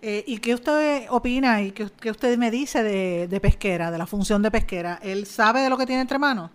Eh, 0.00 0.22
¿Y 0.26 0.38
qué 0.38 0.54
usted 0.54 1.06
opina 1.10 1.62
y 1.62 1.72
qué, 1.72 2.10
usted 2.10 2.36
me 2.36 2.50
dice 2.50 2.82
de, 2.82 3.26
de, 3.26 3.40
pesquera, 3.40 3.90
de 3.90 3.98
la 3.98 4.06
función 4.06 4.42
de 4.42 4.50
pesquera? 4.50 4.98
¿Él 5.02 5.26
sabe 5.26 5.62
de 5.62 5.70
lo 5.70 5.78
que 5.78 5.86
tiene 5.86 6.02
entre 6.02 6.18
manos? 6.18 6.50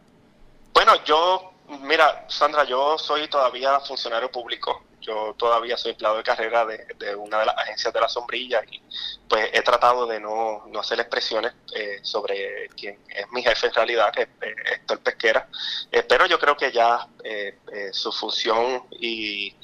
Bueno, 0.73 0.93
yo, 1.03 1.51
mira, 1.81 2.25
Sandra, 2.29 2.63
yo 2.63 2.97
soy 2.97 3.27
todavía 3.27 3.79
funcionario 3.79 4.31
público 4.31 4.83
yo 5.01 5.35
todavía 5.37 5.77
soy 5.77 5.91
empleado 5.91 6.17
de 6.17 6.23
carrera 6.23 6.65
de, 6.65 7.15
una 7.15 7.39
de 7.39 7.45
las 7.45 7.57
agencias 7.57 7.93
de 7.93 8.01
la 8.01 8.09
sombrilla 8.09 8.61
y 8.69 8.81
pues 9.27 9.49
he 9.53 9.61
tratado 9.61 10.05
de 10.05 10.19
no, 10.19 10.63
hacer 10.79 10.99
expresiones 10.99 11.53
eh, 11.73 11.99
sobre 12.01 12.69
quién 12.69 12.99
es 13.09 13.29
mi 13.31 13.43
jefe 13.43 13.67
en 13.67 13.73
realidad, 13.73 14.11
que 14.11 14.23
es 14.23 14.29
Héctor 14.73 14.99
Pesquera, 14.99 15.47
eh, 15.91 16.03
pero 16.03 16.25
yo 16.25 16.39
creo 16.39 16.55
que 16.57 16.71
ya 16.71 17.07
eh, 17.23 17.57
su 17.91 18.11
función 18.11 18.85
y 18.91 19.55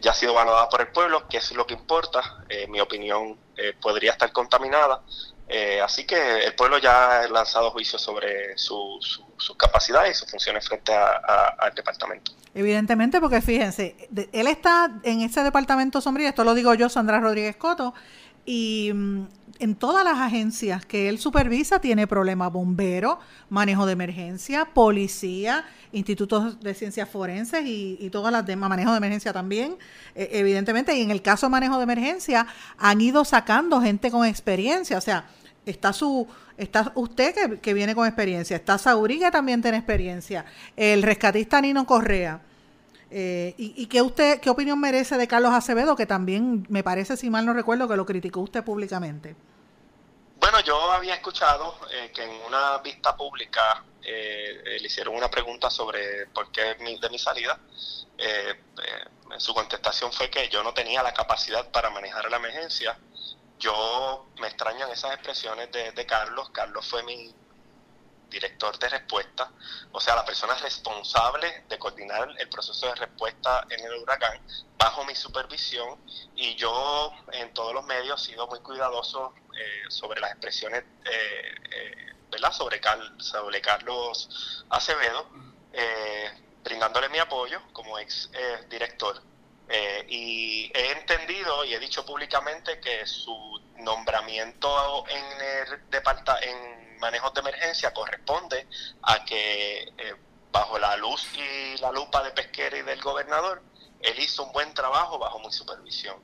ya 0.00 0.10
ha 0.10 0.14
sido 0.14 0.34
valorada 0.34 0.68
por 0.68 0.80
el 0.80 0.88
pueblo, 0.88 1.28
que 1.28 1.36
es 1.36 1.52
lo 1.52 1.64
que 1.64 1.74
importa, 1.74 2.44
mi 2.68 2.80
opinión 2.80 3.38
podría 3.80 4.10
estar 4.10 4.32
contaminada, 4.32 5.04
así 5.82 6.04
que 6.06 6.44
el 6.44 6.54
pueblo 6.54 6.78
ya 6.78 7.20
ha 7.20 7.28
lanzado 7.28 7.70
juicio 7.70 7.98
sobre 7.98 8.56
sus 8.56 9.24
capacidades 9.56 10.16
y 10.16 10.20
sus 10.20 10.30
funciones 10.30 10.66
frente 10.66 10.92
al 10.92 11.74
departamento. 11.74 12.32
Evidentemente, 12.54 13.20
porque 13.20 13.40
fíjense, 13.40 13.96
él 14.32 14.46
está 14.46 14.90
en 15.02 15.20
ese 15.22 15.42
departamento 15.42 16.00
sombrío, 16.00 16.28
esto 16.28 16.44
lo 16.44 16.54
digo 16.54 16.72
yo, 16.74 16.88
Sandra 16.88 17.18
Rodríguez 17.18 17.56
Coto, 17.56 17.94
y 18.46 18.92
mm, 18.94 19.26
en 19.58 19.74
todas 19.74 20.04
las 20.04 20.18
agencias 20.18 20.84
que 20.84 21.08
él 21.08 21.18
supervisa 21.18 21.80
tiene 21.80 22.06
problemas 22.06 22.52
bombero, 22.52 23.18
manejo 23.48 23.86
de 23.86 23.92
emergencia, 23.92 24.66
policía, 24.66 25.64
institutos 25.94 26.60
de 26.60 26.74
ciencias 26.74 27.08
forenses 27.08 27.64
y, 27.64 28.08
todas 28.10 28.32
las 28.32 28.44
demás, 28.44 28.68
manejo 28.68 28.90
de 28.90 28.98
emergencia 28.98 29.32
también, 29.32 29.76
e, 30.14 30.28
evidentemente, 30.32 30.94
y 30.96 31.02
en 31.02 31.10
el 31.10 31.22
caso 31.22 31.46
de 31.46 31.50
manejo 31.50 31.76
de 31.78 31.84
emergencia 31.84 32.46
han 32.78 33.00
ido 33.00 33.24
sacando 33.24 33.80
gente 33.80 34.10
con 34.10 34.26
experiencia, 34.26 34.98
o 34.98 35.00
sea, 35.00 35.26
está 35.66 35.92
su 35.92 36.26
está 36.56 36.92
usted 36.94 37.34
que, 37.34 37.58
que 37.58 37.74
viene 37.74 37.94
con 37.94 38.06
experiencia, 38.06 38.56
está 38.56 38.78
Saurí 38.78 39.18
que 39.18 39.30
también 39.30 39.60
tiene 39.62 39.78
experiencia, 39.78 40.44
el 40.76 41.02
rescatista 41.02 41.60
Nino 41.60 41.86
Correa. 41.86 42.40
Eh, 43.16 43.54
y, 43.58 43.86
qué 43.86 44.02
usted, 44.02 44.40
qué 44.40 44.50
opinión 44.50 44.80
merece 44.80 45.16
de 45.16 45.28
Carlos 45.28 45.52
Acevedo, 45.52 45.94
que 45.94 46.04
también 46.04 46.66
me 46.68 46.82
parece, 46.82 47.16
si 47.16 47.30
mal 47.30 47.46
no 47.46 47.52
recuerdo, 47.52 47.86
que 47.86 47.94
lo 47.94 48.04
criticó 48.04 48.40
usted 48.40 48.64
públicamente? 48.64 49.36
Bueno, 50.40 50.58
yo 50.60 50.90
había 50.90 51.14
escuchado 51.14 51.76
eh, 51.92 52.10
que 52.12 52.24
en 52.24 52.30
una 52.48 52.78
vista 52.78 53.16
pública 53.16 53.84
eh, 54.04 54.78
le 54.80 54.86
hicieron 54.86 55.14
una 55.14 55.30
pregunta 55.30 55.70
sobre 55.70 56.26
por 56.28 56.50
qué 56.52 56.74
de 56.74 57.10
mi 57.10 57.18
salida. 57.18 57.58
su 59.38 59.52
contestación 59.52 60.12
fue 60.12 60.30
que 60.30 60.48
yo 60.48 60.62
no 60.62 60.72
tenía 60.72 61.02
la 61.02 61.12
capacidad 61.12 61.70
para 61.70 61.90
manejar 61.90 62.30
la 62.30 62.36
emergencia 62.36 62.96
yo 63.58 64.26
me 64.40 64.48
extrañan 64.48 64.90
esas 64.90 65.14
expresiones 65.14 65.70
de, 65.72 66.06
Carlos. 66.06 66.50
Carlos 66.50 66.86
fue 66.86 67.02
mi 67.02 67.34
director 68.28 68.78
de 68.78 68.88
respuesta, 68.88 69.50
o 69.92 70.00
sea, 70.00 70.16
la 70.16 70.24
persona 70.24 70.54
responsable 70.54 71.64
de 71.68 71.78
coordinar 71.78 72.28
el 72.38 72.48
proceso 72.48 72.86
de 72.88 72.94
respuesta 72.96 73.64
en 73.70 73.84
el 73.84 73.94
huracán 73.94 74.40
bajo 74.76 75.04
mi 75.04 75.14
supervisión 75.14 76.00
y 76.34 76.56
yo 76.56 77.12
en 77.32 77.54
todos 77.54 77.72
los 77.72 77.84
medios 77.84 78.20
he 78.22 78.32
sido 78.32 78.48
muy 78.48 78.58
cuidadoso 78.58 79.34
eh, 79.56 79.84
sobre 79.88 80.20
las 80.20 80.32
expresiones, 80.32 80.84
eh, 81.04 81.54
eh, 81.70 82.13
Sobre, 82.52 82.80
Carlos 83.60 84.64
Acevedo, 84.70 85.28
brindándole 86.62 87.08
mi 87.08 87.18
apoyo 87.18 87.60
como 87.72 87.98
ex 87.98 88.30
director 88.68 89.22
eh, 89.68 90.04
y 90.08 90.70
he 90.74 90.92
entendido 90.92 91.64
y 91.64 91.74
he 91.74 91.78
dicho 91.78 92.04
públicamente 92.04 92.80
que 92.80 93.06
su 93.06 93.60
nombramiento 93.78 95.04
en 95.08 95.24
el 95.40 95.84
en 96.42 96.98
manejos 96.98 97.32
de 97.34 97.40
emergencia 97.40 97.92
corresponde 97.92 98.68
a 99.02 99.24
que 99.24 99.92
eh, 99.96 100.14
bajo 100.52 100.78
la 100.78 100.96
luz 100.96 101.26
y 101.34 101.78
la 101.78 101.90
lupa 101.92 102.22
de 102.22 102.30
Pesquera 102.32 102.76
y 102.76 102.82
del 102.82 103.00
gobernador, 103.00 103.62
él 104.00 104.18
hizo 104.18 104.44
un 104.44 104.52
buen 104.52 104.72
trabajo 104.74 105.18
bajo 105.18 105.40
mi 105.40 105.50
supervisión. 105.50 106.22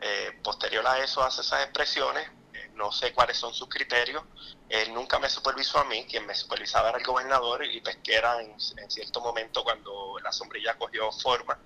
Eh, 0.00 0.38
posterior 0.42 0.86
a 0.86 0.98
eso 1.02 1.22
hace 1.22 1.40
esas 1.40 1.62
expresiones, 1.62 2.28
no 2.74 2.92
sé 2.92 3.12
cuáles 3.12 3.36
son 3.36 3.52
sus 3.52 3.68
criterios, 3.68 4.22
él 4.68 4.92
nunca 4.94 5.18
me 5.18 5.28
supervisó 5.28 5.78
a 5.78 5.84
mí, 5.84 6.06
quien 6.08 6.26
me 6.26 6.34
supervisaba 6.34 6.90
era 6.90 6.98
el 6.98 7.04
gobernador 7.04 7.64
y 7.64 7.80
Pesquera 7.80 8.40
en, 8.40 8.52
en 8.52 8.90
cierto 8.90 9.20
momento 9.20 9.62
cuando 9.62 10.16
la 10.22 10.32
sombrilla 10.32 10.76
cogió 10.78 11.10
forma, 11.12 11.58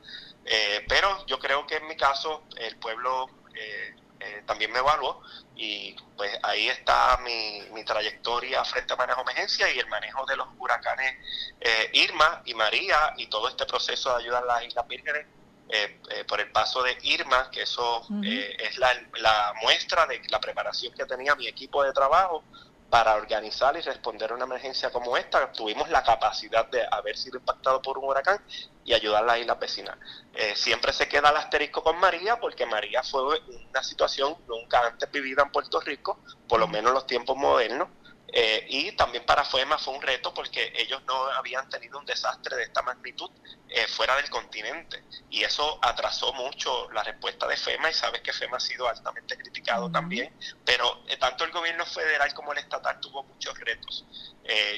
eh, 0.45 0.85
pero 0.89 1.25
yo 1.27 1.39
creo 1.39 1.67
que 1.67 1.77
en 1.77 1.87
mi 1.87 1.97
caso 1.97 2.45
el 2.57 2.77
pueblo 2.79 3.27
eh, 3.55 3.95
eh, 4.21 4.43
también 4.47 4.73
me 4.73 4.79
evaluó 4.79 5.21
y 5.55 5.95
pues 6.17 6.39
ahí 6.43 6.69
está 6.69 7.19
mi, 7.23 7.61
mi 7.73 7.85
trayectoria 7.85 8.65
frente 8.65 8.95
a 8.95 8.97
manejo 8.97 9.19
de 9.19 9.33
emergencia 9.33 9.71
y 9.71 9.79
el 9.79 9.87
manejo 9.89 10.25
de 10.25 10.37
los 10.37 10.49
huracanes 10.59 11.15
eh, 11.61 11.91
Irma 11.93 12.43
y 12.47 12.55
María 12.55 13.13
y 13.19 13.27
todo 13.29 13.49
este 13.49 13.67
proceso 13.67 14.11
de 14.11 14.23
ayudar 14.23 14.43
a 14.45 14.47
las 14.47 14.65
Islas 14.65 14.87
Vírgenes 14.89 15.27
eh, 15.69 16.01
eh, 16.11 16.25
por 16.25 16.41
el 16.41 16.51
paso 16.53 16.83
de 16.83 16.97
Irma, 17.03 17.51
que 17.51 17.63
eso 17.63 18.07
es 18.23 18.79
la, 18.79 18.93
la, 19.19 19.55
muestra 19.63 20.07
de 20.07 20.21
la 20.29 20.41
preparación 20.41 20.95
que 20.95 21.05
tenía 21.07 21.35
mi 21.35 21.47
equipo 21.49 21.83
de 21.83 21.93
trabajo 21.93 22.45
para 22.91 23.15
organizar 23.15 23.77
y 23.77 23.81
responder 23.81 24.31
a 24.31 24.35
una 24.35 24.45
emergencia 24.45 24.91
como 24.91 25.17
esta. 25.17 25.53
Tuvimos 25.53 25.89
la 25.91 26.03
capacidad 26.03 26.67
de 26.67 26.87
haber 26.91 27.17
sido 27.17 27.39
impactado 27.39 27.83
por 27.83 27.99
un 27.99 28.05
huracán 28.05 28.41
y 28.85 28.95
ayudar 28.95 29.25
a 29.25 29.27
la 29.27 29.39
isla 29.39 29.55
vecina. 29.55 29.99
Eh, 30.35 30.55
siempre 30.55 30.93
se 30.93 31.09
queda 31.09 31.31
el 31.31 31.37
asterisco 31.37 31.83
con 31.83 31.99
María 31.99 32.39
porque 32.39 32.67
María 32.67 33.03
fue 33.03 33.23
una 33.71 33.83
situación 33.83 34.37
nunca 34.47 34.87
antes 34.87 35.11
vivida 35.11 35.43
en 35.43 35.51
Puerto 35.51 35.81
Rico, 35.81 36.21
por 36.49 36.61
lo 36.61 36.69
menos 36.69 36.91
en 36.91 36.95
los 36.95 37.07
tiempos 37.07 37.37
modernos. 37.37 37.89
Eh, 38.29 38.67
y 38.69 38.93
también 38.93 39.25
para 39.25 39.45
FEMA 39.45 39.79
fue 39.79 39.95
un 39.95 40.03
reto 40.03 40.35
porque 40.35 40.73
ellos 40.77 41.03
no 41.07 41.15
habían 41.31 41.69
tenido 41.69 41.99
un 41.99 42.05
desastre 42.05 42.57
de 42.57 42.65
esta 42.65 42.83
magnitud 42.83 43.31
eh, 43.69 43.87
fuera 43.87 44.17
del 44.17 44.29
continente 44.29 45.05
y 45.31 45.45
eso 45.45 45.79
atrasó 45.81 46.33
mucho 46.33 46.91
la 46.91 47.05
respuesta 47.05 47.47
de 47.47 47.57
FEMA 47.57 47.91
y 47.91 47.95
sabes 47.95 48.23
que 48.23 48.33
FEMA 48.33 48.57
ha 48.57 48.61
sido 48.61 48.89
altamente 48.89 49.39
criticado 49.39 49.91
también, 49.91 50.35
pero 50.65 51.05
tanto 51.21 51.45
el 51.45 51.53
gobierno 51.53 51.87
federal 51.87 52.35
como 52.35 52.53
el 52.53 52.59
estatal 52.59 52.99
tuvo 53.01 53.23
muchos 53.23 53.59
retos. 53.61 54.05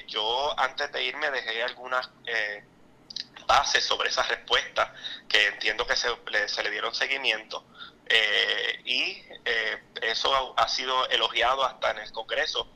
yo 0.07 0.59
antes 0.59 0.93
de 0.93 1.05
irme 1.05 1.31
dejé 1.31 1.63
algunas 1.63 2.11
bases 3.49 3.83
sobre 3.83 4.11
esa 4.11 4.23
respuesta 4.25 4.95
que 5.27 5.47
entiendo 5.47 5.87
que 5.87 5.97
se 5.97 6.09
le, 6.31 6.49
se 6.49 6.63
le 6.63 6.71
dieron 6.71 6.95
seguimiento. 6.95 7.65
Eh, 8.07 8.81
y 8.85 9.23
eh, 9.45 9.83
eso 10.03 10.55
ha, 10.57 10.69
sido 10.69 11.09
elogiado 11.11 11.65
hasta 11.65 11.91
en 11.91 11.99
el 11.99 12.13
Congreso 12.13 12.71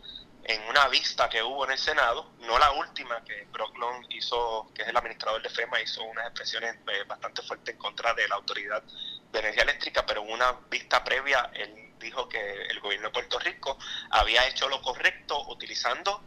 en 0.44 0.62
una 0.68 0.88
vista 0.88 1.28
que 1.28 1.42
hubo 1.42 1.64
en 1.64 1.72
el 1.72 1.78
Senado, 1.78 2.32
no 2.40 2.58
la 2.58 2.72
última 2.72 3.22
que 3.24 3.46
Brocklon 3.52 4.06
hizo, 4.10 4.70
que 4.74 4.82
es 4.82 4.88
el 4.88 4.96
administrador 4.96 5.40
de 5.42 5.48
FEMA, 5.48 5.80
hizo 5.80 6.02
unas 6.02 6.26
expresiones 6.26 6.76
eh, 6.88 7.04
bastante 7.06 7.42
fuertes 7.42 7.74
en 7.74 7.78
contra 7.78 8.12
de 8.14 8.26
la 8.28 8.34
Autoridad 8.34 8.82
de 8.82 9.38
Energía 9.38 9.62
Eléctrica, 9.62 10.04
pero 10.04 10.22
en 10.22 10.32
una 10.32 10.52
vista 10.68 11.04
previa 11.04 11.50
él 11.54 11.94
dijo 11.98 12.28
que 12.28 12.66
el 12.66 12.80
gobierno 12.80 13.08
de 13.08 13.12
Puerto 13.12 13.38
Rico 13.38 13.78
había 14.10 14.46
hecho 14.48 14.68
lo 14.68 14.82
correcto 14.82 15.46
utilizando 15.48 16.22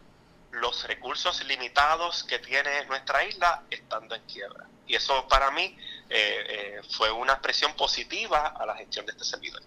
los 0.51 0.87
recursos 0.87 1.43
limitados 1.43 2.23
que 2.23 2.39
tiene 2.39 2.85
nuestra 2.85 3.25
isla 3.25 3.63
estando 3.69 4.15
en 4.15 4.23
quiebra. 4.23 4.67
Y 4.87 4.95
eso 4.95 5.27
para 5.27 5.51
mí 5.51 5.77
eh, 6.09 6.45
eh, 6.49 6.81
fue 6.89 7.11
una 7.11 7.33
expresión 7.33 7.73
positiva 7.75 8.47
a 8.47 8.65
la 8.65 8.75
gestión 8.75 9.05
de 9.05 9.11
este 9.11 9.23
servidor. 9.23 9.61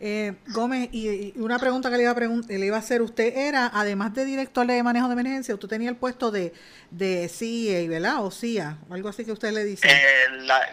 Eh, 0.00 0.34
Gómez, 0.48 0.90
y, 0.92 1.32
una 1.38 1.58
pregunta 1.58 1.90
que 1.90 1.96
le 1.96 2.02
iba, 2.04 2.12
a 2.12 2.14
le 2.14 2.66
iba 2.66 2.76
a 2.76 2.80
hacer 2.80 3.02
usted 3.02 3.36
era, 3.36 3.70
además 3.72 4.14
de 4.14 4.24
director 4.24 4.66
de 4.66 4.82
manejo 4.82 5.08
de 5.08 5.14
emergencia, 5.14 5.54
usted 5.54 5.68
tenía 5.68 5.88
el 5.88 5.96
puesto 5.96 6.30
de, 6.30 6.52
de 6.90 7.28
CIA, 7.28 7.88
¿verdad? 7.88 8.24
O 8.24 8.30
CIA, 8.30 8.78
algo 8.90 9.08
así 9.08 9.24
que 9.24 9.32
usted 9.32 9.52
le 9.52 9.64
dice. 9.64 9.88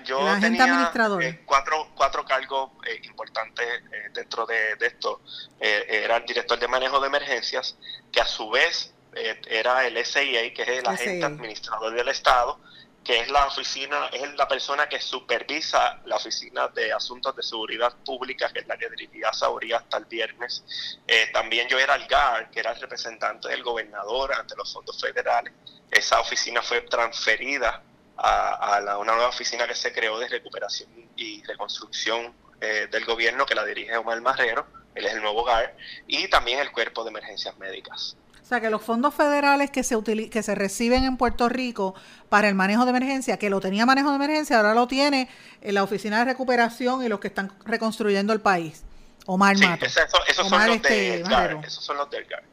yo 0.06 0.20
tenía 0.40 0.64
administrador. 0.66 1.24
cuatro, 1.46 1.90
cuatro 1.96 2.26
cargos 2.26 2.72
importantes 3.04 3.66
dentro 4.14 4.46
de, 4.46 4.76
de 4.76 4.88
esto. 4.88 5.22
era 5.60 6.18
el 6.18 6.26
director 6.26 6.60
de 6.60 6.68
manejo 6.68 7.00
de 7.00 7.08
emergencias, 7.08 7.78
que 8.12 8.22
a 8.22 8.26
su 8.26 8.50
vez 8.50 8.94
eh, 9.16 9.40
era 9.50 9.88
el 9.88 10.06
SIA, 10.06 10.54
que 10.54 10.62
es 10.64 10.68
el 10.68 10.88
agente 10.88 11.26
administrador 11.26 11.94
del 11.94 12.10
Estado, 12.10 12.60
que 13.06 13.20
es 13.20 13.30
la 13.30 13.46
oficina, 13.46 14.08
es 14.12 14.34
la 14.34 14.48
persona 14.48 14.90
que 14.90 15.00
supervisa 15.00 16.02
la 16.06 16.16
oficina 16.16 16.68
de 16.70 16.92
asuntos 16.92 17.36
de 17.36 17.44
seguridad 17.44 17.94
pública, 18.04 18.52
que 18.52 18.62
es 18.62 18.68
la 18.68 18.78
que 18.78 18.90
dirigía 18.90 19.32
Sauría 19.32 19.78
hasta 19.78 19.98
el 19.98 20.06
viernes. 20.06 20.64
Eh, 21.08 21.30
también 21.32 21.68
yo 21.68 21.78
era 21.78 21.94
el 21.96 22.08
GAR, 22.08 22.50
que 22.50 22.62
era 22.62 22.72
el 22.72 22.82
representante 22.82 23.48
del 23.48 23.62
gobernador 23.62 24.34
ante 24.34 24.56
los 24.56 24.74
fondos 24.74 25.00
federales. 25.00 25.54
Esa 25.92 26.20
oficina 26.20 26.64
fue 26.64 26.82
transferida 26.82 27.84
a, 28.18 28.98
una 28.98 29.14
nueva 29.14 29.30
oficina 29.30 29.68
que 29.68 29.76
se 29.76 29.94
creó 29.94 30.18
de 30.18 30.28
recuperación 30.28 30.90
y 31.16 31.44
reconstrucción 31.44 32.34
eh, 32.60 32.88
del 32.92 33.06
gobierno, 33.06 33.46
que 33.46 33.54
la 33.54 33.64
dirige 33.66 33.96
Omar 33.98 34.20
Marrero, 34.22 34.66
él 34.96 35.06
es 35.06 35.14
el 35.14 35.22
nuevo 35.22 35.44
GAR, 35.44 35.76
y 36.08 36.28
también 36.28 36.58
el 36.58 36.72
cuerpo 36.72 37.04
de 37.04 37.12
emergencias 37.12 37.56
médicas. 37.60 38.18
O 38.46 38.48
sea, 38.48 38.62
que 38.62 38.70
los 38.70 38.84
fondos 38.84 39.16
federales 39.16 39.72
que 39.72 39.82
se, 39.84 39.98
que 40.30 40.44
se 40.44 40.54
reciben 40.54 41.04
en 41.04 41.18
Puerto 41.18 41.50
Rico 41.50 41.96
para 42.30 42.48
el 42.48 42.54
manejo 42.54 42.86
de 42.86 42.92
emergencia, 42.92 43.38
que 43.40 43.50
lo 43.50 43.60
tenía 43.60 43.88
manejo 43.88 44.12
de 44.12 44.18
emergencia, 44.18 44.58
ahora 44.58 44.76
lo 44.76 44.88
tiene 44.88 45.28
en 45.62 45.74
la 45.74 45.82
Oficina 45.82 46.20
de 46.20 46.26
Recuperación 46.26 47.04
y 47.04 47.10
los 47.10 47.20
que 47.20 47.30
están 47.30 47.52
reconstruyendo 47.66 48.34
el 48.34 48.42
país. 48.42 48.84
Omar 49.26 49.58
sí, 49.58 49.66
esos, 49.82 50.48
son 50.48 50.68
los 50.68 50.80
de 50.84 51.22
este, 51.22 51.66
esos 51.66 51.84
son 51.84 51.98
los 51.98 52.08
del 52.12 52.26
GAR. 52.26 52.44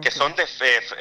Que 0.00 0.12
son 0.12 0.36
de 0.36 0.46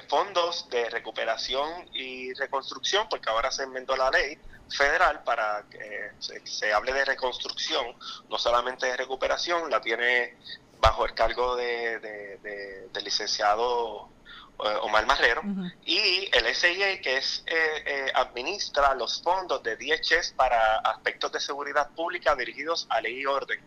fondos 0.09 0.67
de 0.71 0.89
recuperación 0.89 1.87
y 1.93 2.33
reconstrucción, 2.33 3.07
porque 3.11 3.29
ahora 3.29 3.51
se 3.51 3.65
inventó 3.65 3.95
la 3.95 4.09
ley 4.09 4.39
federal 4.67 5.21
para 5.23 5.63
que 5.69 6.09
se, 6.43 6.73
hable 6.73 6.91
de 6.91 7.05
reconstrucción, 7.05 7.85
no 8.31 8.39
solamente 8.39 8.87
de 8.87 8.97
recuperación, 8.97 9.69
la 9.69 9.79
tiene 9.79 10.35
bajo 10.79 11.05
el 11.05 11.13
cargo 11.13 11.55
de, 11.55 11.99
del 12.91 13.03
licenciado 13.03 14.09
eh, 14.09 14.12
Omar 14.57 15.05
Marrero, 15.05 15.41
y 15.85 16.29
el 16.31 16.55
SIA 16.55 17.01
que 17.01 17.17
es 17.17 17.43
eh, 17.47 17.83
eh, 17.85 18.11
administra 18.15 18.93
los 18.95 19.21
fondos 19.21 19.61
de 19.63 19.75
DHS 19.75 20.33
para 20.35 20.77
aspectos 20.79 21.31
de 21.31 21.39
seguridad 21.39 21.89
pública 21.95 22.35
dirigidos 22.35 22.85
a 22.89 23.01
ley 23.01 23.19
y 23.21 23.25
orden. 23.25 23.59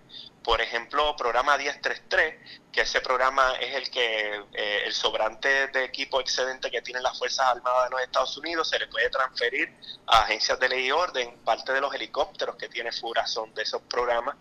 Por 0.47 0.61
ejemplo, 0.61 1.17
programa 1.17 1.59
1033, 1.59 2.37
que 2.71 2.83
ese 2.83 3.01
programa 3.01 3.55
es 3.61 3.75
el 3.75 3.91
que 3.91 4.45
el 4.55 4.93
sobrante 4.93 5.67
de 5.67 5.83
equipo 5.83 6.21
excedente 6.21 6.71
que 6.71 6.83
tienen 6.83 7.03
las 7.03 7.19
Fuerzas 7.19 7.47
Armadas 7.49 7.87
de 7.87 7.91
los 7.91 8.01
Estados 8.01 8.37
Unidos 8.39 8.69
se 8.69 8.79
le 8.79 8.87
puede 8.87 9.11
transferir 9.11 9.75
a 10.07 10.21
agencias 10.21 10.61
de 10.61 10.69
ley 10.69 10.87
y 10.87 10.93
orden. 10.93 11.39
Parte 11.45 11.73
de 11.73 11.81
los 11.81 11.93
helicópteros 11.93 12.55
que 12.55 12.69
tiene 12.69 12.93
FURA 12.93 13.27
son 13.27 13.53
de 13.55 13.63
esos 13.65 13.83
programas. 13.83 14.37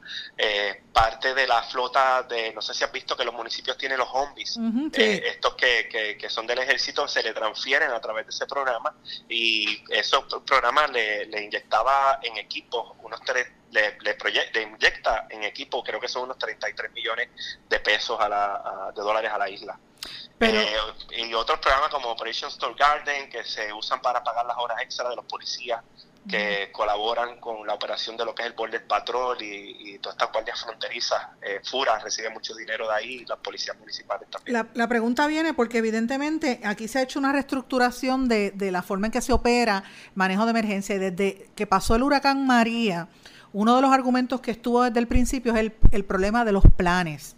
parte 0.93 1.33
de 1.33 1.47
la 1.47 1.63
flota 1.63 2.21
de, 2.21 2.53
no 2.53 2.61
sé 2.61 2.75
si 2.75 2.83
has 2.83 2.91
visto 2.91 3.17
que 3.17 3.25
los 3.25 3.33
municipios 3.33 3.75
tienen 3.75 3.97
los 3.97 4.11
zombies, 4.11 4.59
estos 4.93 5.55
que, 5.55 5.89
que, 5.89 6.19
que 6.19 6.29
son 6.29 6.45
del 6.45 6.59
ejército 6.59 7.07
se 7.07 7.23
le 7.23 7.33
transfieren 7.33 7.89
a 7.89 7.99
través 7.99 8.27
de 8.27 8.29
ese 8.29 8.45
programa 8.45 8.95
y 9.27 9.83
esos 9.89 10.23
programas 10.45 10.91
le, 10.91 11.25
le 11.25 11.41
inyectaba 11.45 12.19
en 12.21 12.37
equipo 12.37 12.95
unos 13.01 13.19
tres 13.21 13.47
le, 13.75 13.97
le, 14.01 14.61
inyecta 14.61 15.27
en 15.29 15.43
equipo 15.43 15.83
creo 15.83 15.99
que 15.99 16.07
son 16.07 16.23
unos 16.23 16.37
33 16.37 16.91
millones 16.93 17.29
de 17.67 17.79
pesos 17.79 18.19
a 18.19 18.29
la, 18.29 18.91
de 18.95 19.01
dólares 19.01 19.31
a 19.31 19.37
la 19.37 19.49
isla 19.49 19.77
eh, 20.39 20.75
y 21.17 21.33
otros 21.33 21.59
programas 21.59 21.89
como 21.89 22.09
Operation 22.09 22.49
Store 22.49 22.75
Garden 22.77 23.29
que 23.29 23.43
se 23.43 23.71
usan 23.73 24.01
para 24.01 24.23
pagar 24.23 24.45
las 24.45 24.57
horas 24.57 24.81
extra 24.81 25.09
de 25.09 25.15
los 25.15 25.25
policías 25.25 25.81
que 26.27 26.71
colaboran 26.71 27.39
con 27.39 27.65
la 27.67 27.75
operación 27.75 28.17
de 28.17 28.25
lo 28.25 28.33
que 28.33 28.41
es 28.41 28.47
el 28.47 28.53
Border 28.53 28.85
Patrol 28.87 29.39
y, 29.41 29.93
y 29.93 29.99
todas 29.99 30.15
estas 30.15 30.31
guardias 30.31 30.59
fronterizas. 30.59 31.21
Eh, 31.41 31.61
FURA 31.63 31.99
recibe 31.99 32.29
mucho 32.29 32.55
dinero 32.55 32.87
de 32.87 32.95
ahí 32.95 33.25
las 33.25 33.37
policías 33.37 33.77
municipales 33.77 34.29
también. 34.31 34.53
La, 34.53 34.67
la, 34.73 34.87
pregunta 34.87 35.27
viene 35.27 35.53
porque 35.53 35.77
evidentemente 35.77 36.61
aquí 36.63 36.87
se 36.87 36.99
ha 36.99 37.01
hecho 37.03 37.19
una 37.19 37.31
reestructuración 37.31 38.27
de, 38.27 38.51
de 38.51 38.71
la 38.71 38.81
forma 38.81 39.07
en 39.07 39.11
que 39.11 39.21
se 39.21 39.33
opera 39.33 39.83
manejo 40.15 40.45
de 40.45 40.51
emergencia 40.51 40.95
y 40.95 40.99
desde 40.99 41.49
que 41.55 41.67
pasó 41.67 41.95
el 41.95 42.01
huracán 42.01 42.47
María, 42.47 43.07
uno 43.55 43.77
de 43.77 43.81
los 43.81 43.93
argumentos 43.93 44.41
que 44.41 44.51
estuvo 44.51 44.83
desde 44.83 44.99
el 44.99 45.07
principio 45.07 45.53
es 45.53 45.59
el, 45.59 45.73
el 45.91 46.03
problema 46.03 46.43
de 46.43 46.51
los 46.51 46.65
planes. 46.75 47.37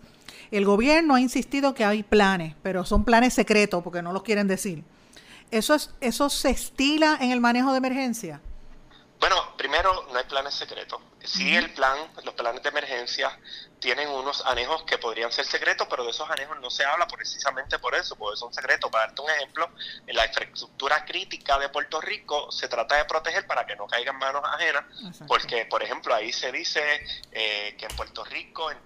El 0.49 0.65
gobierno 0.65 1.13
ha 1.13 1.21
insistido 1.21 1.75
que 1.75 1.86
hay 1.86 2.01
planes, 2.01 2.56
pero 2.63 2.86
son 2.86 3.06
planes 3.06 3.36
secretos 3.36 3.84
porque 3.84 4.01
no 4.01 4.12
los 4.12 4.23
quieren 4.23 4.47
decir. 4.47 4.84
¿Eso, 5.51 5.75
es, 5.75 5.91
¿Eso 6.01 6.32
se 6.32 6.49
estila 6.49 7.19
en 7.21 7.30
el 7.30 7.39
manejo 7.39 7.71
de 7.71 7.77
emergencia? 7.77 8.41
Bueno, 9.19 9.36
primero, 9.58 10.08
no 10.12 10.17
hay 10.17 10.23
planes 10.23 10.56
secretos. 10.56 10.99
Sí, 11.23 11.56
el 11.56 11.71
plan, 11.73 11.95
los 12.25 12.34
planes 12.34 12.63
de 12.63 12.69
emergencia 12.69 13.38
tienen 13.79 14.09
unos 14.09 14.43
anejos 14.45 14.83
que 14.83 14.97
podrían 14.97 15.31
ser 15.31 15.45
secretos, 15.45 15.87
pero 15.89 16.03
de 16.03 16.11
esos 16.11 16.29
anejos 16.29 16.59
no 16.59 16.69
se 16.69 16.83
habla 16.83 17.07
precisamente 17.07 17.79
por 17.79 17.95
eso, 17.95 18.15
porque 18.15 18.37
son 18.37 18.53
secretos. 18.53 18.89
Para 18.91 19.07
darte 19.07 19.21
un 19.21 19.29
ejemplo, 19.29 19.69
en 20.05 20.15
la 20.15 20.25
infraestructura 20.25 21.05
crítica 21.05 21.59
de 21.59 21.69
Puerto 21.69 22.01
Rico 22.01 22.51
se 22.51 22.67
trata 22.67 22.95
de 22.95 23.05
proteger 23.05 23.45
para 23.45 23.65
que 23.65 23.75
no 23.75 23.87
caigan 23.87 24.17
manos 24.17 24.41
ajenas, 24.45 24.83
porque, 25.27 25.65
por 25.65 25.83
ejemplo, 25.83 26.13
ahí 26.13 26.33
se 26.33 26.51
dice 26.51 26.81
eh, 27.31 27.75
que 27.77 27.85
en 27.85 27.95
Puerto 27.95 28.23
Rico, 28.25 28.71
en, 28.71 28.77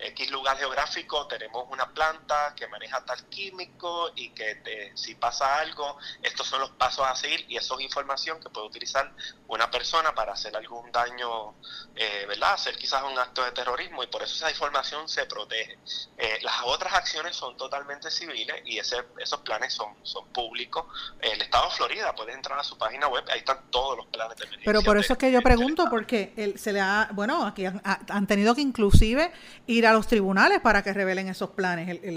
X 0.00 0.30
lugar 0.30 0.56
geográfico 0.56 1.26
tenemos 1.26 1.66
una 1.70 1.92
planta 1.92 2.54
que 2.56 2.66
maneja 2.68 3.04
tal 3.04 3.28
químico 3.28 4.10
y 4.14 4.30
que 4.30 4.92
si 4.94 5.14
pasa 5.14 5.58
algo, 5.58 5.98
estos 6.22 6.46
son 6.46 6.60
los 6.60 6.70
pasos 6.70 7.06
a 7.06 7.14
seguir 7.16 7.44
y 7.48 7.56
eso 7.56 7.78
es 7.78 7.84
información 7.84 8.40
que 8.40 8.48
puede 8.48 8.66
utilizar 8.66 9.12
una 9.48 9.70
persona 9.70 10.14
para 10.14 10.32
hacer 10.32 10.56
algún 10.56 10.90
daño, 10.92 11.54
eh, 11.96 12.24
¿verdad? 12.28 12.54
Hacer 12.54 12.76
quizás 12.76 13.02
un 13.02 13.18
acto 13.18 13.44
de 13.44 13.52
terrorismo 13.52 14.02
y 14.02 14.06
por 14.06 14.22
eso 14.22 14.34
esa 14.34 14.50
información 14.50 15.08
se 15.08 15.26
protege. 15.26 15.78
Eh, 16.16 16.38
las 16.42 16.62
otras 16.64 16.94
acciones 16.94 17.34
son 17.34 17.56
totalmente 17.56 18.10
civiles 18.10 18.62
y 18.64 18.78
ese, 18.78 18.96
esos 19.18 19.40
planes 19.40 19.72
son, 19.72 19.94
son 20.02 20.26
públicos. 20.28 20.84
El 21.20 21.40
Estado 21.40 21.68
de 21.70 21.76
Florida 21.76 22.14
puede 22.14 22.32
entrar 22.32 22.58
a 22.58 22.64
su 22.64 22.76
página 22.76 23.08
web, 23.08 23.24
ahí 23.30 23.38
están 23.38 23.70
todos 23.70 23.96
los 23.96 24.06
planes 24.06 24.36
de 24.36 24.44
emergencia. 24.44 24.72
Pero 24.72 24.82
por 24.82 24.98
eso 24.98 25.14
es 25.14 25.18
que 25.18 25.32
yo 25.32 25.40
pregunto, 25.40 25.86
porque 25.90 26.54
se 26.56 26.72
le 26.72 26.80
ha, 26.80 27.08
bueno, 27.12 27.46
aquí 27.46 27.64
han, 27.64 27.80
han 27.84 28.26
tenido 28.26 28.54
que 28.54 28.60
inclusive 28.60 29.32
ir 29.66 29.86
a 29.86 29.92
los 29.92 30.06
tribunales 30.06 30.60
para 30.60 30.82
que 30.82 30.92
revelen 30.92 31.28
esos 31.28 31.50
planes, 31.50 31.88
el, 32.02 32.16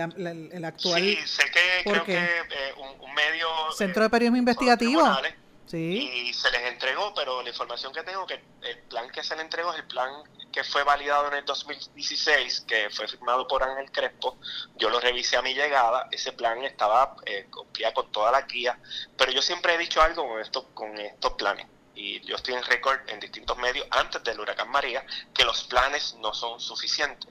el, 0.52 0.66
actual. 0.66 1.02
Sí, 1.02 1.18
sé 1.26 1.44
que 1.52 1.90
creo 1.90 2.04
que 2.04 2.18
eh, 2.18 2.74
un, 3.00 3.14
medio. 3.14 3.48
Centro 3.78 4.04
de 4.04 4.10
Periodismo 4.10 4.38
Investigativo. 4.38 5.02
Y 5.74 6.34
se 6.34 6.52
les 6.52 6.62
entregó, 6.64 7.14
pero 7.14 7.42
la 7.42 7.50
información 7.50 7.94
que 7.94 8.04
tengo 8.04 8.26
que 8.26 8.44
el 8.64 8.78
plan 8.90 9.10
que 9.10 9.24
se 9.24 9.36
le 9.36 9.42
entregó 9.42 9.72
es 9.72 9.80
el 9.80 9.86
plan 9.86 10.12
que 10.52 10.64
fue 10.64 10.84
validado 10.84 11.30
en 11.30 11.36
el 11.36 11.46
2016, 11.46 12.66
que 12.68 12.90
fue 12.90 13.08
firmado 13.08 13.48
por 13.48 13.64
Ángel 13.64 13.90
Crespo. 13.92 14.38
Yo 14.76 14.90
lo 14.90 15.00
revisé 15.00 15.38
a 15.38 15.42
mi 15.42 15.54
llegada, 15.54 16.08
ese 16.12 16.34
plan 16.34 16.62
estaba 16.64 17.16
eh, 17.26 17.48
con 17.50 18.12
toda 18.12 18.32
la 18.32 18.42
guía, 18.42 18.78
pero 19.18 19.32
yo 19.32 19.42
siempre 19.42 19.76
he 19.76 19.78
dicho 19.78 20.02
algo 20.02 20.28
con, 20.28 20.42
esto, 20.42 20.68
con 20.74 20.98
estos 20.98 21.34
planes 21.34 21.68
y 21.96 22.20
yo 22.22 22.36
estoy 22.36 22.56
en 22.56 22.64
récord 22.64 23.00
en 23.08 23.20
distintos 23.20 23.58
medios 23.58 23.86
antes 23.92 24.24
del 24.24 24.40
huracán 24.40 24.70
María, 24.70 25.06
que 25.34 25.46
los 25.46 25.64
planes 25.66 26.16
no 26.20 26.34
son 26.34 26.60
suficientes. 26.60 27.30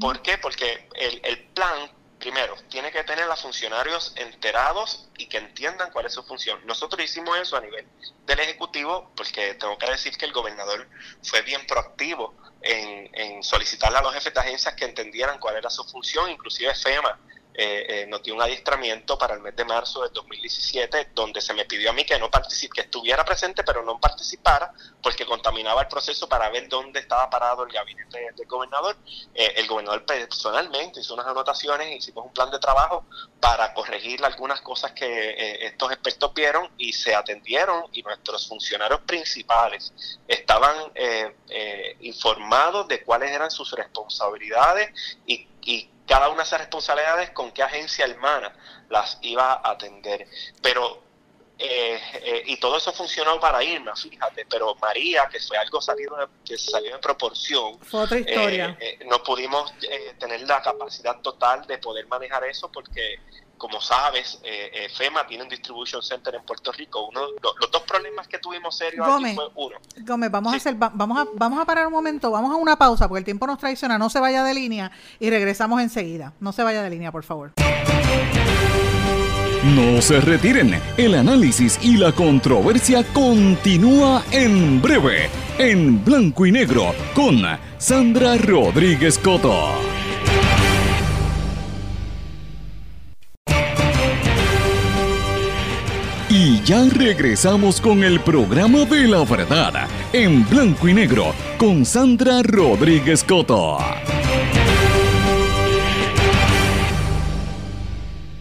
¿Por 0.00 0.22
qué? 0.22 0.38
Porque 0.38 0.88
el, 0.94 1.20
el 1.24 1.44
plan 1.48 1.90
primero, 2.18 2.54
tiene 2.68 2.90
que 2.90 3.04
tener 3.04 3.30
a 3.30 3.36
funcionarios 3.36 4.12
enterados 4.16 5.08
y 5.16 5.26
que 5.26 5.38
entiendan 5.38 5.90
cuál 5.90 6.06
es 6.06 6.14
su 6.14 6.22
función. 6.22 6.60
Nosotros 6.66 7.02
hicimos 7.02 7.38
eso 7.38 7.56
a 7.56 7.60
nivel 7.60 7.86
del 8.26 8.40
Ejecutivo 8.40 9.12
porque 9.16 9.54
tengo 9.54 9.78
que 9.78 9.90
decir 9.90 10.16
que 10.16 10.26
el 10.26 10.32
gobernador 10.32 10.88
fue 11.22 11.42
bien 11.42 11.66
proactivo 11.66 12.34
en, 12.62 13.10
en 13.14 13.42
solicitarle 13.42 13.98
a 13.98 14.02
los 14.02 14.14
jefes 14.14 14.34
de 14.34 14.40
agencias 14.40 14.74
que 14.74 14.84
entendieran 14.84 15.38
cuál 15.38 15.56
era 15.56 15.70
su 15.70 15.84
función, 15.84 16.30
inclusive 16.30 16.74
FEMA 16.74 17.18
eh, 17.60 17.86
eh, 17.88 18.06
nos 18.06 18.22
dio 18.22 18.36
un 18.36 18.40
adiestramiento 18.40 19.18
para 19.18 19.34
el 19.34 19.40
mes 19.40 19.56
de 19.56 19.64
marzo 19.64 20.02
del 20.02 20.12
2017, 20.12 21.10
donde 21.12 21.40
se 21.40 21.52
me 21.54 21.64
pidió 21.64 21.90
a 21.90 21.92
mí 21.92 22.04
que 22.04 22.16
no 22.16 22.30
participe, 22.30 22.72
que 22.76 22.80
estuviera 22.82 23.24
presente, 23.24 23.64
pero 23.64 23.82
no 23.82 23.98
participara, 23.98 24.72
porque 25.02 25.26
contaminaba 25.26 25.82
el 25.82 25.88
proceso 25.88 26.28
para 26.28 26.48
ver 26.50 26.68
dónde 26.68 27.00
estaba 27.00 27.28
parado 27.28 27.64
el 27.64 27.72
gabinete 27.72 28.30
del 28.36 28.46
gobernador. 28.46 28.96
Eh, 29.34 29.54
el 29.56 29.66
gobernador 29.66 30.06
personalmente 30.06 31.00
hizo 31.00 31.14
unas 31.14 31.26
anotaciones, 31.26 31.96
hicimos 31.96 32.26
un 32.26 32.32
plan 32.32 32.48
de 32.52 32.60
trabajo 32.60 33.04
para 33.40 33.74
corregir 33.74 34.24
algunas 34.24 34.60
cosas 34.60 34.92
que 34.92 35.06
eh, 35.06 35.66
estos 35.66 35.90
expertos 35.90 36.32
vieron 36.34 36.70
y 36.78 36.92
se 36.92 37.12
atendieron 37.12 37.86
y 37.90 38.04
nuestros 38.04 38.46
funcionarios 38.46 39.00
principales 39.00 39.92
estaban 40.28 40.76
informados 42.00 42.86
de 42.86 43.02
cuáles 43.02 43.32
eran 43.32 43.50
sus 43.50 43.72
responsabilidades 43.72 44.92
y, 45.26 45.48
y 45.62 45.90
cada 46.08 46.28
una 46.28 46.38
de 46.38 46.44
esas 46.44 46.60
responsabilidades 46.60 47.30
con 47.30 47.52
qué 47.52 47.62
agencia 47.62 48.06
hermana 48.06 48.52
las 48.88 49.18
iba 49.20 49.52
a 49.52 49.70
atender. 49.70 50.26
Pero, 50.62 51.02
eh, 51.58 52.00
eh, 52.14 52.42
y 52.46 52.56
todo 52.56 52.78
eso 52.78 52.92
funcionó 52.92 53.38
para 53.38 53.62
Irma, 53.62 53.94
fíjate, 53.94 54.46
pero 54.46 54.74
María, 54.76 55.28
que 55.30 55.38
fue 55.38 55.58
algo 55.58 55.80
salido 55.82 56.16
de, 56.16 56.26
que 56.44 56.56
salió 56.56 56.92
de 56.92 56.98
proporción, 56.98 57.78
fue 57.80 58.00
otra 58.00 58.18
historia. 58.18 58.76
Eh, 58.80 59.00
no 59.06 59.22
pudimos 59.22 59.72
tener 60.18 60.40
la 60.42 60.62
capacidad 60.62 61.20
total 61.20 61.66
de 61.66 61.78
poder 61.78 62.06
manejar 62.08 62.44
eso 62.44 62.72
porque 62.72 63.20
como 63.58 63.80
sabes, 63.80 64.40
eh, 64.44 64.88
FEMA 64.96 65.26
tiene 65.26 65.42
un 65.42 65.48
distribution 65.48 66.02
center 66.02 66.34
en 66.36 66.42
Puerto 66.42 66.72
Rico. 66.72 67.08
Uno, 67.08 67.20
los 67.42 67.70
dos 67.70 67.82
problemas 67.82 68.26
que 68.28 68.38
tuvimos 68.38 68.76
serios 68.76 69.06
aquí 69.06 69.34
fue 69.34 69.48
uno. 69.56 69.76
Gómez, 69.98 70.30
vamos 70.30 70.52
a 70.52 70.56
hacer, 70.56 70.74
vamos 70.76 71.18
a, 71.18 71.26
vamos 71.34 71.60
a 71.60 71.64
parar 71.64 71.86
un 71.86 71.92
momento, 71.92 72.30
vamos 72.30 72.52
a 72.52 72.56
una 72.56 72.76
pausa 72.76 73.08
porque 73.08 73.18
el 73.18 73.24
tiempo 73.24 73.46
nos 73.46 73.58
traiciona. 73.58 73.98
No 73.98 74.08
se 74.08 74.20
vaya 74.20 74.44
de 74.44 74.54
línea 74.54 74.90
y 75.18 75.28
regresamos 75.30 75.80
enseguida. 75.82 76.32
No 76.40 76.52
se 76.52 76.62
vaya 76.62 76.82
de 76.82 76.90
línea, 76.90 77.12
por 77.12 77.24
favor. 77.24 77.52
No 79.64 80.00
se 80.00 80.20
retiren. 80.20 80.80
El 80.96 81.14
análisis 81.14 81.78
y 81.82 81.96
la 81.96 82.12
controversia 82.12 83.04
continúa 83.12 84.22
en 84.30 84.80
breve, 84.80 85.28
en 85.58 86.02
blanco 86.04 86.46
y 86.46 86.52
negro, 86.52 86.94
con 87.14 87.42
Sandra 87.76 88.36
Rodríguez 88.36 89.18
Coto. 89.18 89.97
Ya 96.68 96.84
regresamos 96.84 97.80
con 97.80 98.04
el 98.04 98.20
programa 98.20 98.80
de 98.80 99.08
la 99.08 99.24
verdad, 99.24 99.88
en 100.12 100.46
blanco 100.46 100.86
y 100.86 100.92
negro, 100.92 101.34
con 101.56 101.86
Sandra 101.86 102.42
Rodríguez 102.42 103.24
Coto. 103.24 103.78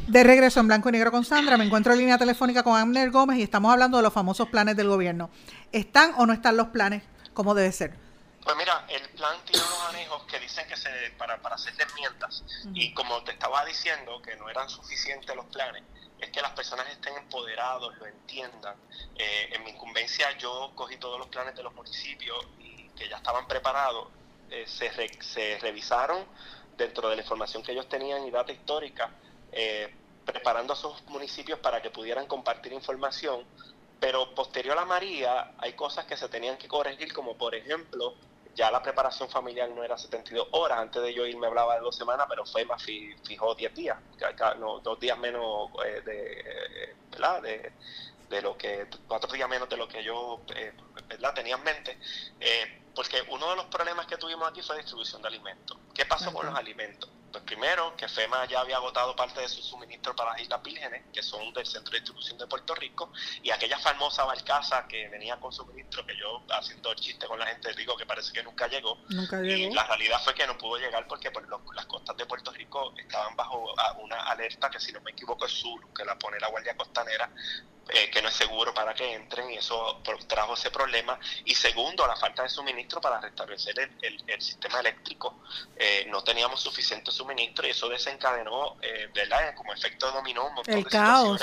De 0.08 0.24
regreso 0.26 0.60
en 0.60 0.68
blanco 0.68 0.90
y 0.90 0.92
negro 0.92 1.10
con 1.10 1.24
Sandra, 1.24 1.56
me 1.56 1.64
encuentro 1.64 1.94
en 1.94 2.00
línea 2.00 2.18
telefónica 2.18 2.64
con 2.64 2.78
Amner 2.78 3.12
Gómez 3.12 3.38
y 3.38 3.44
estamos 3.44 3.72
hablando 3.72 3.96
de 3.96 4.04
los 4.04 4.12
famosos 4.12 4.50
planes 4.50 4.76
del 4.76 4.90
gobierno. 4.90 5.30
¿Están 5.72 6.12
o 6.18 6.26
no 6.26 6.34
están 6.34 6.58
los 6.58 6.68
planes 6.68 7.04
como 7.34 7.56
debe 7.56 7.72
ser? 7.72 7.94
Pues 8.44 8.58
mira, 8.58 8.86
el 8.90 9.08
plan 9.12 9.38
tiene 9.46 9.66
unos 9.66 9.90
anejos 9.90 10.24
que 10.30 10.38
dicen 10.42 10.68
que 10.68 10.76
se 10.76 10.90
para, 11.18 11.42
para 11.42 11.56
hacer 11.56 11.74
enmiendas 11.80 12.44
y 12.74 12.94
como 12.94 13.24
te 13.24 13.32
estaba 13.32 13.64
diciendo 13.64 14.22
que 14.22 14.36
no 14.36 14.50
eran 14.50 14.68
suficientes 14.68 15.34
los 15.34 15.46
planes, 15.46 15.84
es 16.20 16.30
que 16.32 16.42
las 16.42 16.52
personas 16.52 16.88
estén 16.90 17.16
empoderados, 17.16 17.96
lo 17.98 18.06
entiendan. 18.08 18.76
Eh, 19.16 19.50
en 19.54 19.64
mi 19.64 19.72
incumbencia 19.72 20.36
yo 20.38 20.72
cogí 20.76 20.98
todos 20.98 21.20
los 21.20 21.28
planes 21.28 21.56
de 21.56 21.64
los 21.64 21.74
municipios 21.74 22.46
y 22.60 22.90
que 22.90 23.08
ya 23.08 23.18
estaban 23.18 23.48
preparados, 23.48 24.08
eh, 24.50 24.66
se, 24.68 24.92
se 25.22 25.60
revisaron 25.60 26.26
dentro 26.76 27.10
de 27.10 27.16
la 27.16 27.22
información 27.22 27.64
que 27.64 27.72
ellos 27.72 27.90
tenían 27.90 28.26
y 28.26 28.32
data 28.32 28.52
histórica, 28.52 29.12
eh, 29.52 29.94
preparando 30.26 30.74
a 30.74 30.76
esos 30.76 31.04
municipios 31.08 31.60
para 31.60 31.82
que 31.82 31.90
pudieran 31.90 32.28
compartir 32.28 32.74
información. 32.74 33.46
Pero 34.00 34.34
posterior 34.36 34.78
a 34.78 34.86
María 34.86 35.54
hay 35.58 35.74
cosas 35.74 36.06
que 36.06 36.16
se 36.18 36.30
tenían 36.30 36.58
que 36.58 36.68
corregir, 36.68 37.14
como 37.14 37.36
por 37.36 37.56
ejemplo 37.56 38.16
ya 38.58 38.72
la 38.72 38.82
preparación 38.82 39.30
familiar 39.30 39.70
no 39.70 39.84
era 39.84 39.96
72 39.98 40.48
horas, 40.52 40.80
antes 40.80 41.00
de 41.04 41.14
yo 41.14 41.28
irme 41.28 41.46
hablaba 41.46 41.76
de 41.76 41.82
dos 41.82 41.96
semanas, 41.96 42.26
pero 42.28 42.44
FEMA 42.44 42.76
fijó 42.80 43.54
10 43.54 43.76
días, 43.76 43.98
no, 44.58 44.80
dos 44.80 45.00
días 45.00 45.18
menos 45.20 45.70
eh, 45.86 46.02
de, 46.04 46.40
eh, 46.40 46.96
¿verdad? 47.12 47.44
De, 47.44 47.72
de, 48.30 48.42
lo 48.42 48.58
que, 48.58 48.88
cuatro 49.08 49.32
días 49.32 49.48
menos 49.48 49.70
de 49.70 49.78
lo 49.78 49.88
que 49.88 50.04
yo 50.04 50.42
eh, 50.56 50.74
¿verdad? 51.08 51.36
tenía 51.36 51.56
en 51.56 51.64
mente, 51.64 52.00
porque 52.96 53.22
uno 53.30 53.52
de 53.52 53.58
los 53.58 53.66
problemas 53.66 54.08
que 54.08 54.18
tuvimos 54.18 54.50
aquí 54.50 54.64
fue 54.64 54.78
distribución 54.78 55.22
de 55.22 55.28
alimentos. 55.28 55.78
¿Qué 55.94 56.06
pasó 56.06 56.34
con 56.34 56.48
los 56.48 56.56
alimentos? 56.56 57.12
Pues 57.38 57.46
primero, 57.46 57.96
que 57.96 58.08
FEMA 58.08 58.46
ya 58.46 58.62
había 58.62 58.78
agotado 58.78 59.16
parte 59.16 59.42
de 59.42 59.48
su 59.48 59.62
suministro 59.62 60.16
para 60.16 60.32
las 60.32 60.42
Islas 60.42 60.60
Vírgenes, 60.64 61.04
que 61.14 61.22
son 61.22 61.54
del 61.54 61.68
Centro 61.68 61.92
de 61.92 62.00
Distribución 62.00 62.36
de 62.40 62.48
Puerto 62.48 62.74
Rico, 62.74 63.12
y 63.44 63.52
aquella 63.52 63.78
famosa 63.78 64.24
barcaza 64.24 64.88
que 64.88 65.08
venía 65.10 65.40
con 65.40 65.52
suministro, 65.52 66.04
que 66.04 66.18
yo 66.18 66.42
haciendo 66.50 66.90
el 66.90 66.96
chiste 66.96 67.28
con 67.28 67.38
la 67.38 67.46
gente 67.46 67.72
digo 67.76 67.96
que 67.96 68.08
parece 68.08 68.34
que 68.34 68.42
nunca 68.42 68.68
llegó. 68.68 68.98
Nunca 69.10 69.40
llegó. 69.40 69.72
Y 69.72 69.72
la 69.72 69.84
realidad 69.86 70.20
fue 70.24 70.34
que 70.34 70.48
no 70.48 70.58
pudo 70.58 70.78
llegar 70.78 71.06
porque 71.08 71.30
por 71.30 71.48
las 71.76 71.86
costas 71.86 72.18
de 72.18 72.26
Puerto 72.26 72.52
Rico 72.52 72.92
estaban 72.98 73.36
bajo 73.36 73.72
una 74.00 74.20
alerta 74.24 74.72
que 74.72 74.80
si 74.80 74.92
no 74.92 75.00
me 75.02 75.12
equivoco 75.12 75.46
es 75.46 75.52
sur, 75.52 75.80
que 75.94 76.04
la 76.06 76.18
pone 76.18 76.40
la 76.40 76.48
Guardia 76.48 76.76
Costanera, 76.76 77.30
eh, 77.90 78.10
que 78.10 78.22
no 78.22 78.30
es 78.30 78.36
seguro 78.36 78.74
para 78.74 78.94
que 78.94 79.14
entren 79.14 79.50
y 79.52 79.56
eso 79.56 80.02
trajo 80.28 80.56
ese 80.56 80.72
problema. 80.72 81.20
Y 81.46 81.56
segundo, 81.56 82.06
la 82.06 82.16
falta 82.16 82.44
de 82.44 82.50
suministro 82.50 83.00
para 83.00 83.22
restablecer 83.22 83.80
el, 84.02 84.24
el, 84.28 84.42
sistema 84.42 84.80
eléctrico. 84.80 85.40
Eh, 85.76 86.06
no 86.10 86.24
teníamos 86.24 86.62
suficiente 86.62 87.12
suministro 87.12 87.66
y 87.66 87.72
eso 87.72 87.88
desencadenó, 87.88 88.78
eh, 88.82 89.10
¿verdad? 89.14 89.56
Como 89.56 89.74
efecto 89.74 90.12
dominó 90.12 90.48
un 90.48 90.56
montón 90.56 90.74
el 90.74 90.86
caos. 90.86 91.42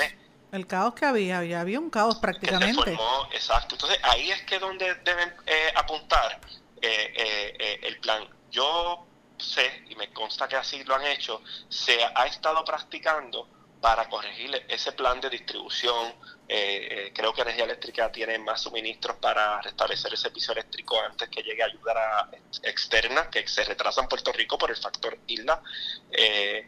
El 0.51 0.67
caos 0.67 0.93
que 0.93 1.05
había, 1.05 1.43
ya 1.43 1.61
había 1.61 1.79
un 1.79 1.89
caos 1.89 2.17
prácticamente. 2.17 2.97
exacto. 3.31 3.75
Entonces 3.75 3.99
ahí 4.03 4.31
es 4.31 4.43
que 4.43 4.59
donde 4.59 4.93
deben 4.95 5.33
apuntar 5.75 6.39
el 6.81 7.99
plan. 7.99 8.27
Yo 8.51 9.05
sé, 9.37 9.83
y 9.89 9.95
me 9.95 10.11
consta 10.13 10.47
que 10.47 10.55
así 10.55 10.83
lo 10.83 10.95
han 10.95 11.05
hecho, 11.05 11.41
se 11.67 11.99
ha 12.03 12.25
estado 12.25 12.63
practicando 12.63 13.47
para 13.85 14.09
corregir 14.09 14.65
ese 14.67 14.93
plan 14.93 15.21
de 15.21 15.29
distribución. 15.29 16.15
Eh, 16.47 16.87
eh, 16.89 17.11
creo 17.13 17.31
que 17.35 17.43
Energía 17.43 17.65
Eléctrica 17.65 18.11
tiene 18.11 18.39
más 18.39 18.63
suministros 18.63 19.17
para 19.17 19.61
restablecer 19.61 20.11
el 20.11 20.17
servicio 20.17 20.53
eléctrico 20.53 20.99
antes 20.99 21.29
que 21.29 21.43
llegue 21.43 21.61
ayuda 21.61 22.31
externa, 22.63 23.29
que 23.29 23.47
se 23.47 23.63
retrasa 23.63 24.01
en 24.01 24.07
Puerto 24.07 24.31
Rico 24.31 24.57
por 24.57 24.71
el 24.71 24.77
factor 24.77 25.19
isla. 25.27 25.61
Eh, 26.11 26.67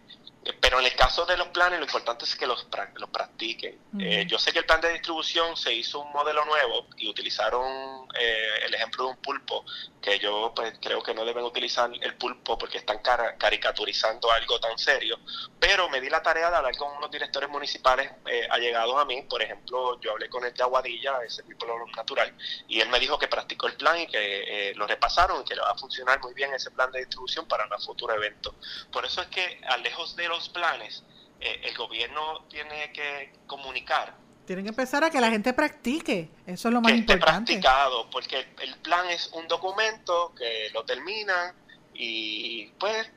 pero 0.61 0.79
en 0.79 0.85
el 0.85 0.95
caso 0.95 1.25
de 1.25 1.37
los 1.37 1.47
planes, 1.49 1.79
lo 1.79 1.85
importante 1.85 2.25
es 2.25 2.35
que 2.35 2.47
los, 2.47 2.67
los 2.95 3.09
practiquen. 3.09 3.77
Eh, 3.99 4.25
yo 4.27 4.39
sé 4.39 4.51
que 4.51 4.59
el 4.59 4.65
plan 4.65 4.79
de 4.79 4.93
distribución 4.93 5.57
se 5.57 5.73
hizo 5.73 5.99
un 5.99 6.11
modelo 6.11 6.45
nuevo 6.45 6.87
y 6.97 7.09
utilizaron 7.09 8.07
eh, 8.19 8.65
el 8.65 8.73
ejemplo 8.73 9.05
de 9.05 9.09
un 9.11 9.17
pulpo, 9.17 9.65
que 10.07 10.19
yo 10.19 10.53
pues 10.55 10.73
creo 10.81 11.03
que 11.03 11.13
no 11.13 11.25
deben 11.25 11.43
utilizar 11.43 11.91
el 11.99 12.15
pulpo 12.15 12.57
porque 12.57 12.77
están 12.77 12.99
caricaturizando 13.37 14.31
algo 14.31 14.57
tan 14.57 14.77
serio. 14.77 15.19
Pero 15.59 15.89
me 15.89 15.99
di 15.99 16.09
la 16.09 16.23
tarea 16.23 16.49
de 16.49 16.55
hablar 16.55 16.77
con 16.77 16.95
unos 16.95 17.11
directores 17.11 17.49
municipales 17.49 18.09
eh, 18.25 18.47
allegados 18.49 18.95
a 18.95 19.03
mí. 19.03 19.23
Por 19.23 19.41
ejemplo, 19.41 19.99
yo 19.99 20.11
hablé 20.11 20.29
con 20.29 20.45
el 20.45 20.53
de 20.53 20.63
Aguadilla, 20.63 21.19
ese 21.25 21.43
tipo 21.43 21.65
natural, 21.93 22.33
y 22.69 22.79
él 22.79 22.87
me 22.87 23.01
dijo 23.01 23.19
que 23.19 23.27
practicó 23.27 23.67
el 23.67 23.75
plan 23.75 23.99
y 23.99 24.07
que 24.07 24.71
lo 24.77 24.87
repasaron 24.87 25.41
y 25.41 25.43
que 25.43 25.55
le 25.55 25.61
va 25.61 25.71
a 25.71 25.77
funcionar 25.77 26.21
muy 26.21 26.33
bien 26.33 26.53
ese 26.53 26.71
plan 26.71 26.89
de 26.91 26.99
distribución 26.99 27.45
para 27.45 27.65
un 27.65 27.81
futuro 27.81 28.13
evento. 28.13 28.55
Por 28.93 29.03
eso 29.05 29.21
es 29.21 29.27
que, 29.27 29.59
a 29.67 29.75
lejos 29.75 30.15
de 30.15 30.29
los 30.29 30.47
planes, 30.47 31.03
eh, 31.41 31.59
el 31.65 31.75
gobierno 31.75 32.45
tiene 32.47 32.93
que 32.93 33.33
comunicar. 33.45 34.15
Tienen 34.47 34.63
que 34.63 34.69
empezar 34.69 35.03
a 35.03 35.09
que 35.09 35.19
la 35.19 35.29
gente 35.29 35.51
practique, 35.51 36.29
eso 36.45 36.69
es 36.69 36.73
lo 36.73 36.79
más 36.79 36.93
que 36.93 36.99
importante. 36.99 37.51
Esté 37.51 37.61
practicado, 37.61 38.09
porque 38.09 38.47
el, 38.61 38.77
plan 38.77 39.05
es 39.09 39.29
un 39.33 39.45
documento 39.45 40.33
que 40.37 40.69
lo 40.73 40.85
terminan 40.85 41.53
y 41.93 42.67
pues 42.79 43.11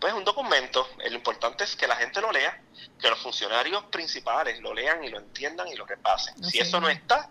pues 0.00 0.14
un 0.14 0.24
documento, 0.24 0.88
lo 0.98 1.14
importante 1.14 1.64
es 1.64 1.76
que 1.76 1.86
la 1.88 1.96
gente 1.96 2.20
lo 2.20 2.30
lea, 2.30 2.62
que 2.98 3.10
los 3.10 3.18
funcionarios 3.18 3.84
principales 3.86 4.60
lo 4.60 4.72
lean 4.72 5.02
y 5.04 5.08
lo 5.10 5.18
entiendan 5.18 5.68
y 5.68 5.74
lo 5.74 5.84
repasen. 5.84 6.42
si 6.42 6.60
eso 6.60 6.80
no 6.80 6.88
está, 6.88 7.28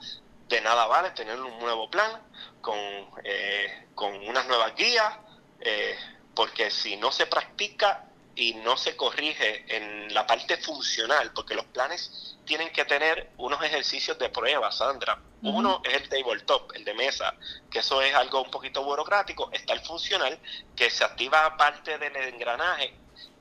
de 0.50 0.62
nada 0.62 0.86
vale 0.86 1.12
tener 1.12 1.39
un 1.41 1.58
nuevo 1.58 1.89
plan 1.89 2.12
con, 2.60 2.78
eh, 3.24 3.88
con 3.96 4.13
unas 4.28 4.48
nuevas 4.48 4.76
guías, 4.76 5.18
eh, 5.62 5.98
porque 6.36 6.70
si 6.70 6.98
no 6.98 7.12
se 7.12 7.26
practica 7.26 8.06
y 8.36 8.54
no 8.56 8.76
se 8.76 8.95
corrige 8.95 9.65
en 9.74 10.13
la 10.13 10.28
parte 10.28 10.58
funcional, 10.58 11.32
porque 11.34 11.56
los 11.56 11.65
planes 11.65 12.36
tienen 12.45 12.71
que 12.71 12.86
tener 12.86 13.32
unos 13.38 13.63
ejercicios 13.63 14.17
de 14.19 14.30
prueba, 14.30 14.71
Sandra. 14.71 15.19
Uno 15.41 15.82
es 15.84 15.93
el 15.93 16.10
tabletop, 16.10 16.71
el 16.76 16.84
de 16.84 16.93
mesa, 16.95 17.36
que 17.69 17.80
eso 17.80 18.02
es 18.02 18.13
algo 18.15 18.41
un 18.41 18.50
poquito 18.50 18.84
burocrático. 18.84 19.50
Está 19.52 19.74
el 19.74 19.82
funcional, 19.82 20.39
que 20.76 20.89
se 20.89 21.04
activa 21.04 21.56
parte 21.56 21.98
del 22.00 22.15
engranaje 22.15 22.95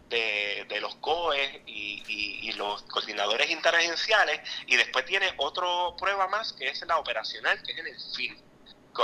de, 0.09 0.67
de 0.69 0.81
los 0.81 0.95
COE 0.97 1.63
y, 1.67 2.03
y, 2.07 2.53
los 2.53 2.83
coordinadores 2.83 3.51
interagenciales, 3.51 4.41
y 4.67 4.77
después 4.77 5.05
tiene 5.07 5.33
otra 5.39 5.67
prueba 5.99 6.29
más, 6.29 6.53
que 6.53 6.69
es 6.69 6.87
la 6.87 6.99
operacional, 6.99 7.61
que 7.63 7.73
es 7.73 7.79
en 7.79 7.87
el 7.87 8.01
film. 8.15 8.37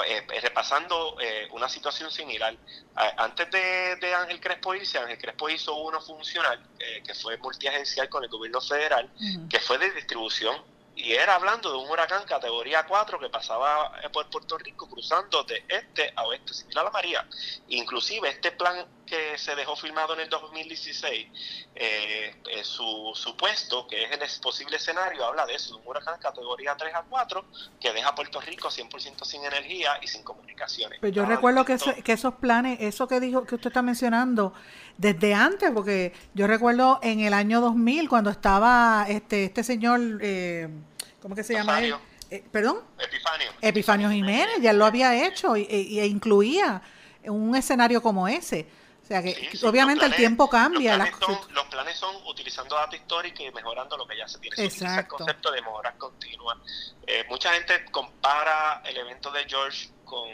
Eh, 0.07 0.25
eh, 0.33 0.41
repasando 0.41 1.17
eh, 1.21 1.49
una 1.51 1.69
situación 1.69 2.11
similar. 2.13 2.57
antes 3.17 3.51
de, 3.51 4.15
Ángel 4.15 4.41
Crespo 4.41 4.75
irse, 4.75 4.99
Ángel 4.99 5.19
Crespo 5.19 5.49
hizo 5.49 5.75
uno 5.75 6.01
funcional, 6.01 6.61
que 7.05 7.15
fue 7.15 7.37
multiagencial 7.39 8.09
con 8.09 8.23
el 8.23 8.31
gobierno 8.31 8.61
federal, 8.61 9.11
que 9.49 9.59
fue 9.59 9.79
de 9.79 9.91
distribución 9.93 10.63
y 10.95 11.13
era 11.13 11.35
hablando 11.35 11.71
de 11.71 11.79
un 11.79 11.89
huracán 11.91 12.25
categoría 12.25 12.85
4 12.87 13.19
que 13.19 13.31
pasaba 13.31 13.93
por 14.13 14.29
Puerto 14.29 14.59
Rico 14.59 14.89
cruzando 14.89 15.43
de 15.45 15.65
este 15.67 16.13
a 16.15 16.25
oeste, 16.25 16.53
similar 16.53 16.87
a 16.87 16.91
María. 16.91 17.27
Inclusive 17.69 18.29
este 18.29 18.53
plan 18.53 18.87
que 19.11 19.37
se 19.37 19.57
dejó 19.57 19.75
firmado 19.75 20.15
en 20.15 20.21
el 20.21 20.29
2016, 20.29 21.27
eh, 21.75 22.37
eh, 22.49 22.65
su 22.65 23.11
supuesto, 23.15 23.87
que 23.89 24.05
es 24.05 24.13
el 24.13 24.41
posible 24.41 24.77
escenario, 24.77 25.25
habla 25.25 25.45
de 25.47 25.55
eso, 25.57 25.77
un 25.77 25.83
huracán 25.85 26.21
categoría 26.21 26.77
3 26.77 26.95
a 26.95 27.03
4 27.03 27.45
que 27.81 27.93
deja 27.93 28.09
a 28.09 28.15
Puerto 28.15 28.41
Rico 28.41 28.69
100% 28.69 29.25
sin 29.25 29.45
energía 29.45 29.99
y 30.01 30.07
sin 30.07 30.23
comunicaciones. 30.23 31.01
Pero 31.01 31.13
yo 31.13 31.27
recuerdo 31.27 31.65
que, 31.65 31.77
que 32.05 32.13
esos 32.13 32.35
planes, 32.35 32.79
eso 32.81 33.09
que 33.09 33.19
dijo 33.19 33.45
que 33.45 33.57
usted 33.57 33.69
está 33.69 33.83
mencionando, 33.83 34.55
desde 34.97 35.35
antes, 35.35 35.71
porque 35.73 36.13
yo 36.35 36.47
recuerdo 36.47 37.01
en 37.03 37.21
el 37.21 37.35
año 37.35 37.61
2000 37.61 38.09
cuando 38.09 38.31
estaba 38.31 39.07
este 39.09 39.47
este 39.47 39.65
señor, 39.65 40.01
eh, 40.23 40.69
¿cómo 41.21 41.35
que 41.35 41.43
se 41.43 41.55
llama 41.55 41.81
él? 41.81 41.95
Eh, 42.31 42.45
¿Perdón? 42.53 42.79
Epifanio. 42.97 43.51
Epifanio 43.61 44.11
Jiménez, 44.11 44.61
ya 44.61 44.73
lo 44.73 44.85
había 44.85 45.27
hecho 45.27 45.57
y, 45.57 45.65
e 45.99 46.07
incluía 46.07 46.81
un 47.25 47.57
escenario 47.57 48.01
como 48.01 48.29
ese. 48.29 48.69
O 49.11 49.13
sea 49.13 49.23
que 49.25 49.67
obviamente 49.67 50.07
el 50.07 50.15
tiempo 50.15 50.49
cambia. 50.49 50.97
Los 50.97 51.09
planes, 51.09 51.27
son, 51.27 51.55
los 51.55 51.65
planes, 51.67 51.97
son, 51.99 52.15
utilizando 52.27 52.77
datos 52.77 52.95
históricos 52.95 53.41
y 53.41 53.51
mejorando 53.51 53.97
lo 53.97 54.07
que 54.07 54.17
ya 54.17 54.29
se 54.29 54.39
tiene. 54.39 54.55
Exacto. 54.65 55.17
el 55.17 55.19
concepto 55.19 55.51
de 55.51 55.63
mejoras 55.63 55.95
continuas. 55.97 56.59
Eh, 57.05 57.25
mucha 57.29 57.53
gente 57.53 57.87
compara 57.91 58.83
el 58.85 58.97
evento 58.97 59.33
de 59.33 59.45
George 59.49 59.89
con, 60.05 60.29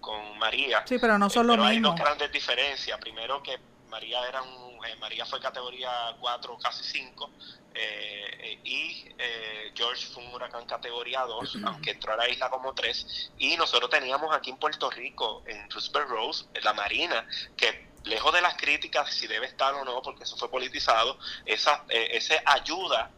con 0.00 0.38
María. 0.38 0.82
Sí, 0.86 0.96
pero 0.98 1.18
no 1.18 1.28
son 1.28 1.46
lo 1.46 1.58
mismo. 1.58 1.68
Hay 1.68 1.80
dos 1.80 1.94
grandes 1.94 2.32
diferencias. 2.32 2.98
Primero 3.00 3.42
que 3.42 3.58
María 3.90 4.26
era 4.26 4.40
un, 4.40 4.82
eh, 4.86 4.96
María 4.98 5.26
fue 5.26 5.38
categoría 5.38 6.16
4, 6.18 6.58
casi 6.58 6.84
5, 6.84 7.30
eh, 7.74 8.60
y 8.64 9.08
eh, 9.18 9.72
George 9.74 10.06
fue 10.06 10.24
un 10.24 10.32
huracán 10.32 10.64
categoría 10.64 11.20
2, 11.20 11.58
aunque 11.66 11.90
entró 11.90 12.14
a 12.14 12.16
la 12.16 12.28
isla 12.30 12.48
como 12.48 12.72
3, 12.72 13.32
y 13.38 13.56
nosotros 13.58 13.90
teníamos 13.90 14.34
aquí 14.34 14.50
en 14.50 14.56
Puerto 14.56 14.90
Rico, 14.90 15.42
en 15.46 15.70
Roosevelt 15.70 16.08
Rose, 16.08 16.44
la 16.62 16.72
Marina, 16.72 17.26
que 17.56 17.95
lejos 18.06 18.32
de 18.32 18.40
las 18.40 18.56
críticas 18.56 19.12
si 19.12 19.26
debe 19.26 19.46
estar 19.46 19.74
o 19.74 19.84
no, 19.84 20.00
porque 20.02 20.24
eso 20.24 20.36
fue 20.36 20.50
politizado, 20.50 21.18
esa, 21.44 21.84
esa 21.88 22.34
ayuda 22.46 23.10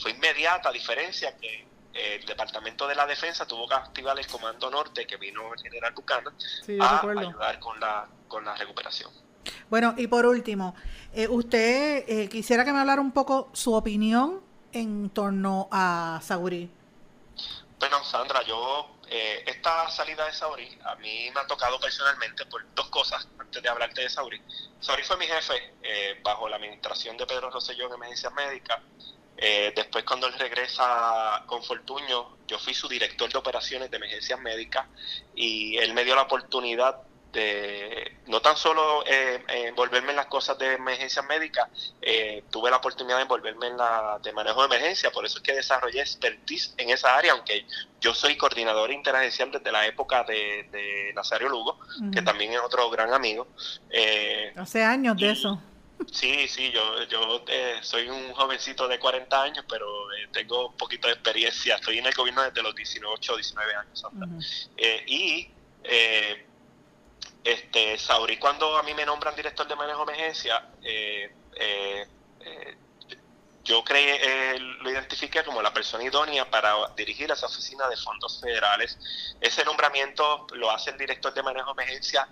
fue 0.00 0.10
inmediata, 0.10 0.70
a 0.70 0.72
diferencia 0.72 1.36
que 1.36 1.66
el 1.94 2.24
Departamento 2.24 2.88
de 2.88 2.94
la 2.94 3.06
Defensa 3.06 3.46
tuvo 3.46 3.68
que 3.68 3.74
activar 3.74 4.18
el 4.18 4.26
Comando 4.26 4.70
Norte, 4.70 5.06
que 5.06 5.16
vino 5.16 5.52
el 5.54 5.60
general 5.60 5.92
Buchanan, 5.92 6.34
a 6.80 7.00
ayudar 7.00 7.58
con 7.60 7.78
la, 7.78 8.08
con 8.26 8.44
la 8.44 8.54
recuperación. 8.56 9.10
Bueno, 9.68 9.94
y 9.96 10.06
por 10.06 10.26
último, 10.26 10.74
eh, 11.12 11.28
usted 11.28 12.04
eh, 12.08 12.28
quisiera 12.28 12.64
que 12.64 12.72
me 12.72 12.80
hablara 12.80 13.00
un 13.00 13.12
poco 13.12 13.50
su 13.52 13.74
opinión 13.74 14.40
en 14.72 15.10
torno 15.10 15.68
a 15.70 16.20
Saurí. 16.22 16.70
Bueno, 17.78 18.04
Sandra, 18.04 18.42
yo 18.44 18.96
eh, 19.12 19.44
esta 19.46 19.90
salida 19.90 20.24
de 20.26 20.32
Sauri 20.32 20.78
a 20.84 20.94
mí 20.96 21.30
me 21.34 21.40
ha 21.40 21.46
tocado 21.46 21.78
personalmente 21.78 22.46
por 22.46 22.64
dos 22.74 22.88
cosas 22.88 23.28
antes 23.38 23.62
de 23.62 23.68
hablarte 23.68 24.00
de 24.00 24.08
Sauri. 24.08 24.40
Sauri 24.80 25.02
fue 25.02 25.16
mi 25.18 25.26
jefe 25.26 25.74
bajo 26.22 26.48
la 26.48 26.56
administración 26.56 27.16
de 27.16 27.26
Pedro 27.26 27.50
Rosselló 27.50 27.86
en 27.88 27.94
emergencias 27.94 28.32
médicas. 28.32 28.80
después 29.36 30.04
cuando 30.04 30.26
él 30.26 30.34
regresa 30.38 31.44
con 31.46 31.62
Fortuño, 31.62 32.38
yo 32.48 32.58
fui 32.58 32.74
su 32.74 32.88
director 32.88 33.30
de 33.30 33.38
operaciones 33.38 33.90
de 33.90 33.96
emergencias 33.98 34.40
médicas 34.40 34.86
y 35.34 35.76
él 35.78 35.92
me 35.94 36.04
dio 36.04 36.14
la 36.14 36.22
oportunidad 36.22 37.02
de 37.32 38.18
no 38.26 38.40
tan 38.40 38.56
solo 38.56 39.04
eh, 39.06 39.42
envolverme 39.48 40.10
en 40.10 40.16
las 40.16 40.26
cosas 40.26 40.58
de 40.58 40.74
emergencia 40.74 41.22
médica, 41.22 41.68
eh, 42.00 42.44
tuve 42.50 42.70
la 42.70 42.76
oportunidad 42.76 43.16
de 43.16 43.22
envolverme 43.22 43.68
en 43.68 43.76
la 43.76 44.18
de 44.22 44.32
manejo 44.32 44.60
de 44.60 44.66
emergencia, 44.66 45.10
por 45.10 45.24
eso 45.24 45.38
es 45.38 45.42
que 45.42 45.54
desarrollé 45.54 46.00
expertise 46.00 46.74
en 46.76 46.90
esa 46.90 47.16
área, 47.16 47.32
aunque 47.32 47.66
yo 48.00 48.14
soy 48.14 48.36
coordinador 48.36 48.90
interagencial 48.92 49.50
desde 49.50 49.72
la 49.72 49.86
época 49.86 50.24
de, 50.24 50.68
de 50.70 51.12
Nazario 51.14 51.48
Lugo, 51.48 51.78
que 52.12 52.22
también 52.22 52.52
es 52.52 52.60
otro 52.60 52.90
gran 52.90 53.12
amigo. 53.14 53.48
Eh, 53.90 54.52
Hace 54.56 54.84
años 54.84 55.16
de 55.16 55.30
eso. 55.30 55.60
Sí, 56.10 56.48
sí, 56.48 56.72
yo, 56.72 57.04
yo 57.04 57.44
eh, 57.46 57.76
soy 57.80 58.08
un 58.08 58.32
jovencito 58.32 58.88
de 58.88 58.98
40 58.98 59.42
años, 59.42 59.64
pero 59.68 59.86
tengo 60.32 60.68
un 60.70 60.76
poquito 60.76 61.06
de 61.06 61.14
experiencia. 61.14 61.76
Estoy 61.76 61.98
en 61.98 62.06
el 62.06 62.12
gobierno 62.12 62.42
desde 62.42 62.60
los 62.60 62.74
18 62.74 63.32
o 63.32 63.36
19 63.36 63.74
años. 63.74 64.04
y 65.06 65.48
este, 67.44 67.98
Sauri, 67.98 68.38
cuando 68.38 68.76
a 68.76 68.82
mí 68.82 68.94
me 68.94 69.04
nombran 69.04 69.34
director 69.34 69.66
de 69.66 69.74
manejo 69.74 70.04
de 70.04 70.12
emergencia, 70.12 70.64
eh, 70.82 71.34
eh, 71.56 72.06
eh, 72.40 72.76
yo 73.64 73.84
creé, 73.84 74.58
lo 74.58 74.90
identifiqué 74.90 75.44
como 75.44 75.62
la 75.62 75.72
persona 75.72 76.02
idónea 76.02 76.50
para 76.50 76.74
dirigir 76.96 77.30
esa 77.30 77.46
oficina 77.46 77.88
de 77.88 77.96
fondos 77.96 78.40
federales. 78.40 78.98
Ese 79.40 79.64
nombramiento 79.64 80.46
lo 80.54 80.70
hace 80.70 80.90
el 80.90 80.98
director 80.98 81.32
de 81.32 81.42
manejo 81.44 81.72
de 81.74 81.82
emergencia 81.82 82.26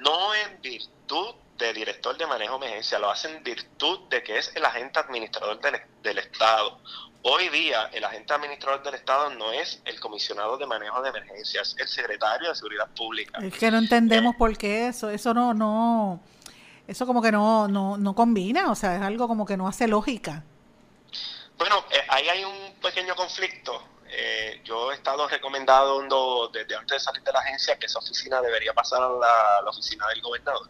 no 0.00 0.32
en 0.34 0.60
virtud 0.62 1.34
de 1.58 1.72
director 1.72 2.16
de 2.16 2.26
manejo 2.26 2.58
de 2.58 2.66
emergencia, 2.66 2.98
lo 2.98 3.10
hace 3.10 3.28
en 3.34 3.42
virtud 3.42 4.08
de 4.08 4.22
que 4.22 4.38
es 4.38 4.54
el 4.54 4.64
agente 4.64 4.98
administrador 4.98 5.60
del, 5.60 5.80
del 6.02 6.18
Estado. 6.18 6.78
Hoy 7.22 7.48
día 7.48 7.90
el 7.92 8.04
agente 8.04 8.34
administrador 8.34 8.82
del 8.82 8.94
Estado 8.94 9.30
no 9.30 9.50
es 9.50 9.80
el 9.84 9.98
comisionado 9.98 10.56
de 10.58 10.66
manejo 10.66 11.02
de 11.02 11.08
emergencias, 11.08 11.74
es 11.76 11.80
el 11.80 11.88
secretario 11.88 12.48
de 12.48 12.54
Seguridad 12.54 12.88
Pública. 12.96 13.40
Es 13.42 13.58
que 13.58 13.70
no 13.70 13.78
entendemos 13.78 14.34
eh, 14.34 14.38
por 14.38 14.56
qué 14.56 14.88
eso, 14.88 15.10
eso 15.10 15.34
no, 15.34 15.52
no, 15.52 16.20
eso 16.86 17.06
como 17.06 17.20
que 17.20 17.32
no, 17.32 17.66
no, 17.68 17.96
no 17.96 18.14
combina, 18.14 18.70
o 18.70 18.74
sea, 18.74 18.94
es 18.96 19.02
algo 19.02 19.26
como 19.26 19.44
que 19.44 19.56
no 19.56 19.66
hace 19.66 19.88
lógica. 19.88 20.44
Bueno, 21.58 21.84
eh, 21.90 22.02
ahí 22.08 22.28
hay 22.28 22.44
un 22.44 22.74
pequeño 22.80 23.16
conflicto. 23.16 23.82
Eh, 24.08 24.60
yo 24.62 24.92
he 24.92 24.94
estado 24.94 25.26
recomendando 25.26 26.48
desde 26.52 26.76
antes 26.76 26.96
de 26.96 27.00
salir 27.00 27.22
de 27.22 27.32
la 27.32 27.40
agencia 27.40 27.76
que 27.76 27.86
esa 27.86 27.98
oficina 27.98 28.40
debería 28.40 28.72
pasar 28.72 29.02
a 29.02 29.62
la 29.62 29.68
oficina 29.68 30.06
del 30.08 30.22
gobernador, 30.22 30.68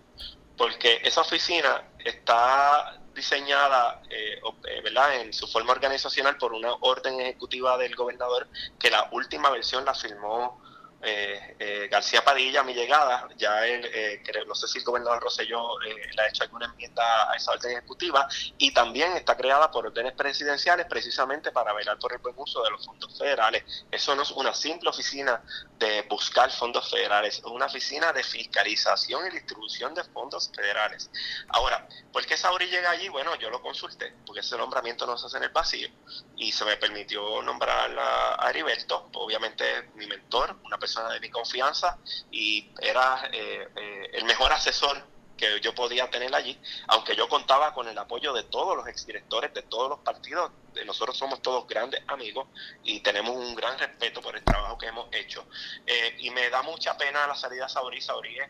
porque 0.57 1.01
esa 1.05 1.21
oficina 1.21 1.85
está 2.05 2.99
diseñada 3.14 4.03
eh, 4.11 4.40
eh, 4.69 4.81
¿verdad? 4.83 5.21
en 5.21 5.33
su 5.33 5.47
forma 5.47 5.73
organizacional 5.73 6.37
por 6.37 6.53
una 6.53 6.73
orden 6.81 7.21
ejecutiva 7.21 7.79
del 7.79 7.95
gobernador 7.97 8.47
que 8.79 8.90
la 8.90 9.09
última 9.12 9.51
versión 9.51 9.85
la 9.85 9.95
firmó 9.95 10.61
eh, 11.03 11.57
eh, 11.59 11.89
García 11.91 12.25
Padilla, 12.25 12.63
mi 12.63 12.75
llegada, 12.75 13.29
ya 13.37 13.67
él, 13.67 13.89
eh, 13.93 14.23
no 14.47 14.55
sé 14.55 14.67
si 14.67 14.79
el 14.79 14.85
gobernador 14.85 15.23
Rosselló 15.23 15.79
le 15.81 16.23
ha 16.23 16.29
hecho 16.29 16.45
alguna 16.45 16.67
enmienda 16.67 17.31
a 17.31 17.37
esa 17.37 17.53
orden 17.53 17.73
ejecutiva, 17.73 18.27
y 18.57 18.73
también 18.73 19.13
está 19.13 19.37
creada 19.37 19.71
por 19.71 19.87
órdenes 19.87 20.15
presidenciales 20.15 20.87
precisamente 20.87 21.53
para 21.53 21.73
velar 21.75 21.99
por 21.99 22.13
el 22.13 22.19
buen 22.19 22.35
uso 22.39 22.63
de 22.63 22.71
los 22.71 22.85
fondos 22.85 23.17
federales. 23.19 23.65
Eso 23.91 24.15
no 24.17 24.23
es 24.23 24.31
una 24.31 24.55
simple 24.55 24.89
oficina 24.89 25.43
de 25.79 26.03
buscar 26.03 26.51
fondos 26.51 26.91
federales, 26.91 27.39
es 27.39 27.45
una 27.45 27.66
oficina 27.66 28.12
de 28.12 28.25
fiscalización 28.25 29.27
y 29.27 29.31
distribución 29.31 29.95
de 29.95 30.03
fondos 30.05 30.51
federales. 30.55 31.11
Ahora, 31.49 31.87
¿por 32.11 32.25
qué 32.25 32.37
Sauri 32.37 32.66
llega 32.66 32.91
allí? 32.91 33.09
Bueno, 33.11 33.35
yo 33.37 33.51
lo 33.51 33.61
consulté, 33.61 34.14
porque 34.25 34.41
ese 34.41 34.57
nombramiento 34.57 35.07
no 35.07 35.18
se 35.18 35.27
hace 35.27 35.37
en 35.37 35.45
el 35.45 35.51
vacío, 35.51 35.89
y 36.37 36.53
se 36.53 36.64
me 36.64 36.77
permitió 36.79 37.43
nombrar 37.43 37.95
a 37.99 38.49
Heriberto, 38.49 39.11
obviamente 39.14 39.91
mi 39.95 40.07
mentor, 40.07 40.57
una 40.64 40.79
persona 40.79 40.86
persona 40.87 41.12
de 41.12 41.20
mi 41.20 41.30
confianza 41.30 41.99
y 42.30 42.72
era 42.80 43.28
eh, 43.32 43.68
eh, 43.74 44.11
el 44.12 44.24
mejor 44.24 44.53
asesor 44.53 45.05
que 45.37 45.61
yo 45.61 45.74
podía 45.74 46.09
tener 46.09 46.34
allí, 46.34 46.59
aunque 46.87 47.14
yo 47.14 47.28
contaba 47.28 47.74
con 47.74 47.89
el 47.89 47.99
apoyo 47.99 48.32
de 48.32 48.45
todos 48.45 48.76
los 48.76 48.87
exdirectores 48.87 49.53
de 49.53 49.62
todos 49.62 49.91
los 49.91 49.99
partidos. 49.99 50.53
Nosotros 50.87 51.18
somos 51.18 51.43
todos 51.43 51.66
grandes 51.66 52.01
amigos 52.07 52.49
y 52.84 53.01
tenemos 53.01 53.37
un 53.37 53.55
gran 53.55 53.78
respeto 53.78 54.22
por 54.22 54.37
el 54.37 54.45
trabajo 54.45 54.78
que 54.78 54.87
hemos 54.87 55.09
hecho. 55.12 55.47
Eh, 55.84 56.16
y 56.20 56.30
me 56.30 56.49
da 56.49 56.62
mucha 56.62 56.97
pena 56.97 57.26
la 57.26 57.34
salida 57.34 57.64
de 57.64 57.68
Saurí. 57.68 58.01
Saurí 58.01 58.39
es 58.39 58.49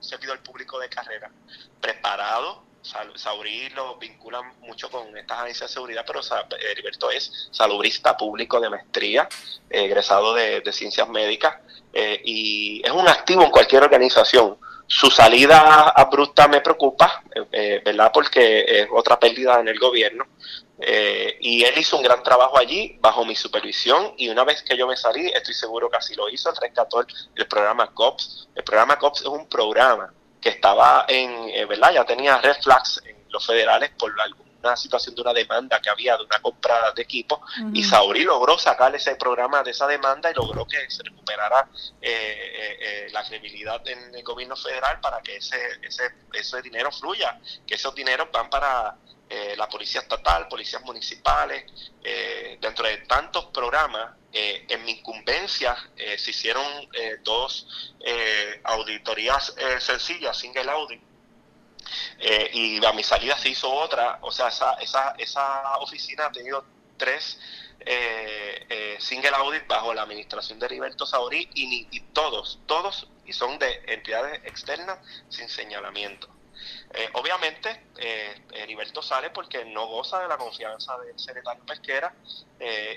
servidor 0.00 0.42
público 0.42 0.78
de 0.78 0.88
carrera, 0.88 1.30
preparado. 1.80 2.71
Saurí 2.82 3.68
lo 3.70 3.96
vinculan 3.96 4.52
mucho 4.60 4.90
con 4.90 5.16
estas 5.16 5.38
agencias 5.40 5.70
de 5.70 5.74
seguridad, 5.74 6.04
pero 6.06 6.20
Heriberto 6.58 7.10
es 7.10 7.48
salubrista 7.50 8.16
público 8.16 8.60
de 8.60 8.70
maestría, 8.70 9.28
egresado 9.70 10.34
de, 10.34 10.62
ciencias 10.72 11.08
médicas, 11.08 11.56
y 12.24 12.82
es 12.84 12.90
un 12.90 13.08
activo 13.08 13.44
en 13.44 13.50
cualquier 13.50 13.84
organización 13.84 14.58
su 14.94 15.10
salida 15.10 15.88
abrupta 15.88 16.48
me 16.48 16.60
preocupa, 16.60 17.22
eh, 17.50 17.80
¿verdad? 17.82 18.10
Porque 18.12 18.82
es 18.82 18.88
otra 18.92 19.18
pérdida 19.18 19.58
en 19.58 19.68
el 19.68 19.78
gobierno. 19.78 20.26
Eh, 20.78 21.38
y 21.40 21.64
él 21.64 21.78
hizo 21.78 21.96
un 21.96 22.02
gran 22.02 22.22
trabajo 22.22 22.58
allí 22.58 22.98
bajo 23.00 23.24
mi 23.24 23.34
supervisión 23.34 24.12
y 24.18 24.28
una 24.28 24.44
vez 24.44 24.62
que 24.62 24.76
yo 24.76 24.86
me 24.86 24.96
salí, 24.96 25.28
estoy 25.28 25.54
seguro 25.54 25.88
que 25.88 25.96
así 25.96 26.14
lo 26.14 26.28
hizo, 26.28 26.50
el 26.50 26.56
rescató 26.56 27.00
el, 27.00 27.46
programa 27.46 27.86
COPS. 27.94 28.48
El 28.54 28.64
programa 28.64 28.98
COPS 28.98 29.20
es 29.22 29.28
un 29.28 29.48
programa 29.48 30.12
que 30.42 30.50
estaba 30.50 31.06
en, 31.08 31.48
eh, 31.48 31.64
¿verdad? 31.64 31.92
Ya 31.94 32.04
tenía 32.04 32.38
red 32.38 32.56
flags 32.60 33.00
en 33.06 33.16
los 33.30 33.46
federales 33.46 33.90
por 33.98 34.12
algún 34.20 34.52
una 34.62 34.76
situación 34.76 35.14
de 35.14 35.22
una 35.22 35.32
demanda 35.32 35.80
que 35.80 35.90
había 35.90 36.16
de 36.16 36.24
una 36.24 36.40
compra 36.40 36.92
de 36.92 37.02
equipo 37.02 37.42
y 37.72 37.82
Sauri 37.82 38.24
logró 38.24 38.58
sacar 38.58 38.94
ese 38.94 39.16
programa 39.16 39.62
de 39.62 39.72
esa 39.72 39.86
demanda 39.86 40.30
y 40.30 40.34
logró 40.34 40.66
que 40.66 40.88
se 40.88 41.02
recuperara 41.02 41.68
eh, 42.00 42.10
eh, 42.10 42.78
eh, 42.80 43.08
la 43.12 43.24
credibilidad 43.24 43.86
en 43.88 44.14
el 44.14 44.22
gobierno 44.22 44.56
federal 44.56 45.00
para 45.00 45.20
que 45.20 45.36
ese, 45.36 45.58
ese, 45.82 46.04
ese 46.32 46.62
dinero 46.62 46.90
fluya, 46.92 47.38
que 47.66 47.74
esos 47.74 47.94
dineros 47.94 48.28
van 48.32 48.48
para 48.48 48.96
la 49.56 49.68
policía 49.68 50.00
estatal, 50.00 50.48
policías 50.48 50.82
municipales, 50.82 51.64
dentro 52.60 52.86
de 52.86 52.98
tantos 52.98 53.46
programas, 53.46 54.16
en 54.32 54.84
mi 54.84 54.92
incumbencia 54.92 55.76
se 56.16 56.30
hicieron 56.30 56.64
dos 57.22 57.66
auditorías 58.64 59.54
sencillas, 59.78 60.36
single 60.36 60.70
audit, 60.70 61.02
eh, 62.18 62.50
y 62.52 62.84
a 62.84 62.92
mi 62.92 63.02
salida 63.02 63.36
se 63.36 63.48
hizo 63.48 63.70
otra, 63.72 64.18
o 64.22 64.30
sea, 64.30 64.48
esa, 64.48 64.74
esa, 64.74 65.14
esa 65.18 65.78
oficina 65.78 66.26
ha 66.26 66.32
tenido 66.32 66.64
tres 66.96 67.38
eh, 67.80 68.66
eh, 68.68 68.96
single 69.00 69.30
audit 69.30 69.66
bajo 69.66 69.92
la 69.92 70.02
administración 70.02 70.58
de 70.58 70.66
Heriberto 70.66 71.04
Saurí 71.04 71.48
y, 71.54 71.88
y 71.90 72.00
todos, 72.12 72.60
todos, 72.66 73.08
y 73.26 73.32
son 73.32 73.58
de 73.58 73.82
entidades 73.88 74.40
externas 74.44 74.98
sin 75.28 75.48
señalamiento. 75.48 76.28
Obviamente, 77.14 77.88
Heriberto 78.52 79.02
sale 79.02 79.30
porque 79.30 79.64
no 79.64 79.86
goza 79.86 80.20
de 80.20 80.28
la 80.28 80.36
confianza 80.36 80.96
del 80.98 81.18
secretario 81.18 81.64
Pesquera 81.64 82.14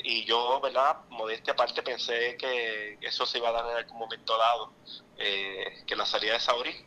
y 0.03 0.25
yo, 0.25 0.59
¿verdad? 0.61 0.97
Modestia 1.09 1.53
aparte 1.53 1.81
pensé 1.81 2.35
que 2.37 2.97
eso 3.01 3.25
se 3.25 3.37
iba 3.37 3.49
a 3.49 3.53
dar 3.53 3.69
en 3.71 3.77
algún 3.77 3.99
momento 3.99 4.37
dado, 4.37 4.73
que 5.15 5.95
la 5.95 6.05
salida 6.05 6.33
de 6.33 6.39
Saurí, 6.39 6.85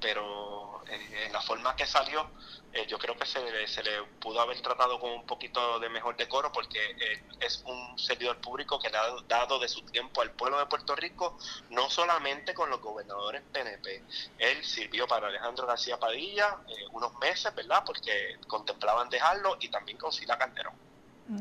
pero 0.00 0.69
en 0.92 1.32
la 1.32 1.40
forma 1.40 1.76
que 1.76 1.86
salió, 1.86 2.30
eh, 2.72 2.86
yo 2.86 2.98
creo 2.98 3.16
que 3.16 3.26
se, 3.26 3.66
se, 3.66 3.82
le 3.82 4.02
pudo 4.20 4.40
haber 4.40 4.60
tratado 4.60 5.00
con 5.00 5.10
un 5.10 5.26
poquito 5.26 5.80
de 5.80 5.88
mejor 5.88 6.16
decoro 6.16 6.52
porque 6.52 6.78
eh, 6.78 7.24
es 7.40 7.62
un 7.66 7.98
servidor 7.98 8.40
público 8.40 8.78
que 8.78 8.88
le 8.88 8.96
ha 8.96 9.08
dado 9.26 9.58
de 9.58 9.68
su 9.68 9.82
tiempo 9.86 10.22
al 10.22 10.30
pueblo 10.30 10.58
de 10.58 10.66
Puerto 10.66 10.94
Rico, 10.94 11.36
no 11.70 11.90
solamente 11.90 12.54
con 12.54 12.70
los 12.70 12.80
gobernadores 12.80 13.42
PNP. 13.52 14.04
Él 14.38 14.64
sirvió 14.64 15.08
para 15.08 15.26
Alejandro 15.26 15.66
García 15.66 15.98
Padilla 15.98 16.58
eh, 16.68 16.86
unos 16.92 17.12
meses, 17.18 17.52
¿verdad? 17.56 17.82
Porque 17.84 18.38
contemplaban 18.46 19.08
dejarlo 19.08 19.56
y 19.60 19.68
también 19.68 19.98
con 19.98 20.12
Sila 20.12 20.38
Calderón. 20.38 20.89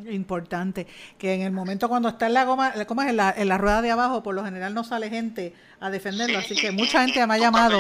Importante, 0.10 0.88
que 1.18 1.34
en 1.34 1.42
el 1.42 1.52
momento 1.52 1.90
cuando 1.90 2.10
está 2.10 2.28
en 2.28 2.34
la 2.34 2.46
goma, 2.46 2.74
¿cómo 2.88 3.02
es? 3.02 3.10
En 3.10 3.18
la, 3.18 3.34
en 3.36 3.48
la 3.48 3.58
rueda 3.58 3.82
de 3.82 3.92
abajo, 3.92 4.24
por 4.24 4.36
lo 4.36 4.44
general 4.44 4.74
no 4.74 4.84
sale 4.84 5.10
gente 5.10 5.56
a 5.80 5.90
defenderlo, 5.90 6.40
así 6.40 6.56
que 6.56 6.72
mucha 6.72 7.02
gente 7.02 7.26
me 7.26 7.36
ha 7.36 7.38
llamado 7.38 7.80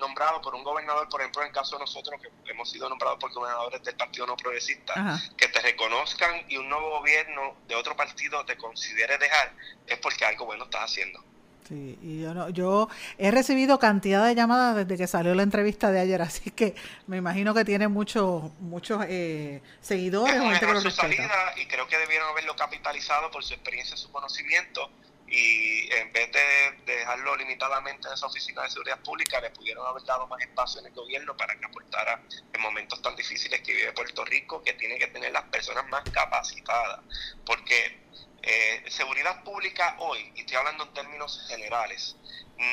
nombrado 0.00 0.40
por 0.40 0.54
un 0.54 0.64
gobernador, 0.64 1.08
por 1.08 1.20
ejemplo, 1.20 1.42
en 1.42 1.48
el 1.48 1.54
caso 1.54 1.76
de 1.76 1.80
nosotros, 1.80 2.20
que 2.20 2.50
hemos 2.50 2.68
sido 2.68 2.88
nombrados 2.88 3.18
por 3.20 3.32
gobernadores 3.32 3.82
del 3.84 3.94
Partido 3.94 4.26
No 4.26 4.36
Progresista, 4.36 5.20
que 5.36 5.48
te 5.48 5.60
reconozcan 5.60 6.44
y 6.48 6.56
un 6.56 6.68
nuevo 6.68 6.98
gobierno 6.98 7.56
de 7.68 7.76
otro 7.76 7.94
partido 7.96 8.44
te 8.44 8.56
considere 8.56 9.18
dejar, 9.18 9.52
es 9.86 9.98
porque 9.98 10.24
algo 10.24 10.46
bueno 10.46 10.64
estás 10.64 10.90
haciendo. 10.90 11.22
Sí, 11.70 11.96
y 12.02 12.20
yo, 12.20 12.34
no, 12.34 12.48
yo 12.48 12.88
he 13.16 13.30
recibido 13.30 13.78
cantidad 13.78 14.26
de 14.26 14.34
llamadas 14.34 14.74
desde 14.74 14.96
que 14.96 15.06
salió 15.06 15.36
la 15.36 15.44
entrevista 15.44 15.92
de 15.92 16.00
ayer, 16.00 16.20
así 16.22 16.50
que 16.50 16.74
me 17.06 17.16
imagino 17.16 17.54
que 17.54 17.64
tiene 17.64 17.86
muchos 17.86 18.50
muchos 18.58 19.04
eh, 19.08 19.62
seguidores. 19.80 20.34
su 20.82 20.90
salida 20.90 21.54
y 21.56 21.66
creo 21.66 21.86
que 21.86 21.96
debieron 21.96 22.28
haberlo 22.28 22.56
capitalizado 22.56 23.30
por 23.30 23.44
su 23.44 23.54
experiencia, 23.54 23.96
su 23.96 24.10
conocimiento 24.10 24.90
y 25.28 25.88
en 25.92 26.12
vez 26.12 26.32
de 26.32 26.92
dejarlo 26.92 27.36
limitadamente 27.36 28.08
en 28.08 28.14
esa 28.14 28.26
oficina 28.26 28.62
de 28.64 28.70
seguridad 28.70 28.98
pública, 28.98 29.40
le 29.40 29.50
pudieron 29.50 29.86
haber 29.86 30.02
dado 30.02 30.26
más 30.26 30.40
espacio 30.40 30.80
en 30.80 30.88
el 30.88 30.92
gobierno 30.92 31.36
para 31.36 31.54
que 31.54 31.66
aportara 31.66 32.20
en 32.52 32.60
momentos 32.60 33.00
tan 33.00 33.14
difíciles 33.14 33.60
que 33.60 33.72
vive 33.72 33.92
Puerto 33.92 34.24
Rico, 34.24 34.60
que 34.64 34.72
tiene 34.72 34.98
que 34.98 35.06
tener 35.06 35.30
las 35.30 35.44
personas 35.44 35.86
más 35.88 36.02
capacitadas. 36.10 36.98
Porque 37.46 38.00
eh, 38.42 38.84
seguridad 38.88 39.42
pública 39.44 39.96
hoy, 39.98 40.32
y 40.34 40.40
estoy 40.40 40.56
hablando 40.56 40.84
en 40.84 40.94
términos 40.94 41.46
generales, 41.48 42.16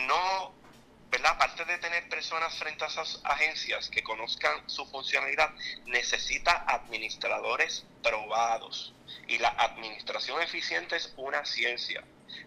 no, 0.07 0.53
¿verdad? 1.09 1.31
Aparte 1.33 1.65
de 1.65 1.77
tener 1.77 2.07
personas 2.09 2.57
frente 2.57 2.83
a 2.83 2.87
esas 2.87 3.21
agencias 3.23 3.89
que 3.89 4.03
conozcan 4.03 4.69
su 4.69 4.85
funcionalidad, 4.85 5.53
necesita 5.85 6.65
administradores 6.67 7.85
probados. 8.03 8.93
Y 9.27 9.37
la 9.37 9.49
administración 9.49 10.41
eficiente 10.41 10.95
es 10.95 11.13
una 11.17 11.45
ciencia 11.45 12.03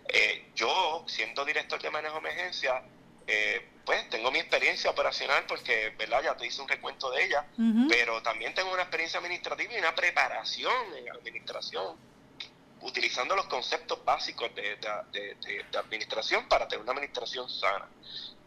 eh, 0.08 0.50
yo, 0.54 1.04
siendo 1.06 1.44
director 1.44 1.80
de 1.80 1.90
manejo 1.90 2.14
de 2.14 2.20
emergencia, 2.20 2.82
eh, 3.26 3.68
pues 3.84 4.08
tengo 4.10 4.30
mi 4.30 4.38
experiencia 4.38 4.90
operacional 4.90 5.44
porque, 5.46 5.90
¿verdad? 5.96 6.22
Ya 6.22 6.36
te 6.36 6.46
hice 6.46 6.60
un 6.60 6.68
recuento 6.68 7.10
de 7.10 7.24
ella, 7.24 7.46
pero 7.88 8.22
también 8.22 8.54
tengo 8.54 8.72
una 8.72 8.82
experiencia 8.82 9.18
administrativa 9.18 9.72
y 9.72 9.78
una 9.78 9.94
preparación 9.94 10.72
en 10.96 11.10
administración, 11.10 11.96
utilizando 12.82 13.36
los 13.36 13.46
conceptos 13.46 14.04
básicos 14.04 14.54
de, 14.54 14.76
de 14.76 15.78
administración 15.78 16.48
para 16.48 16.66
tener 16.68 16.82
una 16.82 16.92
administración 16.92 17.48
sana. 17.48 17.88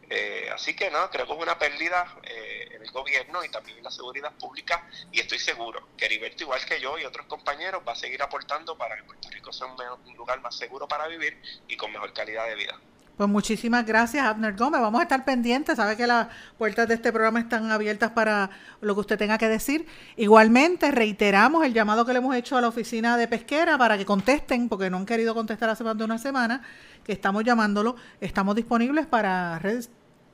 Eh, 0.09 0.49
así 0.53 0.75
que 0.75 0.91
no, 0.91 1.09
creo 1.09 1.25
que 1.25 1.33
es 1.33 1.39
una 1.39 1.57
pérdida 1.57 2.05
eh, 2.23 2.67
en 2.71 2.83
el 2.83 2.91
gobierno 2.91 3.43
y 3.43 3.49
también 3.49 3.77
en 3.77 3.83
la 3.83 3.91
seguridad 3.91 4.31
pública 4.33 4.87
y 5.11 5.19
estoy 5.19 5.39
seguro 5.39 5.89
que 5.97 6.05
Heriberto, 6.05 6.43
igual 6.43 6.63
que 6.65 6.79
yo 6.79 6.97
y 6.99 7.05
otros 7.05 7.25
compañeros, 7.25 7.81
va 7.87 7.93
a 7.93 7.95
seguir 7.95 8.21
aportando 8.21 8.77
para 8.77 8.95
que 8.95 9.03
Puerto 9.03 9.29
Rico 9.31 9.51
sea 9.53 9.67
un, 9.67 10.15
lugar 10.15 10.41
más 10.41 10.55
seguro 10.55 10.87
para 10.87 11.07
vivir 11.07 11.41
y 11.67 11.77
con 11.77 11.91
mejor 11.91 12.13
calidad 12.13 12.47
de 12.47 12.55
vida. 12.55 12.79
Pues 13.17 13.29
muchísimas 13.29 13.85
gracias, 13.85 14.25
Abner 14.25 14.55
Gómez. 14.55 14.81
Vamos 14.81 14.99
a 14.99 15.03
estar 15.03 15.23
pendientes. 15.23 15.77
Sabe 15.77 15.95
que 15.95 16.07
las 16.07 16.27
puertas 16.57 16.87
de 16.87 16.95
este 16.95 17.11
programa 17.11 17.39
están 17.39 17.69
abiertas 17.71 18.11
para 18.11 18.49
lo 18.81 18.95
que 18.95 19.01
usted 19.01 19.17
tenga 19.19 19.37
que 19.37 19.47
decir. 19.47 19.85
Igualmente, 20.17 20.89
reiteramos 20.89 21.63
el 21.63 21.73
llamado 21.73 22.05
que 22.05 22.13
le 22.13 22.19
hemos 22.19 22.35
hecho 22.35 22.57
a 22.57 22.61
la 22.61 22.69
oficina 22.69 23.15
de 23.15 23.27
pesquera 23.27 23.77
para 23.77 23.97
que 23.99 24.05
contesten, 24.05 24.67
porque 24.67 24.89
no 24.89 24.97
han 24.97 25.05
querido 25.05 25.35
contestar 25.35 25.69
hace 25.69 25.83
más 25.83 25.95
de 25.95 26.03
una 26.03 26.17
semana, 26.17 26.63
que 27.03 27.11
estamos 27.11 27.43
llamándolo. 27.43 27.95
Estamos 28.19 28.55
disponibles 28.55 29.05
para 29.05 29.61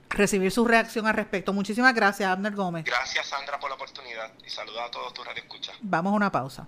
recibir 0.09 0.49
su 0.49 0.65
reacción 0.65 1.05
al 1.05 1.15
respecto. 1.15 1.51
Muchísimas 1.51 1.93
gracias, 1.93 2.29
Abner 2.29 2.55
Gómez. 2.55 2.85
Gracias, 2.85 3.27
Sandra, 3.27 3.59
por 3.59 3.69
la 3.69 3.75
oportunidad 3.75 4.31
y 4.45 4.49
saludos 4.49 4.81
a 4.87 4.89
todos 4.89 5.13
tus 5.13 5.25
radioescuchas. 5.25 5.75
Vamos 5.81 6.13
a 6.13 6.15
una 6.15 6.31
pausa. 6.31 6.67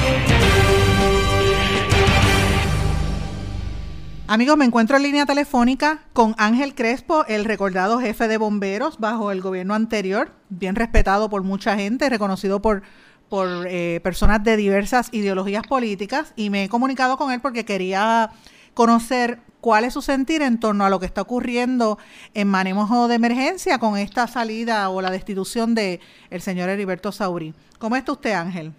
Amigos, 4.33 4.55
me 4.55 4.63
encuentro 4.63 4.95
en 4.95 5.03
línea 5.03 5.25
telefónica 5.25 6.05
con 6.13 6.35
Ángel 6.37 6.73
Crespo, 6.73 7.25
el 7.25 7.43
recordado 7.43 7.99
jefe 7.99 8.29
de 8.29 8.37
bomberos 8.37 8.97
bajo 8.97 9.29
el 9.29 9.41
gobierno 9.41 9.73
anterior, 9.73 10.31
bien 10.47 10.77
respetado 10.77 11.29
por 11.29 11.43
mucha 11.43 11.75
gente, 11.75 12.09
reconocido 12.09 12.61
por, 12.61 12.81
por 13.27 13.67
eh, 13.67 13.99
personas 14.05 14.41
de 14.41 14.55
diversas 14.55 15.09
ideologías 15.11 15.67
políticas, 15.67 16.31
y 16.37 16.49
me 16.49 16.63
he 16.63 16.69
comunicado 16.69 17.17
con 17.17 17.33
él 17.33 17.41
porque 17.41 17.65
quería 17.65 18.31
conocer 18.73 19.41
cuál 19.59 19.83
es 19.83 19.91
su 19.91 20.01
sentir 20.01 20.41
en 20.43 20.61
torno 20.61 20.85
a 20.85 20.89
lo 20.89 21.01
que 21.01 21.07
está 21.07 21.23
ocurriendo 21.23 21.97
en 22.33 22.47
manejo 22.47 23.09
de 23.09 23.15
emergencia 23.15 23.79
con 23.79 23.97
esta 23.97 24.27
salida 24.27 24.87
o 24.87 25.01
la 25.01 25.11
destitución 25.11 25.75
de 25.75 25.99
el 26.29 26.41
señor 26.41 26.69
Heriberto 26.69 27.11
Sauri. 27.11 27.53
¿Cómo 27.79 27.97
está 27.97 28.13
usted, 28.13 28.31
Ángel? 28.31 28.71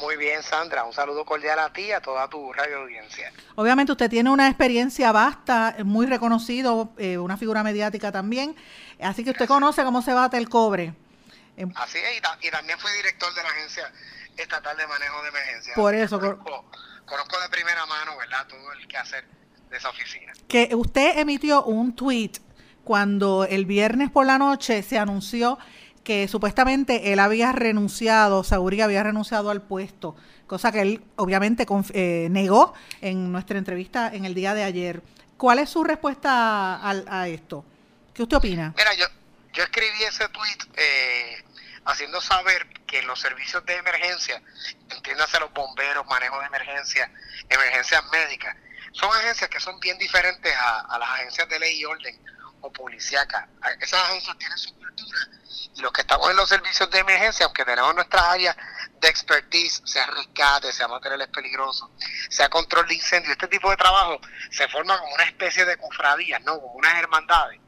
Muy 0.00 0.16
bien, 0.16 0.42
Sandra. 0.42 0.84
Un 0.84 0.92
saludo 0.92 1.24
cordial 1.24 1.58
a 1.58 1.72
ti 1.72 1.82
y 1.82 1.92
a 1.92 2.00
toda 2.00 2.28
tu 2.28 2.52
radio 2.52 2.78
audiencia. 2.82 3.32
Obviamente 3.54 3.92
usted 3.92 4.10
tiene 4.10 4.30
una 4.30 4.48
experiencia 4.48 5.12
vasta, 5.12 5.76
muy 5.84 6.06
reconocido, 6.06 6.92
eh, 6.98 7.18
una 7.18 7.36
figura 7.36 7.62
mediática 7.62 8.12
también. 8.12 8.54
Así 9.00 9.24
que 9.24 9.30
usted 9.30 9.46
conoce 9.46 9.82
cómo 9.84 10.02
se 10.02 10.12
bate 10.12 10.36
el 10.36 10.48
cobre. 10.48 10.94
Em, 11.56 11.72
Así 11.76 11.98
es, 11.98 12.18
y, 12.18 12.20
ta- 12.20 12.38
y 12.42 12.50
también 12.50 12.78
fui 12.78 12.90
director 12.92 13.32
de 13.34 13.42
la 13.42 13.48
Agencia 13.48 13.92
Estatal 14.36 14.76
de 14.76 14.86
Manejo 14.86 15.22
de 15.22 15.28
Emergencia. 15.28 15.74
Por 15.74 15.94
eso, 15.94 16.18
Conozco, 16.18 16.64
conozco 17.06 17.40
de 17.40 17.48
primera 17.48 17.86
mano, 17.86 18.16
¿verdad? 18.18 18.46
Todo 18.48 18.72
el 18.72 18.86
quehacer 18.88 19.24
de 19.70 19.76
esa 19.76 19.88
oficina. 19.90 20.32
que 20.48 20.70
usted 20.74 21.18
emitió 21.18 21.64
un 21.64 21.94
tweet 21.94 22.32
cuando 22.82 23.44
el 23.44 23.64
viernes 23.64 24.10
por 24.10 24.26
la 24.26 24.36
noche 24.38 24.82
se 24.82 24.98
anunció 24.98 25.58
que 26.04 26.28
supuestamente 26.28 27.12
él 27.12 27.18
había 27.18 27.50
renunciado, 27.52 28.44
Sauri 28.44 28.80
había 28.82 29.02
renunciado 29.02 29.50
al 29.50 29.62
puesto, 29.62 30.14
cosa 30.46 30.70
que 30.70 30.82
él 30.82 31.02
obviamente 31.16 31.66
eh, 31.94 32.28
negó 32.30 32.74
en 33.00 33.32
nuestra 33.32 33.58
entrevista 33.58 34.10
en 34.12 34.24
el 34.26 34.34
día 34.34 34.54
de 34.54 34.62
ayer. 34.64 35.02
¿Cuál 35.38 35.58
es 35.58 35.70
su 35.70 35.82
respuesta 35.82 36.76
al- 36.76 37.06
a, 37.08 37.26
esto? 37.28 37.64
¿Qué 38.12 38.22
usted 38.22 38.36
opina? 38.36 38.72
Mira, 38.76 38.94
yo, 38.94 39.06
yo 39.54 39.62
escribí 39.64 40.02
ese 40.06 40.28
tweet 40.28 40.58
eh, 40.76 41.42
haciendo 41.86 42.20
saber 42.20 42.66
que 42.86 43.02
los 43.02 43.18
servicios 43.18 43.64
de 43.66 43.74
emergencia, 43.76 44.40
entiéndase 44.90 45.40
los 45.40 45.52
bomberos, 45.52 46.06
manejo 46.06 46.38
de 46.38 46.46
emergencia, 46.46 47.10
emergencias 47.48 48.02
médicas, 48.12 48.54
son 48.92 49.10
agencias 49.10 49.50
que 49.50 49.58
son 49.58 49.80
bien 49.80 49.98
diferentes 49.98 50.54
a, 50.54 50.80
a 50.80 50.98
las 50.98 51.08
agencias 51.10 51.48
de 51.48 51.58
ley 51.58 51.80
y 51.80 51.84
orden 51.84 52.16
o 52.64 52.72
policíacas. 52.72 53.46
Esas 53.80 54.00
agencias 54.02 54.38
tienen 54.38 54.58
su 54.58 54.74
cultura 54.74 55.18
y 55.76 55.80
los 55.80 55.92
que 55.92 56.02
estamos 56.02 56.30
en 56.30 56.36
los 56.36 56.48
servicios 56.48 56.88
de 56.90 56.98
emergencia, 56.98 57.46
aunque 57.46 57.64
tenemos 57.64 57.94
nuestras 57.94 58.22
áreas 58.22 58.56
de 59.00 59.08
expertise, 59.08 59.82
sea 59.84 60.06
rescate, 60.06 60.72
sea 60.72 60.88
materiales 60.88 61.28
peligrosos, 61.28 61.90
sea 62.30 62.48
control 62.48 62.86
de 62.86 62.94
incendios, 62.94 63.32
este 63.32 63.48
tipo 63.48 63.68
de 63.70 63.76
trabajo 63.76 64.20
se 64.50 64.68
forma 64.68 64.98
como 64.98 65.14
una 65.14 65.24
especie 65.24 65.64
de 65.64 65.76
cofradías, 65.76 66.42
¿no? 66.44 66.60
Como 66.60 66.74
unas 66.74 66.98
hermandades 66.98 67.60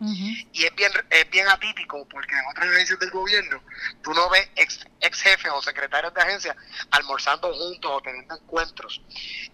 y 0.52 0.64
es 0.64 0.74
bien 0.74 0.92
es 1.10 1.30
bien 1.30 1.48
atípico 1.48 2.06
porque 2.08 2.34
en 2.34 2.46
otras 2.50 2.68
agencias 2.68 2.98
del 2.98 3.10
gobierno 3.10 3.62
tú 4.02 4.14
no 4.14 4.30
ves 4.30 4.48
ex, 4.56 4.86
ex 5.00 5.20
jefes 5.20 5.52
o 5.52 5.60
secretarios 5.60 6.14
de 6.14 6.22
agencia 6.22 6.56
almorzando 6.92 7.52
juntos 7.52 7.90
o 7.92 8.00
teniendo 8.00 8.36
encuentros 8.36 9.02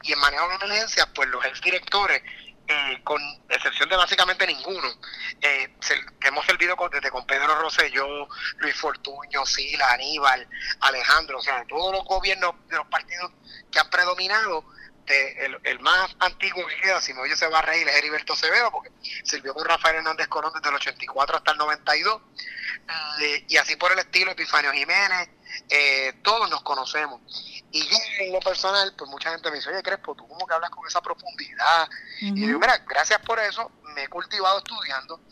y 0.02 0.12
en 0.12 0.18
manejo 0.18 0.48
de 0.48 0.54
emergencia 0.54 1.08
pues 1.14 1.28
los 1.30 1.44
ex 1.44 1.60
directores 1.62 2.22
con 3.04 3.20
excepción 3.48 3.88
de 3.88 3.96
básicamente 3.96 4.46
ninguno 4.46 4.88
eh, 5.40 5.74
que 6.20 6.28
hemos 6.28 6.46
servido 6.46 6.76
con, 6.76 6.90
desde 6.90 7.10
con 7.10 7.26
Pedro 7.26 7.54
Rosselló, 7.60 8.28
Luis 8.58 8.76
Fortuño, 8.76 9.44
Sila, 9.44 9.92
Aníbal, 9.92 10.48
Alejandro, 10.80 11.38
o 11.38 11.42
sea, 11.42 11.64
todos 11.68 11.92
los 11.92 12.04
gobiernos 12.04 12.54
de 12.68 12.76
los 12.76 12.86
partidos 12.86 13.32
que 13.70 13.78
han 13.78 13.90
predominado 13.90 14.64
el 15.64 15.80
más 15.80 16.14
antiguo 16.20 16.66
que 16.66 16.76
queda, 16.76 17.00
si 17.00 17.12
me 17.12 17.20
oye 17.20 17.36
se 17.36 17.48
va 17.48 17.58
a 17.58 17.62
reír, 17.62 17.86
es 17.88 17.96
Heriberto 17.96 18.32
Acevedo, 18.32 18.70
porque 18.70 18.90
sirvió 19.24 19.54
con 19.54 19.66
Rafael 19.66 19.96
Hernández 19.96 20.28
Colón 20.28 20.52
desde 20.54 20.68
el 20.68 20.76
84 20.76 21.36
hasta 21.36 21.52
el 21.52 21.58
92, 21.58 22.22
eh, 23.20 23.44
y 23.48 23.56
así 23.56 23.76
por 23.76 23.92
el 23.92 23.98
estilo, 23.98 24.30
Epifanio 24.30 24.72
Jiménez, 24.72 25.28
eh, 25.68 26.20
todos 26.22 26.48
nos 26.50 26.62
conocemos. 26.62 27.20
Y 27.70 27.82
yo 27.88 27.96
en 28.18 28.32
lo 28.32 28.40
personal, 28.40 28.94
pues 28.96 29.10
mucha 29.10 29.30
gente 29.30 29.50
me 29.50 29.56
dice, 29.56 29.70
oye 29.70 29.82
Crespo, 29.82 30.14
tú 30.14 30.26
como 30.28 30.46
que 30.46 30.54
hablas 30.54 30.70
con 30.70 30.86
esa 30.86 31.00
profundidad. 31.00 31.88
Y 32.20 32.40
yo 32.40 32.46
digo, 32.48 32.58
mira, 32.60 32.78
gracias 32.86 33.20
por 33.20 33.38
eso, 33.40 33.70
me 33.94 34.04
he 34.04 34.08
cultivado 34.08 34.58
estudiando, 34.58 35.22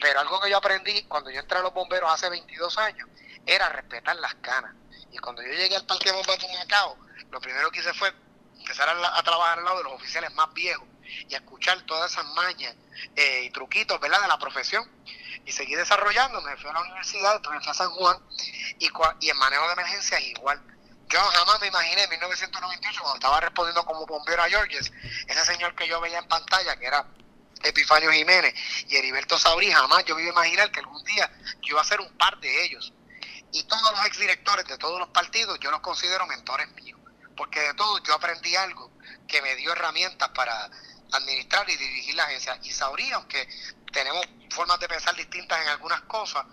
pero 0.00 0.20
algo 0.20 0.40
que 0.40 0.50
yo 0.50 0.56
aprendí 0.56 1.02
cuando 1.04 1.30
yo 1.30 1.40
entré 1.40 1.58
a 1.58 1.62
los 1.62 1.74
bomberos 1.74 2.10
hace 2.10 2.28
22 2.30 2.76
años 2.78 3.08
era 3.44 3.68
respetar 3.68 4.16
las 4.16 4.34
canas. 4.36 4.74
Y 5.10 5.18
cuando 5.18 5.42
yo 5.42 5.48
llegué 5.52 5.76
al 5.76 5.84
parque 5.86 6.10
de 6.10 6.16
bombas 6.16 6.38
de 6.38 6.48
Macao, 6.56 6.96
lo 7.30 7.40
primero 7.40 7.70
que 7.70 7.80
hice 7.80 7.92
fue 7.94 8.12
empezar 8.58 8.88
a, 8.88 8.94
la- 8.94 9.16
a 9.16 9.22
trabajar 9.22 9.58
al 9.58 9.64
lado 9.64 9.78
de 9.78 9.84
los 9.84 9.92
oficiales 9.94 10.32
más 10.34 10.52
viejos 10.54 10.86
y 11.28 11.34
a 11.34 11.38
escuchar 11.38 11.80
todas 11.82 12.12
esas 12.12 12.24
mañas 12.34 12.74
eh, 13.16 13.44
y 13.44 13.50
truquitos 13.50 13.98
¿verdad? 14.00 14.20
de 14.22 14.28
la 14.28 14.38
profesión. 14.38 14.84
Y 15.44 15.52
seguí 15.52 15.74
desarrollando, 15.74 16.40
me 16.42 16.56
fui 16.56 16.70
a 16.70 16.72
la 16.72 16.80
universidad, 16.82 17.32
después 17.32 17.56
me 17.56 17.60
fui 17.60 17.70
a 17.70 17.74
San 17.74 17.90
Juan 17.90 18.18
y, 18.78 18.88
y 19.20 19.30
en 19.30 19.36
manejo 19.36 19.66
de 19.66 19.72
emergencias 19.72 20.20
igual. 20.22 20.62
Yo 21.08 21.18
jamás 21.18 21.60
me 21.60 21.66
imaginé 21.66 22.04
en 22.04 22.10
1998, 22.10 23.00
cuando 23.00 23.16
estaba 23.16 23.40
respondiendo 23.40 23.84
como 23.84 24.06
bombero 24.06 24.42
a 24.42 24.48
Georges, 24.48 24.92
ese 25.26 25.44
señor 25.44 25.74
que 25.74 25.88
yo 25.88 26.00
veía 26.00 26.18
en 26.18 26.28
pantalla, 26.28 26.76
que 26.76 26.86
era 26.86 27.04
Epifanio 27.62 28.12
Jiménez 28.12 28.54
y 28.88 28.96
Heriberto 28.96 29.36
Saurí, 29.36 29.70
jamás 29.72 30.04
yo 30.04 30.14
me 30.14 30.22
iba 30.22 30.30
a 30.30 30.34
imaginar 30.34 30.70
que 30.70 30.80
algún 30.80 31.02
día 31.04 31.30
yo 31.62 31.72
iba 31.72 31.80
a 31.80 31.84
ser 31.84 32.00
un 32.00 32.16
par 32.16 32.38
de 32.38 32.64
ellos. 32.64 32.92
Y 33.52 33.64
todos 33.64 33.90
los 33.90 34.06
exdirectores 34.06 34.64
de 34.66 34.78
todos 34.78 35.00
los 35.00 35.08
partidos 35.08 35.58
yo 35.60 35.72
los 35.72 35.80
considero 35.80 36.26
mentores 36.26 36.70
míos, 36.74 37.00
porque 37.36 37.60
de 37.60 37.74
todos 37.74 38.00
yo 38.04 38.14
aprendí 38.14 38.54
algo 38.54 38.92
que 39.26 39.42
me 39.42 39.56
dio 39.56 39.72
herramientas 39.72 40.28
para 40.28 40.70
administrar 41.12 41.68
y 41.68 41.76
dirigir 41.76 42.14
la 42.14 42.24
agencia. 42.24 42.58
Y 42.62 42.70
Saurí, 42.70 43.10
aunque 43.10 43.48
tenemos 43.92 44.24
formas 44.50 44.78
de 44.80 44.88
pensar 44.88 45.14
distintas 45.14 45.60
en 45.62 45.68
algunas 45.68 46.00
cosas, 46.02 46.44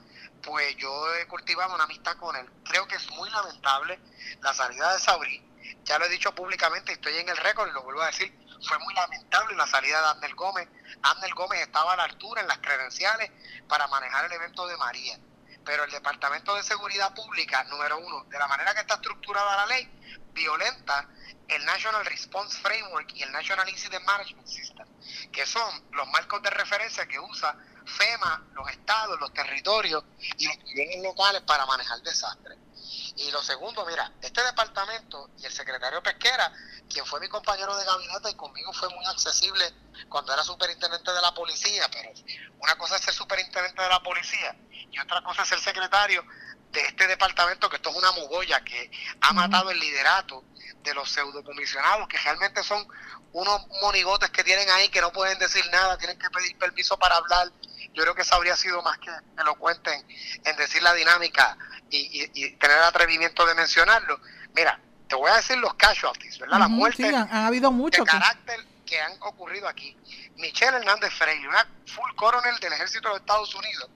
pues 0.42 0.76
yo 0.78 1.16
he 1.16 1.28
cultivado 1.28 1.74
una 1.76 1.84
amistad 1.84 2.16
con 2.18 2.36
él. 2.36 2.50
Creo 2.64 2.88
que 2.88 2.96
es 2.96 3.10
muy 3.12 3.30
lamentable 3.30 4.00
la 4.42 4.54
salida 4.54 4.94
de 4.94 5.00
Saurí. 5.00 5.44
Ya 5.84 6.00
lo 6.00 6.06
he 6.06 6.10
dicho 6.10 6.34
públicamente, 6.34 6.94
estoy 6.94 7.18
en 7.18 7.30
el 7.30 7.38
récord 7.38 7.70
y 7.70 7.74
lo 7.74 7.84
vuelvo 7.84 8.02
a 8.02 8.08
decir. 8.08 8.34
Fue 8.68 8.80
muy 8.80 8.94
lamentable 8.94 9.56
la 9.56 9.68
salida 9.68 10.02
de 10.02 10.08
Andel 10.08 10.36
Gómez. 10.36 10.68
Andel 11.02 11.34
Gómez 11.34 11.62
estaba 11.62 11.94
a 11.94 11.98
la 11.98 12.04
altura 12.04 12.42
en 12.42 12.48
las 12.48 12.58
credenciales 12.60 13.32
para 13.68 13.88
manejar 13.88 14.26
el 14.26 14.32
evento 14.32 14.68
de 14.68 14.78
María. 14.78 15.18
Pero 15.66 15.84
el 15.84 15.92
Departamento 15.92 16.56
de 16.56 16.64
Seguridad 16.64 17.14
Pública, 17.14 17.64
número 17.66 18.00
uno, 18.00 18.24
de 18.30 18.40
la 18.40 18.48
manera 18.48 18.74
que 18.74 18.82
está 18.82 18.96
estructurada 18.96 19.58
la 19.58 19.66
ley, 19.68 19.90
violenta 20.34 21.08
el 21.48 21.66
National 21.66 22.06
Response 22.06 22.58
Framework 22.60 23.14
y 23.16 23.24
el 23.24 23.32
National 23.32 23.68
Incident 23.70 24.06
Management 24.06 24.48
System, 24.48 24.87
que 25.32 25.46
son 25.46 25.84
los 25.92 26.08
marcos 26.08 26.42
de 26.42 26.50
referencia 26.50 27.08
que 27.08 27.20
usa 27.20 27.56
FEMA, 27.86 28.48
los 28.54 28.70
estados, 28.70 29.20
los 29.20 29.34
territorios 29.34 30.04
y 30.38 30.48
los 30.48 30.58
gobiernos 30.58 31.04
locales 31.04 31.42
para 31.44 31.66
manejar 31.66 32.02
desastres. 32.02 32.58
Y 33.16 33.32
lo 33.32 33.42
segundo, 33.42 33.86
mira, 33.86 34.12
este 34.22 34.44
departamento 34.44 35.32
y 35.40 35.46
el 35.46 35.52
secretario 35.52 36.04
Pesquera, 36.04 36.52
quien 36.88 37.06
fue 37.06 37.20
mi 37.20 37.28
compañero 37.28 37.76
de 37.76 37.84
gabinete 37.84 38.30
y 38.30 38.36
conmigo 38.36 38.72
fue 38.74 38.90
muy 38.90 39.06
accesible 39.06 39.74
cuando 40.08 40.34
era 40.34 40.44
superintendente 40.44 41.12
de 41.12 41.22
la 41.22 41.34
policía, 41.34 41.90
pero 41.92 42.12
una 42.60 42.76
cosa 42.78 42.96
es 42.96 43.02
ser 43.02 43.14
superintendente 43.14 43.82
de 43.82 43.90
la 43.90 44.04
policía 44.04 44.56
y 44.92 45.00
otra 45.00 45.24
cosa 45.24 45.42
es 45.42 45.50
ser 45.50 45.60
secretario 45.60 46.24
de 46.72 46.82
este 46.82 47.08
departamento, 47.08 47.70
que 47.70 47.78
esto 47.78 47.90
es 47.90 47.96
una 47.96 48.12
mogolla 48.12 48.64
que 48.64 48.92
ha 49.22 49.34
matado 49.34 49.72
el 49.72 49.80
liderato 49.80 50.44
de 50.88 50.94
los 50.96 51.10
pseudocomisionados, 51.12 52.08
que 52.08 52.18
realmente 52.18 52.64
son 52.64 52.86
unos 53.32 53.62
monigotes 53.82 54.30
que 54.32 54.44
tienen 54.44 54.70
ahí 54.70 54.90
que 54.90 55.02
no 55.02 55.12
pueden 55.12 55.38
decir 55.38 55.64
nada, 55.72 55.98
tienen 55.98 56.18
que 56.18 56.30
pedir 56.30 56.58
permiso 56.58 56.98
para 56.98 57.18
hablar. 57.18 57.48
Yo 57.94 58.04
creo 58.04 58.16
que 58.16 58.22
eso 58.22 58.36
habría 58.36 58.56
sido 58.56 58.82
más 58.82 58.98
que 59.00 59.12
elocuente 59.38 59.94
en, 59.94 60.06
en 60.46 60.56
decir 60.56 60.82
la 60.82 60.94
dinámica 60.94 61.58
y, 61.90 62.24
y- 62.24 62.32
y 62.34 62.58
tener 62.58 62.78
el 62.78 62.84
atrevimiento 62.84 63.46
de 63.46 63.56
mencionarlo. 63.56 64.20
Mira, 64.54 64.80
te 65.08 65.16
voy 65.16 65.30
a 65.32 65.36
decir 65.36 65.58
los 65.58 65.74
casualties, 65.76 66.38
¿verdad? 66.40 66.60
Las 66.60 66.68
Ujú, 66.70 66.78
muertes 66.78 67.10
sí, 67.10 67.16
han, 67.16 67.30
han 67.32 67.46
habido 67.46 67.72
muchos. 67.72 68.06
de 68.06 68.12
que- 68.12 68.18
carácter 68.18 68.60
que 68.86 69.02
han 69.02 69.14
ocurrido 69.22 69.68
aquí. 69.68 69.96
Michelle 70.36 70.78
Hernández 70.78 71.14
Freire, 71.14 71.48
una 71.48 71.68
full 71.86 72.10
coronel 72.16 72.58
del 72.60 72.72
ejército 72.74 73.10
de 73.10 73.18
Estados 73.18 73.54
Unidos, 73.54 73.90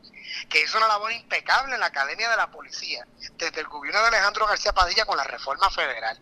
que 0.49 0.61
hizo 0.61 0.77
una 0.77 0.87
labor 0.87 1.11
impecable 1.11 1.73
en 1.73 1.79
la 1.79 1.87
Academia 1.87 2.29
de 2.29 2.37
la 2.37 2.51
Policía, 2.51 3.05
desde 3.33 3.61
el 3.61 3.67
gobierno 3.67 4.01
de 4.01 4.07
Alejandro 4.07 4.47
García 4.47 4.73
Padilla 4.73 5.05
con 5.05 5.17
la 5.17 5.23
reforma 5.23 5.69
federal. 5.69 6.19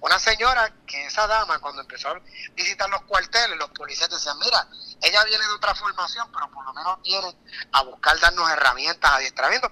Una 0.00 0.18
señora 0.18 0.72
que 0.86 1.06
esa 1.06 1.26
dama, 1.26 1.58
cuando 1.58 1.82
empezó 1.82 2.08
a 2.08 2.20
visitar 2.54 2.88
los 2.90 3.02
cuarteles, 3.02 3.56
los 3.56 3.70
policías 3.70 4.10
decían, 4.10 4.38
mira, 4.38 4.66
ella 5.02 5.24
viene 5.24 5.44
de 5.46 5.52
otra 5.52 5.74
formación, 5.74 6.30
pero 6.32 6.50
por 6.50 6.64
lo 6.64 6.72
menos 6.72 7.02
viene 7.02 7.36
a 7.72 7.82
buscar 7.82 8.18
darnos 8.18 8.50
herramientas, 8.50 9.12
adiestramiento. 9.12 9.70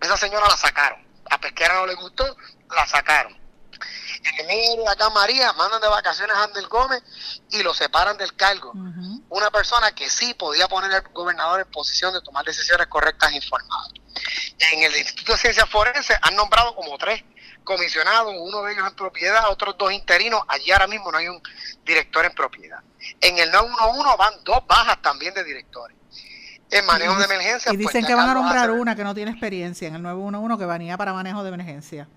Esa 0.00 0.16
señora 0.16 0.48
la 0.48 0.56
sacaron. 0.56 1.06
A 1.30 1.38
Pesquera 1.38 1.74
no 1.74 1.86
le 1.86 1.94
gustó, 1.94 2.36
la 2.74 2.86
sacaron. 2.86 3.37
En 4.24 4.40
el 4.40 4.46
medio 4.46 4.82
de 4.82 4.88
acá 4.88 5.10
María 5.10 5.52
mandan 5.52 5.80
de 5.80 5.88
vacaciones 5.88 6.34
a 6.36 6.44
Andel 6.44 6.66
Gómez 6.68 7.02
y 7.50 7.62
lo 7.62 7.74
separan 7.74 8.16
del 8.16 8.34
cargo. 8.34 8.72
Una 9.28 9.50
persona 9.50 9.92
que 9.92 10.08
sí 10.08 10.34
podía 10.34 10.68
poner 10.68 10.92
al 10.92 11.02
gobernador 11.12 11.60
en 11.60 11.70
posición 11.70 12.12
de 12.12 12.20
tomar 12.20 12.44
decisiones 12.44 12.86
correctas 12.88 13.32
e 13.32 13.36
informadas. 13.36 13.92
En 14.72 14.82
el 14.82 14.96
Instituto 14.96 15.32
de 15.32 15.38
Ciencias 15.38 15.68
Forenses 15.68 16.16
han 16.22 16.34
nombrado 16.34 16.74
como 16.74 16.98
tres 16.98 17.22
comisionados, 17.64 18.34
uno 18.38 18.62
de 18.62 18.72
ellos 18.72 18.86
en 18.88 18.96
propiedad, 18.96 19.50
otros 19.50 19.76
dos 19.78 19.92
interinos. 19.92 20.42
Allí 20.48 20.72
ahora 20.72 20.86
mismo 20.86 21.12
no 21.12 21.18
hay 21.18 21.28
un 21.28 21.40
director 21.84 22.24
en 22.24 22.32
propiedad. 22.32 22.80
En 23.20 23.38
el 23.38 23.50
911 23.50 24.16
van 24.18 24.34
dos 24.44 24.66
bajas 24.66 25.00
también 25.02 25.34
de 25.34 25.44
directores. 25.44 25.96
En 26.70 26.84
manejo 26.86 27.14
Y 27.14 27.18
de 27.18 27.24
emergencia. 27.24 27.72
Y 27.72 27.76
pues, 27.76 27.88
dicen 27.88 28.06
que 28.06 28.14
van 28.14 28.28
a 28.28 28.34
nombrar 28.34 28.70
una 28.70 28.96
que 28.96 29.04
no 29.04 29.14
tiene 29.14 29.30
experiencia 29.30 29.88
en 29.88 29.94
el 29.94 30.02
911 30.02 30.58
que 30.58 30.66
venía 30.66 30.96
para 30.96 31.12
manejo 31.12 31.42
de 31.42 31.48
emergencia. 31.48 32.08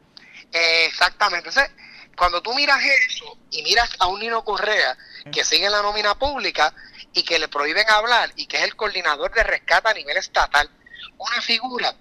Exactamente. 0.52 1.50
Entonces, 1.50 1.72
cuando 2.16 2.42
tú 2.42 2.54
miras 2.54 2.82
eso 2.84 3.38
y 3.52 3.64
miras 3.64 3.90
a 4.00 4.08
un 4.08 4.20
Nino 4.20 4.44
Correa 4.44 4.98
que 5.32 5.44
sigue 5.44 5.66
en 5.66 5.72
la 5.72 5.82
nómina 5.82 6.16
pública 6.16 6.74
y 7.14 7.24
que 7.24 7.40
le 7.40 7.48
prohíben 7.48 7.90
hablar 7.90 8.32
y 8.36 8.46
que 8.48 8.58
es 8.58 8.64
el 8.64 8.76
coordinador 8.76 9.34
de 9.34 9.44
rescate 9.44 9.90
a 9.90 9.94
nivel 9.94 10.18
estatal, 10.18 10.70
una 11.18 11.42
figura 11.42 11.96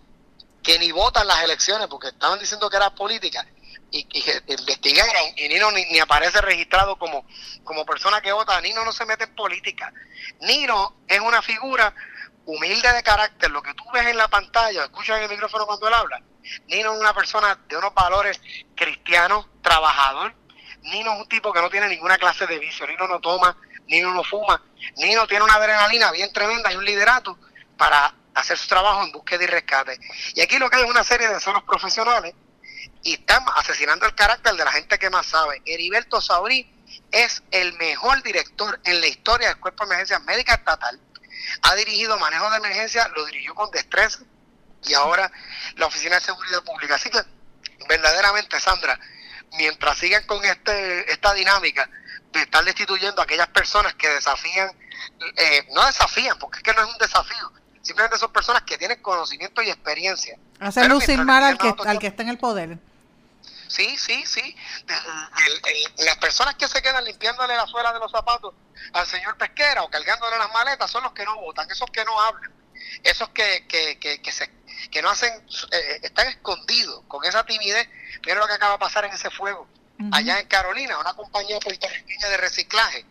que 0.62 0.78
ni 0.78 0.92
vota 0.92 1.22
en 1.22 1.28
las 1.28 1.42
elecciones 1.42 1.88
porque 1.88 2.08
estaban 2.08 2.38
diciendo 2.38 2.68
que 2.68 2.76
era 2.76 2.94
política 2.94 3.46
y, 3.90 4.06
y 4.10 4.22
que 4.22 4.42
investigaron 4.46 5.22
y 5.36 5.48
Nino 5.48 5.70
ni, 5.72 5.84
ni 5.86 5.98
aparece 5.98 6.40
registrado 6.40 6.98
como, 6.98 7.26
como 7.64 7.84
persona 7.84 8.20
que 8.20 8.32
vota, 8.32 8.60
Nino 8.60 8.84
no 8.84 8.92
se 8.92 9.06
mete 9.06 9.24
en 9.24 9.34
política. 9.34 9.92
Nino 10.40 11.02
es 11.08 11.20
una 11.20 11.42
figura 11.42 11.94
humilde 12.46 12.92
de 12.92 13.02
carácter, 13.02 13.50
lo 13.50 13.62
que 13.62 13.74
tú 13.74 13.84
ves 13.92 14.06
en 14.06 14.16
la 14.16 14.28
pantalla, 14.28 14.84
escuchas 14.84 15.18
en 15.18 15.24
el 15.24 15.30
micrófono 15.30 15.66
cuando 15.66 15.88
él 15.88 15.94
habla, 15.94 16.22
Nino 16.66 16.94
es 16.94 17.00
una 17.00 17.14
persona 17.14 17.58
de 17.68 17.76
unos 17.76 17.94
valores 17.94 18.40
cristianos, 18.74 19.46
trabajador, 19.62 20.34
Nino 20.82 21.12
es 21.14 21.20
un 21.20 21.28
tipo 21.28 21.52
que 21.52 21.60
no 21.60 21.70
tiene 21.70 21.88
ninguna 21.88 22.18
clase 22.18 22.46
de 22.46 22.58
vicio, 22.58 22.86
Nino 22.86 23.06
no 23.06 23.20
toma, 23.20 23.56
Nino 23.86 24.12
no 24.12 24.24
fuma, 24.24 24.62
Nino 24.96 25.26
tiene 25.26 25.44
una 25.44 25.54
adrenalina 25.54 26.10
bien 26.12 26.32
tremenda 26.32 26.72
y 26.72 26.76
un 26.76 26.84
liderato 26.84 27.38
para 27.76 28.14
hacer 28.34 28.56
su 28.56 28.68
trabajo 28.68 29.04
en 29.04 29.12
búsqueda 29.12 29.44
y 29.44 29.46
rescate. 29.46 29.98
Y 30.34 30.40
aquí 30.40 30.58
lo 30.58 30.70
que 30.70 30.76
hay 30.76 30.82
es 30.84 30.90
una 30.90 31.04
serie 31.04 31.28
de 31.28 31.40
zonas 31.40 31.62
profesionales 31.64 32.34
y 33.02 33.14
están 33.14 33.44
asesinando 33.56 34.06
el 34.06 34.14
carácter 34.14 34.54
de 34.54 34.64
la 34.64 34.72
gente 34.72 34.98
que 34.98 35.10
más 35.10 35.26
sabe. 35.26 35.62
Heriberto 35.64 36.20
Saurí 36.20 36.70
es 37.10 37.42
el 37.50 37.72
mejor 37.74 38.22
director 38.22 38.80
en 38.84 39.00
la 39.00 39.06
historia 39.06 39.48
del 39.48 39.58
Cuerpo 39.58 39.84
de 39.84 39.88
Emergencias 39.88 40.22
Médicas 40.24 40.58
Estatal. 40.58 41.00
Ha 41.62 41.74
dirigido 41.74 42.18
manejo 42.18 42.50
de 42.50 42.56
emergencia, 42.56 43.08
lo 43.08 43.24
dirigió 43.26 43.54
con 43.54 43.70
destreza 43.70 44.20
y 44.84 44.94
ahora 44.94 45.30
la 45.76 45.86
Oficina 45.86 46.16
de 46.16 46.20
Seguridad 46.20 46.62
Pública. 46.64 46.94
Así 46.94 47.10
que, 47.10 47.20
verdaderamente, 47.88 48.58
Sandra, 48.60 48.98
mientras 49.56 49.98
sigan 49.98 50.24
con 50.26 50.44
este, 50.44 51.10
esta 51.10 51.34
dinámica 51.34 51.88
de 52.32 52.42
estar 52.42 52.64
destituyendo 52.64 53.20
a 53.20 53.24
aquellas 53.24 53.48
personas 53.48 53.94
que 53.94 54.08
desafían, 54.08 54.70
eh, 55.36 55.66
no 55.72 55.84
desafían, 55.86 56.38
porque 56.38 56.58
es 56.58 56.62
que 56.62 56.72
no 56.72 56.82
es 56.82 56.88
un 56.88 56.98
desafío, 56.98 57.52
simplemente 57.82 58.18
son 58.18 58.32
personas 58.32 58.62
que 58.62 58.78
tienen 58.78 59.02
conocimiento 59.02 59.62
y 59.62 59.70
experiencia. 59.70 60.38
Hacer 60.60 60.88
lucir 60.88 61.18
mal 61.24 61.42
al 61.42 61.58
que, 61.58 61.74
al 61.86 61.98
que 61.98 62.06
está 62.06 62.22
en 62.22 62.28
el 62.28 62.38
poder. 62.38 62.78
Sí, 63.70 63.96
sí, 63.98 64.24
sí. 64.26 64.56
las 65.98 66.16
personas 66.18 66.56
que 66.56 66.66
se 66.66 66.82
quedan 66.82 67.04
limpiándole 67.04 67.56
la 67.56 67.66
suela 67.68 67.92
de 67.92 68.00
los 68.00 68.10
zapatos 68.10 68.52
al 68.92 69.06
señor 69.06 69.38
Pesquera 69.38 69.84
o 69.84 69.90
cargándole 69.90 70.36
las 70.38 70.52
maletas 70.52 70.90
son 70.90 71.04
los 71.04 71.12
que 71.12 71.24
no 71.24 71.36
votan, 71.36 71.70
esos 71.70 71.88
que 71.90 72.04
no 72.04 72.20
hablan, 72.20 72.52
esos 73.04 73.28
que, 73.28 73.66
que, 73.68 73.98
que, 74.00 74.20
que 74.20 74.32
se 74.32 74.50
que 74.90 75.02
no 75.02 75.10
hacen, 75.10 75.32
eh, 75.70 76.00
están 76.02 76.26
escondidos 76.28 77.02
con 77.06 77.24
esa 77.24 77.44
timidez. 77.44 77.88
Mira 78.24 78.40
lo 78.40 78.46
que 78.46 78.54
acaba 78.54 78.72
de 78.72 78.78
pasar 78.78 79.04
en 79.04 79.12
ese 79.12 79.30
fuego. 79.30 79.68
Allá 80.12 80.40
en 80.40 80.48
Carolina, 80.48 80.98
una 80.98 81.12
compañía 81.12 81.60
puertorriqueña 81.60 82.28
de 82.28 82.36
reciclaje 82.38 83.04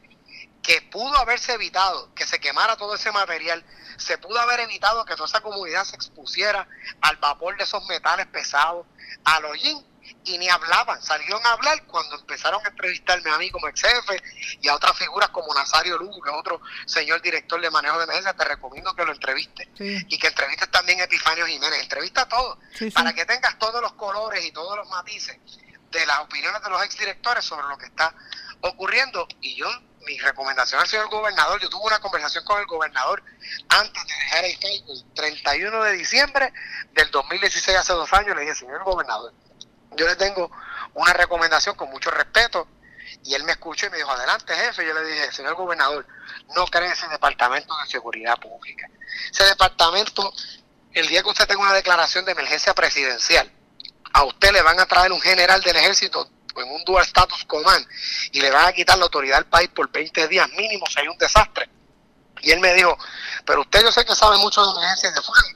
que 0.64 0.82
pudo 0.82 1.16
haberse 1.18 1.54
evitado 1.54 2.14
que 2.16 2.26
se 2.26 2.40
quemara 2.40 2.78
todo 2.78 2.96
ese 2.96 3.12
material, 3.12 3.64
se 3.98 4.18
pudo 4.18 4.40
haber 4.40 4.62
evitado 4.62 5.06
que 5.06 5.16
toda 5.16 5.28
esa 5.28 5.42
comunidad 5.42 5.84
se 5.84 5.96
expusiera 5.96 6.68
al 7.02 7.18
vapor 7.18 7.58
de 7.58 7.64
esos 7.64 7.86
metales 7.88 8.26
pesados, 8.28 8.88
al 9.24 9.46
hollín, 9.46 9.86
y 10.26 10.38
ni 10.38 10.50
hablaban, 10.50 11.02
salieron 11.02 11.46
a 11.46 11.54
hablar 11.54 11.84
cuando 11.86 12.18
empezaron 12.18 12.64
a 12.66 12.70
entrevistarme 12.70 13.30
a 13.32 13.38
mí 13.38 13.50
como 13.50 13.68
ex 13.68 13.82
jefe 13.82 14.22
y 14.62 14.68
a 14.68 14.76
otras 14.76 14.98
figuras 14.98 15.30
como 15.30 15.54
Nazario 15.54 15.98
Lugo, 15.98 16.22
que 16.22 16.30
es 16.30 16.36
otro 16.36 16.62
señor 16.86 17.22
director 17.22 17.60
de 17.62 17.70
manejo 17.70 17.98
de 17.98 18.04
emergencia, 18.04 18.34
te 18.34 18.46
recomiendo 18.46 18.94
que 18.96 19.06
lo 19.06 19.12
entrevistes 19.12 19.68
y 19.80 20.18
que 20.18 20.28
entrevistes 20.28 20.70
también 20.70 21.02
a 21.02 21.04
Epifanio 21.04 21.46
Jiménez, 21.46 21.82
entrevista 21.82 22.22
a 22.22 22.28
todos, 22.28 22.58
para 22.94 23.14
que 23.14 23.26
tengas 23.26 23.58
todos 23.58 23.82
los 23.82 23.94
colores 23.94 24.46
y 24.46 24.52
todos 24.52 24.78
los 24.78 24.88
matices 24.90 25.38
de 25.92 26.06
las 26.06 26.20
opiniones 26.20 26.62
de 26.62 26.70
los 26.70 26.84
exdirectores 26.84 27.44
sobre 27.46 27.68
lo 27.68 27.78
que 27.78 27.86
está 27.86 28.14
ocurriendo. 28.62 29.28
Y 29.42 29.56
yo 29.56 29.68
mi 30.06 30.18
recomendación 30.20 30.82
al 30.82 30.88
señor 30.88 31.10
gobernador, 31.10 31.60
yo 31.62 31.70
tuve 31.70 31.86
una 31.86 32.00
conversación 32.00 32.44
con 32.46 32.60
el 32.60 32.66
gobernador 32.66 33.24
antes 33.70 34.04
de 34.08 34.14
dejar 34.14 34.46
el 34.46 34.60
cargo, 34.60 34.94
el 34.94 35.14
31 35.14 35.84
de 35.84 35.92
diciembre 35.94 36.54
del 36.94 37.12
2016, 37.12 37.78
hace 37.78 37.94
dos 37.94 38.12
años, 38.14 38.36
le 38.36 38.42
dije, 38.42 38.56
señor 38.56 38.84
gobernador, 38.84 39.34
yo 39.96 40.08
le 40.08 40.16
tengo 40.16 40.52
una 40.94 41.14
recomendación 41.14 41.76
con 41.76 41.90
mucho 41.90 42.12
respeto 42.12 42.68
y 43.24 43.34
él 43.34 43.44
me 43.44 43.54
escuchó 43.54 43.88
y 43.88 43.90
me 43.90 43.98
dijo, 43.98 44.12
adelante 44.12 44.54
jefe, 44.56 44.86
yo 44.86 44.94
le 44.94 45.04
dije, 45.04 45.32
señor 45.32 45.56
gobernador, 45.56 46.06
no 46.56 46.66
cree 46.68 46.92
ese 46.92 47.08
departamento 47.08 47.76
de 47.84 47.90
seguridad 47.90 48.38
pública. 48.40 48.88
Ese 49.32 49.44
departamento, 49.46 50.34
el 50.94 51.08
día 51.08 51.22
que 51.24 51.30
usted 51.30 51.48
tenga 51.48 51.62
una 51.62 51.74
declaración 51.74 52.26
de 52.26 52.32
emergencia 52.32 52.74
presidencial, 52.74 53.52
a 54.14 54.24
usted 54.24 54.52
le 54.52 54.62
van 54.62 54.80
a 54.80 54.86
traer 54.86 55.12
un 55.12 55.22
general 55.22 55.62
del 55.62 55.76
ejército 55.76 56.30
en 56.56 56.70
un 56.72 56.84
dual 56.84 57.06
status 57.06 57.46
command 57.46 57.86
y 58.32 58.42
le 58.42 58.50
van 58.50 58.68
a 58.68 58.74
quitar 58.74 58.98
la 58.98 59.06
autoridad 59.06 59.38
al 59.38 59.46
país 59.46 59.70
por 59.70 59.90
20 59.92 60.28
días 60.28 60.50
mínimo 60.50 60.86
si 60.88 61.00
hay 61.00 61.08
un 61.08 61.18
desastre. 61.18 61.70
Y 62.42 62.52
él 62.52 62.60
me 62.60 62.74
dijo, 62.74 62.98
pero 63.46 63.62
usted 63.62 63.82
yo 63.82 63.92
sé 63.92 64.06
que 64.06 64.16
sabe 64.16 64.38
mucho 64.38 64.66
de 64.66 64.72
emergencias 64.72 65.14
de 65.14 65.22
fuego. 65.22 65.48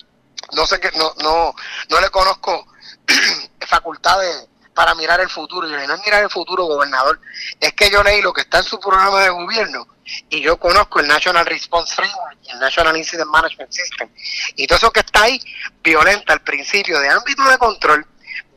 No 0.52 0.68
sé 0.68 0.80
que 0.80 0.92
no 0.98 1.14
no 1.24 1.56
no 1.90 2.02
le 2.02 2.10
conozco 2.10 2.68
facultades 3.68 4.48
para 4.74 4.96
mirar 4.96 5.20
el 5.22 5.30
futuro. 5.30 5.68
Yo 5.68 5.76
no 5.76 5.94
es 5.94 6.02
mirar 6.02 6.24
el 6.24 6.30
futuro, 6.30 6.66
gobernador, 6.66 7.20
es 7.60 7.74
que 7.74 7.90
yo 7.90 8.04
leí 8.04 8.22
lo 8.22 8.34
que 8.34 8.42
está 8.42 8.60
en 8.60 8.64
su 8.64 8.80
programa 8.80 9.22
de 9.22 9.30
gobierno 9.30 9.88
y 10.30 10.42
yo 10.42 10.58
conozco 10.58 11.00
el 11.00 11.08
National 11.08 11.46
Response 11.46 11.96
Framework 11.96 12.38
y 12.44 12.52
el 12.52 12.60
National 12.60 12.98
Incident 12.98 13.30
Management 13.30 13.72
System. 13.72 14.10
Y 14.56 14.68
todo 14.68 14.78
eso 14.78 14.92
que 14.92 15.00
está 15.00 15.24
ahí 15.24 15.40
violenta 15.82 16.34
el 16.34 16.42
principio 16.42 17.00
de 17.00 17.10
ámbito 17.10 17.44
de 17.44 17.58
control, 17.58 18.06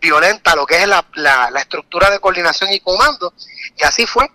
violenta 0.01 0.55
lo 0.57 0.67
que 0.67 0.83
es 0.83 0.89
la, 0.89 1.05
la, 1.15 1.61
estructura 1.61 2.11
de 2.11 2.21
coordinación 2.21 2.73
y 2.73 2.81
comando. 2.81 3.33
Y 3.77 3.85
así 3.85 4.07
fue. 4.07 4.29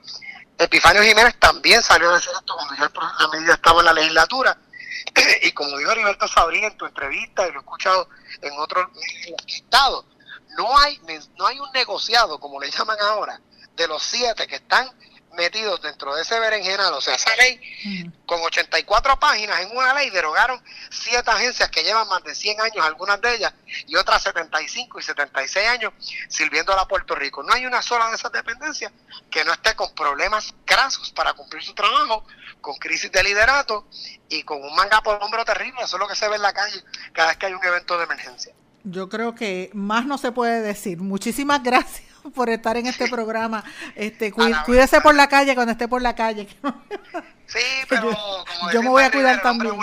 Epifanio 0.58 1.02
Jiménez 1.02 1.36
también 1.40 1.82
salió 1.82 2.12
a 2.12 2.16
decir 2.16 2.32
esto 2.38 2.56
cuando 2.56 2.76
ya 2.76 2.92
la 3.20 3.28
medida 3.30 3.54
estaba 3.54 3.80
en 3.80 3.86
la 3.86 3.94
legislatura. 3.94 4.58
y 5.44 5.52
como 5.52 5.78
dijo 5.78 5.92
Heriberto 5.92 6.28
Sabrín 6.28 6.64
en 6.64 6.78
tu 6.78 6.86
entrevista, 6.86 7.48
y 7.48 7.52
lo 7.52 7.60
he 7.60 7.62
escuchado 7.62 8.10
en 8.42 8.54
otros 8.58 8.88
estados, 9.48 10.06
no 10.58 10.78
hay, 10.80 11.00
no 11.38 11.48
hay 11.48 11.60
un 11.60 11.72
negociado, 11.72 12.40
como 12.40 12.60
le 12.60 12.70
llaman 12.70 12.98
ahora, 13.02 13.40
de 13.76 13.88
los 13.88 14.04
siete 14.04 14.48
que 14.48 14.56
están 14.56 14.90
metidos 15.34 15.82
dentro 15.82 16.16
de 16.16 16.22
ese 16.22 16.40
berenjenal, 16.40 16.94
o 16.94 17.02
sea, 17.02 17.16
esa 17.16 17.36
ley 17.36 18.12
con 18.26 18.42
84 18.42 19.20
páginas 19.20 19.62
en 19.62 19.76
una 19.76 19.94
ley 19.94 20.10
derogaron 20.10 20.62
siete 20.90 21.30
agencias 21.30 21.70
que 21.70 21.84
llevan 21.84 22.08
más 22.08 22.24
de 22.24 22.36
100 22.36 22.62
años, 22.62 22.86
algunas 22.86 23.20
de 23.22 23.36
ellas, 23.36 23.54
y 23.88 23.96
otras 23.96 24.24
75 24.24 25.00
y 25.00 25.04
76 25.04 25.68
años 25.68 25.94
sirviendo 26.28 26.74
a 26.74 26.88
Puerto 26.88 27.16
Rico. 27.16 27.44
No 27.44 27.54
hay 27.54 27.66
una 27.66 27.82
sola 27.82 28.10
de 28.10 28.16
esas 28.16 28.32
dependencias 28.32 28.92
que 29.30 29.44
no 29.44 29.54
esté 29.54 29.76
con 29.76 29.94
problemas 29.94 30.54
grasos 30.66 31.12
para 31.12 31.34
cumplir 31.34 31.64
su 31.64 31.74
trabajo, 31.74 32.26
con 32.60 32.76
crisis 32.76 33.12
de 33.12 33.24
liderato 33.24 33.88
y 34.30 34.44
con 34.44 34.62
un 34.62 34.76
manga 34.76 35.02
por 35.02 35.22
hombro 35.22 35.44
terrible. 35.46 35.82
Eso 35.84 35.98
es 35.98 36.00
lo 36.00 36.08
que 36.08 36.16
se 36.16 36.28
ve 36.28 36.36
en 36.36 36.42
la 36.42 36.54
calle 36.54 36.84
cada 37.14 37.30
vez 37.30 37.38
que 37.38 37.46
hay 37.48 37.54
un 37.54 37.64
evento 37.64 37.98
de 37.98 38.04
emergencia. 38.04 38.54
Yo 38.84 39.10
creo 39.10 39.36
que 39.36 39.70
más 39.74 40.06
no 40.06 40.18
se 40.18 40.32
puede 40.32 40.62
decir. 40.62 40.98
Muchísimas 40.98 41.62
gracias 41.62 42.11
por 42.36 42.50
estar 42.50 42.78
en 42.78 42.88
este 42.88 43.08
programa. 43.08 43.64
Este, 43.96 44.32
cuídese 44.32 45.02
por 45.02 45.16
la 45.16 45.28
calle 45.28 45.56
cuando 45.56 45.74
esté 45.74 45.88
por 45.88 46.02
la 46.02 46.16
calle. 46.16 46.48
Sí, 47.52 47.60
pero 47.90 48.10
yo, 48.72 48.82
me 48.82 48.88
voy 48.88 49.04
a 49.04 49.12
cuidar 49.12 49.42
también. 49.42 49.74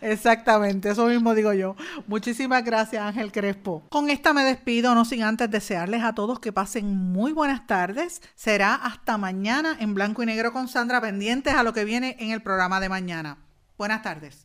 Exactamente, 0.00 0.88
eso 0.88 1.04
mismo 1.04 1.34
digo 1.34 1.52
yo. 1.52 1.76
Muchísimas 2.06 2.64
gracias, 2.64 3.02
Ángel 3.02 3.30
Crespo. 3.30 3.86
Con 3.90 4.08
esta 4.08 4.32
me 4.32 4.42
despido, 4.42 4.94
no 4.94 5.04
sin 5.04 5.22
antes 5.22 5.50
desearles 5.50 6.02
a 6.02 6.14
todos 6.14 6.40
que 6.40 6.50
pasen 6.50 6.96
muy 7.12 7.32
buenas 7.32 7.66
tardes. 7.66 8.22
Será 8.34 8.74
hasta 8.74 9.18
mañana 9.18 9.76
en 9.78 9.92
blanco 9.92 10.22
y 10.22 10.26
negro 10.26 10.50
con 10.50 10.66
Sandra, 10.66 11.02
pendientes 11.02 11.52
a 11.52 11.62
lo 11.62 11.74
que 11.74 11.84
viene 11.84 12.16
en 12.18 12.30
el 12.30 12.40
programa 12.40 12.80
de 12.80 12.88
mañana. 12.88 13.36
Buenas 13.76 14.00
tardes. 14.00 14.44